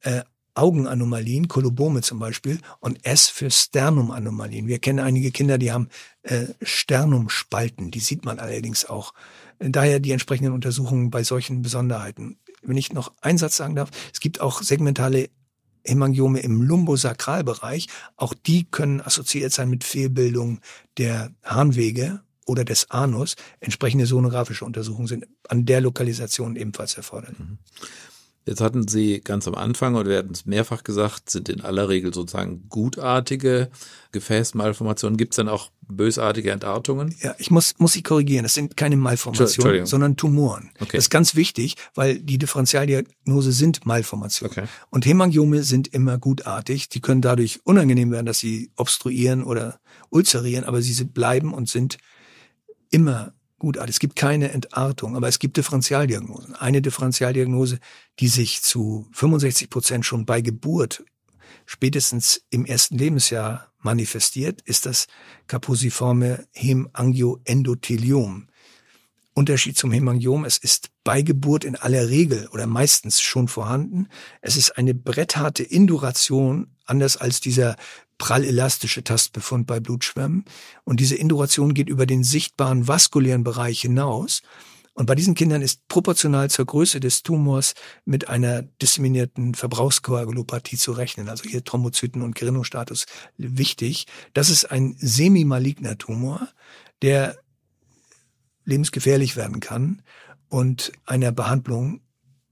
äh, 0.00 0.22
Augenanomalien, 0.54 1.48
Kolobome 1.48 2.02
zum 2.02 2.18
Beispiel, 2.18 2.58
und 2.80 3.06
S 3.06 3.28
für 3.28 3.50
Sternumanomalien. 3.50 4.66
Wir 4.66 4.78
kennen 4.78 4.98
einige 4.98 5.30
Kinder, 5.30 5.56
die 5.56 5.72
haben 5.72 5.88
äh, 6.22 6.46
Sternumspalten, 6.60 7.90
die 7.90 8.00
sieht 8.00 8.24
man 8.24 8.38
allerdings 8.38 8.84
auch. 8.84 9.14
Daher 9.58 10.00
die 10.00 10.10
entsprechenden 10.10 10.52
Untersuchungen 10.52 11.10
bei 11.10 11.22
solchen 11.22 11.62
Besonderheiten. 11.62 12.38
Wenn 12.62 12.76
ich 12.76 12.92
noch 12.92 13.12
einen 13.20 13.38
Satz 13.38 13.56
sagen 13.56 13.74
darf, 13.74 13.90
es 14.12 14.20
gibt 14.20 14.40
auch 14.40 14.62
segmentale 14.62 15.30
Hämangiome 15.84 16.40
im 16.40 16.62
Lumbosakralbereich. 16.62 17.88
Auch 18.16 18.34
die 18.34 18.64
können 18.64 19.00
assoziiert 19.00 19.52
sein 19.52 19.70
mit 19.70 19.84
Fehlbildung 19.84 20.60
der 20.98 21.32
Harnwege 21.42 22.20
oder 22.46 22.64
des 22.64 22.90
Anus. 22.90 23.36
Entsprechende 23.60 24.06
sonografische 24.06 24.64
Untersuchungen 24.64 25.08
sind 25.08 25.26
an 25.48 25.66
der 25.66 25.80
Lokalisation 25.80 26.56
ebenfalls 26.56 26.94
erforderlich. 26.94 27.38
Jetzt 28.50 28.60
hatten 28.60 28.88
Sie 28.88 29.20
ganz 29.20 29.46
am 29.46 29.54
Anfang, 29.54 29.94
oder 29.94 30.10
wir 30.10 30.18
hatten 30.18 30.32
es 30.32 30.44
mehrfach 30.44 30.82
gesagt, 30.82 31.30
sind 31.30 31.48
in 31.48 31.60
aller 31.60 31.88
Regel 31.88 32.12
sozusagen 32.12 32.68
gutartige 32.68 33.70
Gefäßmalformationen. 34.10 35.16
Gibt 35.16 35.34
es 35.34 35.36
dann 35.36 35.48
auch 35.48 35.70
bösartige 35.82 36.50
Entartungen? 36.50 37.14
Ja, 37.20 37.36
ich 37.38 37.52
muss, 37.52 37.76
muss 37.78 37.92
Sie 37.92 38.02
korrigieren. 38.02 38.42
Das 38.42 38.54
sind 38.54 38.76
keine 38.76 38.96
Malformationen, 38.96 39.86
sondern 39.86 40.16
Tumoren. 40.16 40.72
Okay. 40.80 40.96
Das 40.96 41.04
ist 41.04 41.10
ganz 41.10 41.36
wichtig, 41.36 41.76
weil 41.94 42.18
die 42.18 42.38
Differentialdiagnose 42.38 43.52
sind 43.52 43.86
Malformationen. 43.86 44.50
Okay. 44.50 44.66
Und 44.90 45.06
Hemangiome 45.06 45.62
sind 45.62 45.86
immer 45.86 46.18
gutartig. 46.18 46.88
Die 46.88 47.00
können 47.00 47.22
dadurch 47.22 47.60
unangenehm 47.62 48.10
werden, 48.10 48.26
dass 48.26 48.40
sie 48.40 48.72
obstruieren 48.74 49.44
oder 49.44 49.78
ulzerieren, 50.08 50.64
aber 50.64 50.82
sie 50.82 51.04
bleiben 51.04 51.54
und 51.54 51.68
sind 51.68 51.98
immer 52.90 53.32
gut, 53.60 53.76
es 53.76 54.00
gibt 54.00 54.16
keine 54.16 54.50
Entartung, 54.50 55.14
aber 55.14 55.28
es 55.28 55.38
gibt 55.38 55.56
Differentialdiagnosen. 55.56 56.56
Eine 56.56 56.82
Differentialdiagnose, 56.82 57.78
die 58.18 58.28
sich 58.28 58.62
zu 58.62 59.06
65 59.12 59.70
Prozent 59.70 60.04
schon 60.04 60.26
bei 60.26 60.40
Geburt 60.40 61.04
spätestens 61.66 62.42
im 62.50 62.64
ersten 62.64 62.98
Lebensjahr 62.98 63.70
manifestiert, 63.78 64.60
ist 64.62 64.86
das 64.86 65.06
kaposiforme 65.46 66.46
Hemangioendothelium. 66.52 68.48
Unterschied 69.34 69.78
zum 69.78 69.92
Hemangiom, 69.92 70.44
es 70.44 70.58
ist 70.58 70.90
bei 71.04 71.22
Geburt 71.22 71.64
in 71.64 71.76
aller 71.76 72.08
Regel 72.08 72.48
oder 72.48 72.66
meistens 72.66 73.20
schon 73.20 73.46
vorhanden. 73.46 74.08
Es 74.40 74.56
ist 74.56 74.76
eine 74.76 74.94
brettharte 74.94 75.62
Induration, 75.62 76.74
anders 76.84 77.16
als 77.16 77.40
dieser 77.40 77.76
prallelastische 78.20 79.02
Tastbefund 79.02 79.66
bei 79.66 79.80
Blutschwämmen. 79.80 80.44
Und 80.84 81.00
diese 81.00 81.16
Induration 81.16 81.74
geht 81.74 81.88
über 81.88 82.06
den 82.06 82.22
sichtbaren 82.22 82.86
vaskulären 82.86 83.42
Bereich 83.42 83.80
hinaus. 83.80 84.42
Und 84.92 85.06
bei 85.06 85.14
diesen 85.14 85.34
Kindern 85.34 85.62
ist 85.62 85.88
proportional 85.88 86.50
zur 86.50 86.66
Größe 86.66 87.00
des 87.00 87.22
Tumors 87.22 87.74
mit 88.04 88.28
einer 88.28 88.62
disseminierten 88.62 89.54
Verbrauchskoagulopathie 89.54 90.76
zu 90.76 90.92
rechnen. 90.92 91.30
Also 91.30 91.48
hier 91.48 91.64
Thrombozyten 91.64 92.20
und 92.20 92.34
Gerinostatus 92.34 93.06
wichtig. 93.38 94.06
Das 94.34 94.50
ist 94.50 94.70
ein 94.70 94.96
semi-maligner 94.98 95.96
Tumor, 95.96 96.46
der 97.00 97.38
lebensgefährlich 98.66 99.34
werden 99.34 99.60
kann 99.60 100.02
und 100.50 100.92
einer 101.06 101.32
Behandlung 101.32 102.02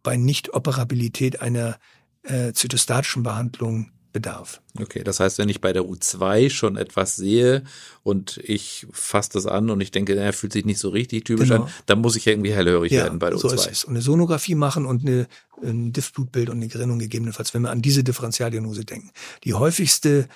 bei 0.02 0.16
Nichtoperabilität 0.16 1.42
einer 1.42 1.78
äh, 2.22 2.54
zytostatischen 2.54 3.22
Behandlung 3.22 3.90
bedarf. 4.18 4.60
Okay, 4.80 5.04
das 5.04 5.20
heißt, 5.20 5.38
wenn 5.38 5.48
ich 5.48 5.60
bei 5.60 5.72
der 5.72 5.82
U2 5.82 6.50
schon 6.50 6.76
etwas 6.76 7.14
sehe 7.14 7.62
und 8.02 8.38
ich 8.42 8.86
fasse 8.90 9.30
das 9.34 9.46
an 9.46 9.70
und 9.70 9.80
ich 9.80 9.92
denke, 9.92 10.16
er 10.16 10.32
fühlt 10.32 10.52
sich 10.52 10.64
nicht 10.64 10.80
so 10.80 10.88
richtig 10.88 11.24
typisch 11.24 11.50
genau. 11.50 11.64
an, 11.64 11.70
dann 11.86 12.00
muss 12.00 12.16
ich 12.16 12.26
irgendwie 12.26 12.52
hellhörig 12.52 12.90
ja, 12.90 13.04
werden 13.04 13.20
bei 13.20 13.30
der 13.30 13.38
so 13.38 13.48
U2. 13.48 13.54
Ist 13.54 13.70
es. 13.70 13.84
Und 13.84 13.92
eine 13.92 14.02
Sonographie 14.02 14.56
machen 14.56 14.86
und 14.86 15.06
eine, 15.06 15.28
ein 15.62 15.92
Diffblutbild 15.92 16.50
und 16.50 16.56
eine 16.56 16.66
Gerinnung 16.66 16.98
gegebenenfalls, 16.98 17.54
wenn 17.54 17.62
wir 17.62 17.70
an 17.70 17.80
diese 17.80 18.02
Differentialdiagnose 18.02 18.84
denken. 18.84 19.12
Die 19.44 19.54
häufigste 19.54 20.28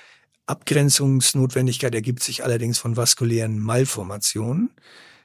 Abgrenzungsnotwendigkeit 0.47 1.95
ergibt 1.95 2.23
sich 2.23 2.45
allerdings 2.45 2.79
von 2.79 2.97
vaskulären 2.97 3.59
Malformationen, 3.59 4.71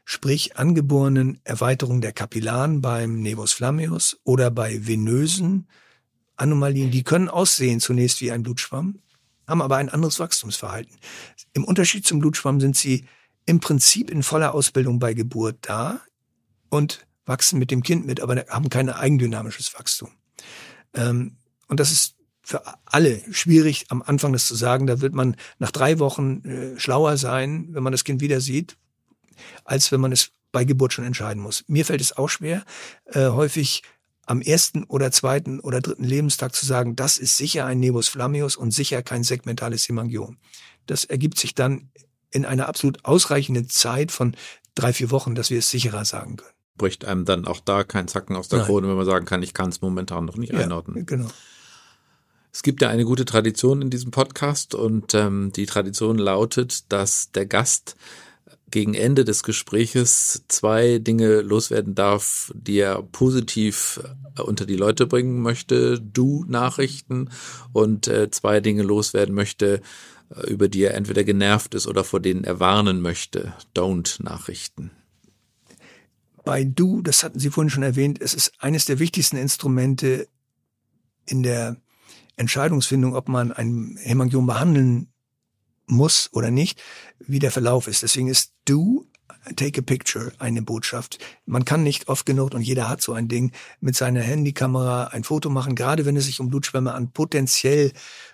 sprich 0.04 0.58
angeborenen 0.58 1.40
Erweiterungen 1.44 2.02
der 2.02 2.14
Kapillaren 2.14 2.82
beim 2.82 3.22
Nevus 3.22 3.54
flammeus 3.54 4.18
oder 4.24 4.50
bei 4.50 4.88
venösen 4.88 5.68
Anomalien, 6.38 6.92
die 6.92 7.04
können 7.04 7.30
aussehen 7.30 7.80
zunächst 7.80 8.22
wie 8.22 8.32
ein 8.32 8.44
Blutschwamm, 8.44 9.00
haben 9.48 9.62
aber 9.62 9.78
ein 9.78 9.90
anderes 9.90 10.20
Wachstumsverhalten. 10.20 10.98
Im 11.54 11.64
Unterschied 11.66 12.06
zum 12.06 12.20
Blutschwamm 12.20 12.60
sind 12.60 12.76
sie 12.78 13.06
im 13.46 13.60
Prinzip 13.60 14.10
in 14.12 14.24
voller 14.24 14.54
Ausbildung 14.54 15.00
bei 15.00 15.14
Geburt 15.14 15.58
da 15.62 16.02
und 16.70 17.06
wachsen 17.26 17.60
mit 17.60 17.72
dem 17.72 17.84
Kind 17.84 18.06
mit, 18.06 18.22
aber 18.22 18.46
haben 18.50 18.70
kein 18.70 18.90
eigendynamisches 18.90 19.74
Wachstum. 19.74 20.12
Ähm, 20.94 21.38
und 21.68 21.80
das 21.80 21.92
ist 21.92 22.16
für 22.42 22.64
alle 22.86 23.22
schwierig, 23.34 23.88
am 23.90 24.02
Anfang 24.02 24.32
das 24.32 24.48
zu 24.48 24.56
sagen. 24.56 24.88
Da 24.88 25.02
wird 25.02 25.14
man 25.14 25.36
nach 25.60 25.72
drei 25.72 26.00
Wochen 26.00 26.46
äh, 26.46 26.80
schlauer 26.80 27.18
sein, 27.18 27.68
wenn 27.72 27.84
man 27.84 27.92
das 27.92 28.06
Kind 28.06 28.22
wieder 28.22 28.40
sieht, 28.40 28.78
als 29.66 29.92
wenn 29.92 30.00
man 30.00 30.14
es 30.14 30.32
bei 30.54 30.64
Geburt 30.64 30.94
schon 30.94 31.06
entscheiden 31.06 31.44
muss. 31.44 31.66
Mir 31.68 31.86
fällt 31.86 32.00
es 32.00 32.16
auch 32.18 32.30
schwer, 32.30 32.64
äh, 33.06 33.28
häufig 33.28 33.84
am 34.28 34.42
ersten 34.42 34.84
oder 34.84 35.12
zweiten 35.12 35.60
oder 35.60 35.82
dritten 35.82 36.04
Lebenstag 36.04 36.54
zu 36.54 36.66
sagen, 36.66 36.96
das 36.96 37.18
ist 37.18 37.38
sicher 37.38 37.66
ein 37.66 37.80
Nebus 37.80 38.10
flammeus 38.10 38.58
und 38.58 38.72
sicher 38.72 39.02
kein 39.02 39.24
segmentales 39.24 39.88
Hemangiom. 39.88 40.38
Das 40.86 41.06
ergibt 41.06 41.40
sich 41.40 41.56
dann 41.56 41.90
in 42.30 42.46
einer 42.46 42.68
absolut 42.68 43.06
ausreichenden 43.06 43.70
Zeit 43.70 44.12
von 44.12 44.36
drei, 44.76 44.92
vier 44.94 45.12
Wochen, 45.12 45.34
dass 45.34 45.50
wir 45.50 45.60
es 45.60 45.70
sicherer 45.70 46.06
sagen 46.06 46.36
können. 46.36 46.52
Bricht 46.78 47.06
einem 47.06 47.26
dann 47.26 47.48
auch 47.48 47.62
da 47.62 47.84
kein 47.84 48.08
Zacken 48.08 48.36
aus 48.36 48.50
der 48.50 48.64
Krone, 48.64 48.88
wenn 48.88 48.98
man 48.98 49.06
sagen 49.06 49.26
kann, 49.26 49.42
ich 49.42 49.54
kann 49.54 49.70
es 49.70 49.82
momentan 49.82 50.26
noch 50.26 50.38
nicht 50.38 50.54
ja, 50.54 50.60
einordnen. 50.60 51.06
Genau. 51.06 51.30
Es 52.52 52.64
gibt 52.64 52.82
ja 52.82 52.90
eine 52.90 53.06
gute 53.06 53.26
Tradition 53.26 53.82
in 53.82 53.90
diesem 53.90 54.12
Podcast 54.12 54.76
und 54.76 55.14
ähm, 55.14 55.52
die 55.56 55.66
Tradition 55.66 56.18
lautet, 56.18 56.92
dass 56.92 57.32
der 57.32 57.46
Gast 57.46 57.96
gegen 58.70 58.94
Ende 58.94 59.24
des 59.24 59.44
Gespräches 59.44 60.44
zwei 60.48 61.00
Dinge 61.00 61.42
loswerden 61.42 61.96
darf, 61.96 62.52
die 62.54 62.80
er 62.80 63.02
positiv 63.02 64.02
äh, 64.38 64.42
unter 64.42 64.66
die 64.66 64.76
Leute 64.76 65.08
bringen 65.08 65.42
möchte, 65.42 66.02
du 66.02 66.44
Nachrichten 66.48 67.30
und 67.72 68.08
äh, 68.08 68.30
zwei 68.30 68.60
Dinge 68.60 68.84
loswerden 68.84 69.34
möchte, 69.34 69.82
äh, 70.36 70.50
über 70.50 70.68
die 70.68 70.84
er 70.84 70.96
entweder 70.96 71.24
genervt 71.24 71.76
ist 71.76 71.88
oder 71.88 72.04
vor 72.04 72.20
denen 72.20 72.44
er 72.44 72.60
warnen 72.60 73.02
möchte, 73.02 73.54
don't 73.76 74.22
Nachrichten. 74.22 74.92
Bei 76.44 76.64
du, 76.64 77.02
das 77.02 77.24
hatten 77.24 77.40
Sie 77.40 77.50
vorhin 77.50 77.70
schon 77.70 77.84
erwähnt, 77.84 78.22
es 78.22 78.34
ist 78.34 78.52
eines 78.60 78.86
der 78.86 79.00
wichtigsten 79.00 79.38
Instrumente 79.38 80.28
in 81.26 81.44
der 81.44 81.78
Entscheidungsfindung, 82.38 83.16
ob 83.16 83.28
man 83.28 83.52
ein 83.52 83.98
Hämangiom 84.02 84.46
behandeln 84.46 85.10
muss 85.88 86.30
oder 86.34 86.52
nicht, 86.52 86.82
wie 87.20 87.40
der 87.40 87.52
Verlauf 87.52 87.88
ist. 87.88 88.04
Deswegen 88.04 88.28
ist 88.28 88.54
do 88.66 89.06
Take 89.56 89.80
a 89.80 89.84
Picture 89.84 90.32
eine 90.40 90.62
Botschaft. 90.62 91.20
Man 91.46 91.66
kann 91.66 91.84
nicht 91.84 92.10
oft 92.10 92.26
genug, 92.26 92.54
und 92.54 92.62
jeder 92.62 92.90
hat 92.90 93.02
so 93.02 93.14
ein 93.14 93.28
Ding, 93.28 93.52
mit 93.80 93.96
seiner 93.96 94.22
Handykamera 94.22 95.06
ein 95.08 95.24
Foto 95.24 95.50
machen, 95.50 95.76
gerade 95.76 96.06
wenn 96.06 96.18
es 96.18 96.26
sich 96.26 96.40
um 96.40 96.50
Blutschwämme 96.50 96.94
an 96.94 97.12
potenziell 97.12 97.92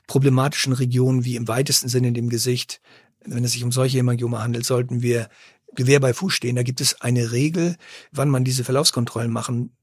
problematischen 0.08 0.74
Regionen 0.74 1.24
wie 1.24 1.36
im 1.36 1.48
weitesten 1.48 1.88
Sinne 1.88 2.10
in 2.10 2.14
dem 2.14 2.30
Gesicht, 2.30 2.82
wenn 3.26 3.44
es 3.44 3.54
sich 3.54 3.64
um 3.64 3.72
solche 3.72 4.00
Hämangiome 4.00 4.42
handelt, 4.42 4.66
sollten 4.66 5.02
wir 5.02 5.30
Gewehr 5.76 6.00
bei 6.00 6.14
Fuß 6.14 6.34
stehen. 6.34 6.56
Da 6.56 6.64
gibt 6.64 6.82
es 6.82 7.02
eine 7.02 7.32
Regel, 7.32 7.78
wann 8.12 8.30
man 8.30 8.44
diese 8.44 8.64
Verlaufskontrollen 8.64 9.32
machen 9.32 9.76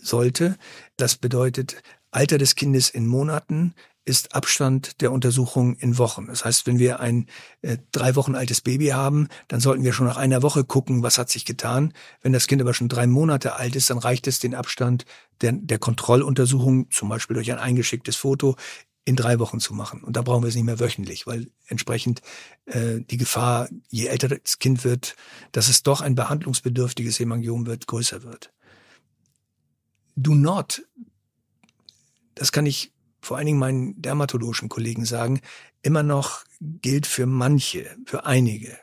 sollte. 0.00 0.56
Das 0.96 1.16
bedeutet 1.16 1.82
Alter 2.10 2.38
des 2.38 2.54
Kindes 2.54 2.88
in 2.88 3.06
Monaten, 3.06 3.74
ist 4.06 4.34
Abstand 4.34 5.00
der 5.00 5.10
Untersuchung 5.10 5.74
in 5.74 5.98
Wochen. 5.98 6.28
Das 6.28 6.44
heißt, 6.44 6.66
wenn 6.66 6.78
wir 6.78 7.00
ein 7.00 7.26
äh, 7.60 7.76
drei 7.90 8.14
Wochen 8.14 8.36
altes 8.36 8.60
Baby 8.60 8.88
haben, 8.88 9.28
dann 9.48 9.60
sollten 9.60 9.82
wir 9.82 9.92
schon 9.92 10.06
nach 10.06 10.16
einer 10.16 10.42
Woche 10.42 10.64
gucken, 10.64 11.02
was 11.02 11.18
hat 11.18 11.28
sich 11.28 11.44
getan. 11.44 11.92
Wenn 12.22 12.32
das 12.32 12.46
Kind 12.46 12.62
aber 12.62 12.72
schon 12.72 12.88
drei 12.88 13.08
Monate 13.08 13.56
alt 13.56 13.74
ist, 13.74 13.90
dann 13.90 13.98
reicht 13.98 14.28
es, 14.28 14.38
den 14.38 14.54
Abstand 14.54 15.04
der, 15.40 15.52
der 15.52 15.80
Kontrolluntersuchung, 15.80 16.90
zum 16.92 17.08
Beispiel 17.08 17.34
durch 17.34 17.50
ein 17.50 17.58
eingeschicktes 17.58 18.14
Foto, 18.14 18.54
in 19.04 19.16
drei 19.16 19.40
Wochen 19.40 19.58
zu 19.58 19.74
machen. 19.74 20.02
Und 20.02 20.16
da 20.16 20.22
brauchen 20.22 20.42
wir 20.42 20.48
es 20.48 20.54
nicht 20.54 20.64
mehr 20.64 20.80
wöchentlich, 20.80 21.26
weil 21.26 21.50
entsprechend 21.66 22.22
äh, 22.66 23.00
die 23.00 23.16
Gefahr, 23.16 23.68
je 23.88 24.06
älter 24.06 24.28
das 24.28 24.60
Kind 24.60 24.84
wird, 24.84 25.16
dass 25.50 25.68
es 25.68 25.82
doch 25.82 26.00
ein 26.00 26.14
behandlungsbedürftiges 26.14 27.18
Hemangiom 27.18 27.66
wird, 27.66 27.88
größer 27.88 28.22
wird. 28.22 28.52
Do 30.14 30.34
not, 30.34 30.86
das 32.34 32.52
kann 32.52 32.66
ich 32.66 32.92
vor 33.26 33.36
allen 33.36 33.46
Dingen 33.46 33.58
meinen 33.58 34.00
dermatologischen 34.00 34.68
Kollegen 34.68 35.04
sagen, 35.04 35.40
immer 35.82 36.02
noch 36.02 36.44
gilt 36.60 37.06
für 37.06 37.26
manche, 37.26 37.96
für 38.06 38.24
einige. 38.24 38.78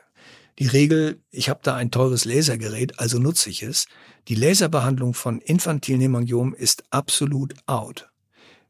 Die 0.58 0.66
Regel, 0.66 1.22
ich 1.30 1.48
habe 1.48 1.60
da 1.62 1.74
ein 1.74 1.90
teures 1.90 2.24
Lasergerät, 2.24 3.00
also 3.00 3.18
nutze 3.18 3.50
ich 3.50 3.62
es. 3.62 3.86
Die 4.28 4.34
Laserbehandlung 4.34 5.14
von 5.14 5.40
infantilen 5.40 6.00
Hämangiom 6.00 6.54
ist 6.54 6.84
absolut 6.90 7.54
out. 7.66 8.10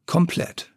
Komplett. 0.06 0.73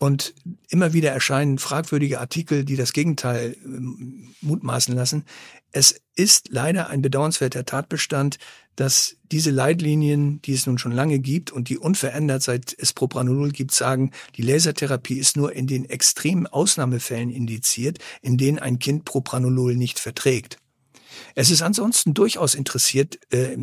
Und 0.00 0.34
immer 0.70 0.94
wieder 0.94 1.10
erscheinen 1.10 1.58
fragwürdige 1.58 2.20
Artikel, 2.20 2.64
die 2.64 2.76
das 2.76 2.94
Gegenteil 2.94 3.54
ähm, 3.62 4.34
mutmaßen 4.40 4.94
lassen. 4.94 5.26
Es 5.72 6.00
ist 6.14 6.48
leider 6.50 6.88
ein 6.88 7.02
bedauernswerter 7.02 7.66
Tatbestand, 7.66 8.38
dass 8.76 9.18
diese 9.30 9.50
Leitlinien, 9.50 10.40
die 10.40 10.54
es 10.54 10.66
nun 10.66 10.78
schon 10.78 10.92
lange 10.92 11.18
gibt 11.18 11.50
und 11.52 11.68
die 11.68 11.76
unverändert 11.76 12.42
seit 12.42 12.74
es 12.78 12.94
Propranolol 12.94 13.50
gibt, 13.50 13.72
sagen, 13.72 14.10
die 14.36 14.42
Lasertherapie 14.42 15.18
ist 15.18 15.36
nur 15.36 15.52
in 15.52 15.66
den 15.66 15.84
extremen 15.84 16.46
Ausnahmefällen 16.46 17.28
indiziert, 17.28 17.98
in 18.22 18.38
denen 18.38 18.58
ein 18.58 18.78
Kind 18.78 19.04
Propranolol 19.04 19.76
nicht 19.76 19.98
verträgt. 19.98 20.56
Es 21.34 21.50
ist 21.50 21.60
ansonsten 21.60 22.14
durchaus 22.14 22.54
interessiert, 22.54 23.18
äh, 23.34 23.54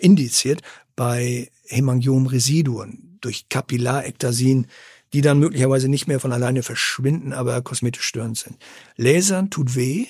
indiziert 0.00 0.62
bei 0.96 1.50
Hämangiom-Residuen 1.66 3.18
durch 3.20 3.50
Kapillarektasin, 3.50 4.66
die 5.12 5.20
dann 5.20 5.38
möglicherweise 5.38 5.88
nicht 5.88 6.06
mehr 6.06 6.20
von 6.20 6.32
alleine 6.32 6.62
verschwinden, 6.62 7.32
aber 7.32 7.62
kosmetisch 7.62 8.04
störend 8.04 8.38
sind. 8.38 8.56
Lasern 8.96 9.50
tut 9.50 9.74
weh. 9.74 10.06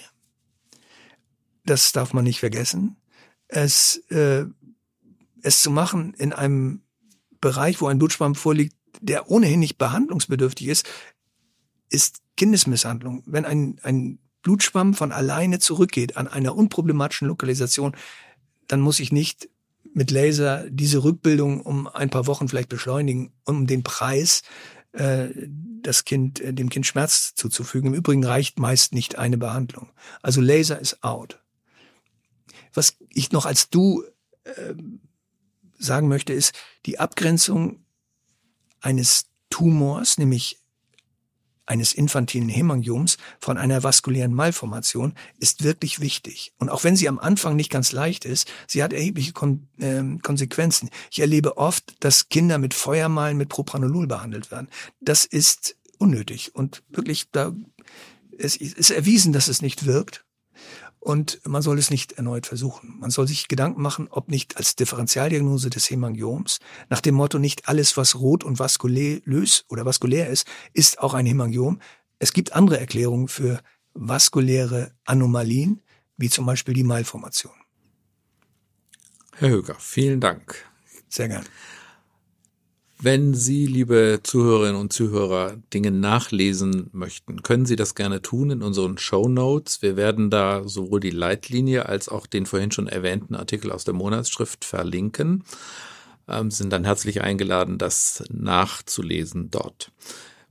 Das 1.65 1.93
darf 1.93 2.13
man 2.13 2.25
nicht 2.25 2.41
vergessen. 2.41 2.97
Es, 3.49 3.97
äh, 4.11 4.45
es 5.43 5.61
zu 5.61 5.71
machen 5.71 6.15
in 6.15 6.33
einem 6.33 6.83
Bereich, 7.41 7.81
wo 7.81 7.87
ein 7.87 7.99
Blutschwamm 7.99 8.35
vorliegt, 8.35 8.75
der 9.01 9.31
ohnehin 9.31 9.61
nicht 9.61 9.79
behandlungsbedürftig 9.79 10.69
ist, 10.69 10.89
ist 11.91 12.23
Kindesmisshandlung. 12.37 13.23
Wenn 13.27 13.45
ein, 13.45 13.79
ein 13.83 14.19
Blutschwamm 14.43 14.95
von 14.95 15.13
alleine 15.13 15.59
zurückgeht 15.59 16.17
an 16.17 16.29
einer 16.29 16.57
unproblematischen 16.57 17.29
Lokalisation, 17.29 17.97
dann 18.69 18.81
muss 18.81 19.01
ich 19.01 19.13
nicht 19.13 19.49
mit 19.93 20.11
Laser 20.11 20.69
diese 20.69 21.05
Rückbildung 21.05 21.61
um 21.61 21.87
ein 21.87 22.11
paar 22.11 22.27
Wochen 22.27 22.49
vielleicht 22.49 22.69
beschleunigen, 22.69 23.33
um 23.45 23.67
den 23.67 23.83
Preis 23.83 24.43
äh, 24.93 25.29
das 25.83 26.05
Kind, 26.05 26.41
äh, 26.41 26.53
dem 26.53 26.69
Kind 26.69 26.87
Schmerz 26.87 27.35
zuzufügen. 27.35 27.89
Im 27.89 27.95
Übrigen 27.95 28.25
reicht 28.25 28.59
meist 28.59 28.93
nicht 28.93 29.19
eine 29.19 29.39
Behandlung. 29.39 29.91
Also 30.23 30.41
Laser 30.41 30.79
ist 30.79 31.03
out. 31.03 31.41
Was 32.75 32.97
ich 33.11 33.33
noch 33.33 33.47
als 33.47 33.71
du 33.71 34.05
äh, 34.45 34.75
sagen 35.79 36.09
möchte, 36.09 36.33
ist 36.33 36.55
die 36.87 36.99
Abgrenzung 36.99 37.85
eines 38.81 39.27
Tumors, 39.51 40.19
nämlich 40.19 40.61
eines 41.67 41.93
infantilen 41.93 42.49
Hemangioms 42.49 43.19
von 43.41 43.59
einer 43.59 43.83
vaskulären 43.83 44.33
Malformation 44.33 45.15
ist 45.39 45.65
wirklich 45.65 46.01
wichtig. 46.01 46.53
Und 46.59 46.71
auch 46.71 46.85
wenn 46.85 46.97
sie 46.97 47.09
am 47.09 47.19
Anfang 47.19 47.57
nicht 47.57 47.71
ganz 47.71 47.93
leicht 47.93 48.25
ist, 48.25 48.51
sie 48.67 48.83
hat 48.83 48.93
erhebliche 48.93 49.33
Kon 49.33 49.69
äh, 49.79 50.03
Konsequenzen. 50.23 50.91
Ich 51.11 51.19
erlebe 51.19 51.59
oft, 51.59 51.97
dass 52.01 52.29
Kinder 52.29 52.59
mit 52.59 52.75
Feuermalen 52.75 53.37
mit 53.37 53.49
Propranolol 53.49 54.07
behandelt 54.07 54.51
werden. 54.51 54.69
Das 55.01 55.25
ist 55.25 55.77
unnötig 55.99 56.55
und 56.55 56.83
wirklich 56.89 57.31
da 57.31 57.53
es 58.39 58.57
ist 58.57 58.91
erwiesen, 58.91 59.33
dass 59.33 59.49
es 59.49 59.63
nicht 59.63 59.87
wirkt. 59.87 60.26
Und 61.07 61.41
man 61.45 61.63
soll 61.63 61.79
es 61.79 61.91
nicht 61.91 62.15
erneut 62.15 62.49
versuchen. 62.49 62.97
Man 62.99 63.11
soll 63.11 63.29
sich 63.29 63.47
Gedanken 63.47 63.81
machen, 63.81 64.09
ob 64.11 64.29
nicht 64.29 64.57
als 64.57 64.75
Differentialdiagnose 64.75 65.71
des 65.71 65.89
Hemangioms, 65.89 66.59
nach 66.89 67.01
dem 67.01 67.15
Motto 67.15 67.39
nicht 67.39 67.69
alles, 67.69 67.97
was 67.97 68.17
rot 68.17 68.43
und 68.43 68.59
vaskulös 68.59 69.65
oder 69.69 69.85
vaskulär 69.85 70.29
ist, 70.29 70.49
ist 70.73 70.99
auch 70.99 71.15
ein 71.15 71.25
Hemangiom. 71.25 71.81
Es 72.19 72.33
gibt 72.33 72.55
andere 72.55 72.81
Erklärungen 72.81 73.29
für 73.29 73.61
vaskuläre 73.95 74.91
Anomalien, 75.05 75.81
wie 76.17 76.29
zum 76.29 76.45
Beispiel 76.45 76.75
die 76.75 76.83
Malformation. 76.83 77.55
Herr 79.37 79.51
Höger, 79.51 79.77
vielen 79.79 80.21
Dank. 80.21 80.57
Sehr 81.09 81.29
gern. 81.29 81.45
Wenn 82.99 83.35
Sie, 83.35 83.67
liebe 83.67 84.21
Zuhörerinnen 84.23 84.81
und 84.81 84.91
Zuhörer, 84.91 85.59
Dinge 85.75 85.91
nachlesen 85.91 86.89
möchten, 86.93 87.43
können 87.43 87.67
Sie 87.67 87.77
das 87.77 87.95
gerne 87.95 88.23
tun 88.23 88.51
in 88.51 88.63
unseren 88.63 88.97
Show 88.97 89.29
Notes. 89.29 89.83
Wir 89.83 89.97
werden 89.97 90.31
da 90.31 90.67
sowohl 90.67 91.01
die 91.01 91.11
Leitlinie 91.11 91.87
als 91.87 92.09
auch 92.09 92.27
den 92.27 92.47
vorhin 92.47 92.73
schon 92.73 92.87
erwähnten 92.87 93.35
Artikel 93.35 93.71
aus 93.71 93.85
der 93.85 93.93
Monatsschrift 93.93 94.65
verlinken. 94.65 95.45
Ähm, 96.27 96.51
sind 96.51 96.73
dann 96.73 96.85
herzlich 96.85 97.21
eingeladen, 97.21 97.77
das 97.77 98.25
nachzulesen 98.31 99.51
dort. 99.51 99.93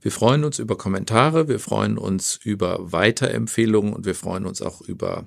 Wir 0.00 0.12
freuen 0.12 0.44
uns 0.44 0.60
über 0.60 0.78
Kommentare, 0.78 1.48
wir 1.48 1.58
freuen 1.58 1.98
uns 1.98 2.36
über 2.36 2.92
Weiterempfehlungen 2.92 3.92
und 3.92 4.06
wir 4.06 4.14
freuen 4.14 4.46
uns 4.46 4.62
auch 4.62 4.80
über 4.82 5.26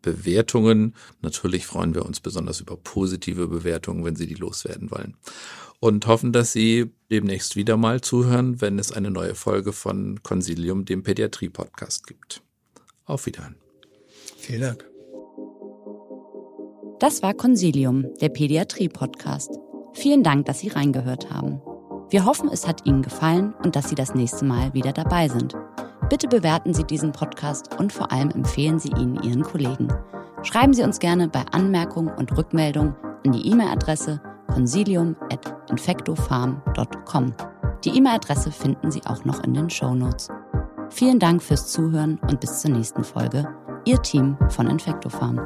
Bewertungen. 0.00 0.94
Natürlich 1.22 1.66
freuen 1.66 1.96
wir 1.96 2.06
uns 2.06 2.20
besonders 2.20 2.60
über 2.60 2.76
positive 2.76 3.48
Bewertungen, 3.48 4.04
wenn 4.04 4.14
Sie 4.14 4.28
die 4.28 4.34
loswerden 4.34 4.92
wollen 4.92 5.16
und 5.82 6.06
hoffen, 6.06 6.30
dass 6.30 6.52
Sie 6.52 6.92
demnächst 7.10 7.56
wieder 7.56 7.76
mal 7.76 8.00
zuhören, 8.00 8.60
wenn 8.60 8.78
es 8.78 8.92
eine 8.92 9.10
neue 9.10 9.34
Folge 9.34 9.72
von 9.72 10.22
Consilium, 10.22 10.84
dem 10.84 11.02
Pädiatrie-Podcast 11.02 12.06
gibt. 12.06 12.40
Auf 13.04 13.26
Wiedersehen. 13.26 13.56
Vielen 14.38 14.60
Dank. 14.60 14.88
Das 17.00 17.20
war 17.24 17.34
Consilium, 17.34 18.06
der 18.20 18.28
Pädiatrie-Podcast. 18.28 19.58
Vielen 19.92 20.22
Dank, 20.22 20.46
dass 20.46 20.60
Sie 20.60 20.68
reingehört 20.68 21.32
haben. 21.32 21.60
Wir 22.10 22.26
hoffen, 22.26 22.48
es 22.52 22.68
hat 22.68 22.86
Ihnen 22.86 23.02
gefallen 23.02 23.52
und 23.64 23.74
dass 23.74 23.88
Sie 23.88 23.96
das 23.96 24.14
nächste 24.14 24.44
Mal 24.44 24.72
wieder 24.74 24.92
dabei 24.92 25.28
sind. 25.28 25.56
Bitte 26.08 26.28
bewerten 26.28 26.74
Sie 26.74 26.84
diesen 26.84 27.10
Podcast 27.10 27.76
und 27.76 27.92
vor 27.92 28.12
allem 28.12 28.30
empfehlen 28.30 28.78
Sie 28.78 28.90
ihn 28.90 29.16
Ihren 29.24 29.42
Kollegen. 29.42 29.92
Schreiben 30.44 30.74
Sie 30.74 30.84
uns 30.84 31.00
gerne 31.00 31.26
bei 31.28 31.42
Anmerkungen 31.50 32.14
und 32.14 32.36
Rückmeldungen 32.36 32.94
an 33.24 33.32
die 33.32 33.48
E-Mail-Adresse 33.50 34.20
consilium.infectofarm.com. 34.54 37.34
Die 37.84 37.96
E-Mail-Adresse 37.96 38.52
finden 38.52 38.90
Sie 38.90 39.00
auch 39.06 39.24
noch 39.24 39.42
in 39.42 39.54
den 39.54 39.70
Show 39.70 39.94
Notes. 39.94 40.28
Vielen 40.90 41.18
Dank 41.18 41.42
fürs 41.42 41.72
Zuhören 41.72 42.20
und 42.28 42.40
bis 42.40 42.60
zur 42.60 42.70
nächsten 42.70 43.02
Folge. 43.02 43.48
Ihr 43.84 44.00
Team 44.02 44.36
von 44.50 44.68
Infectofarm. 44.68 45.40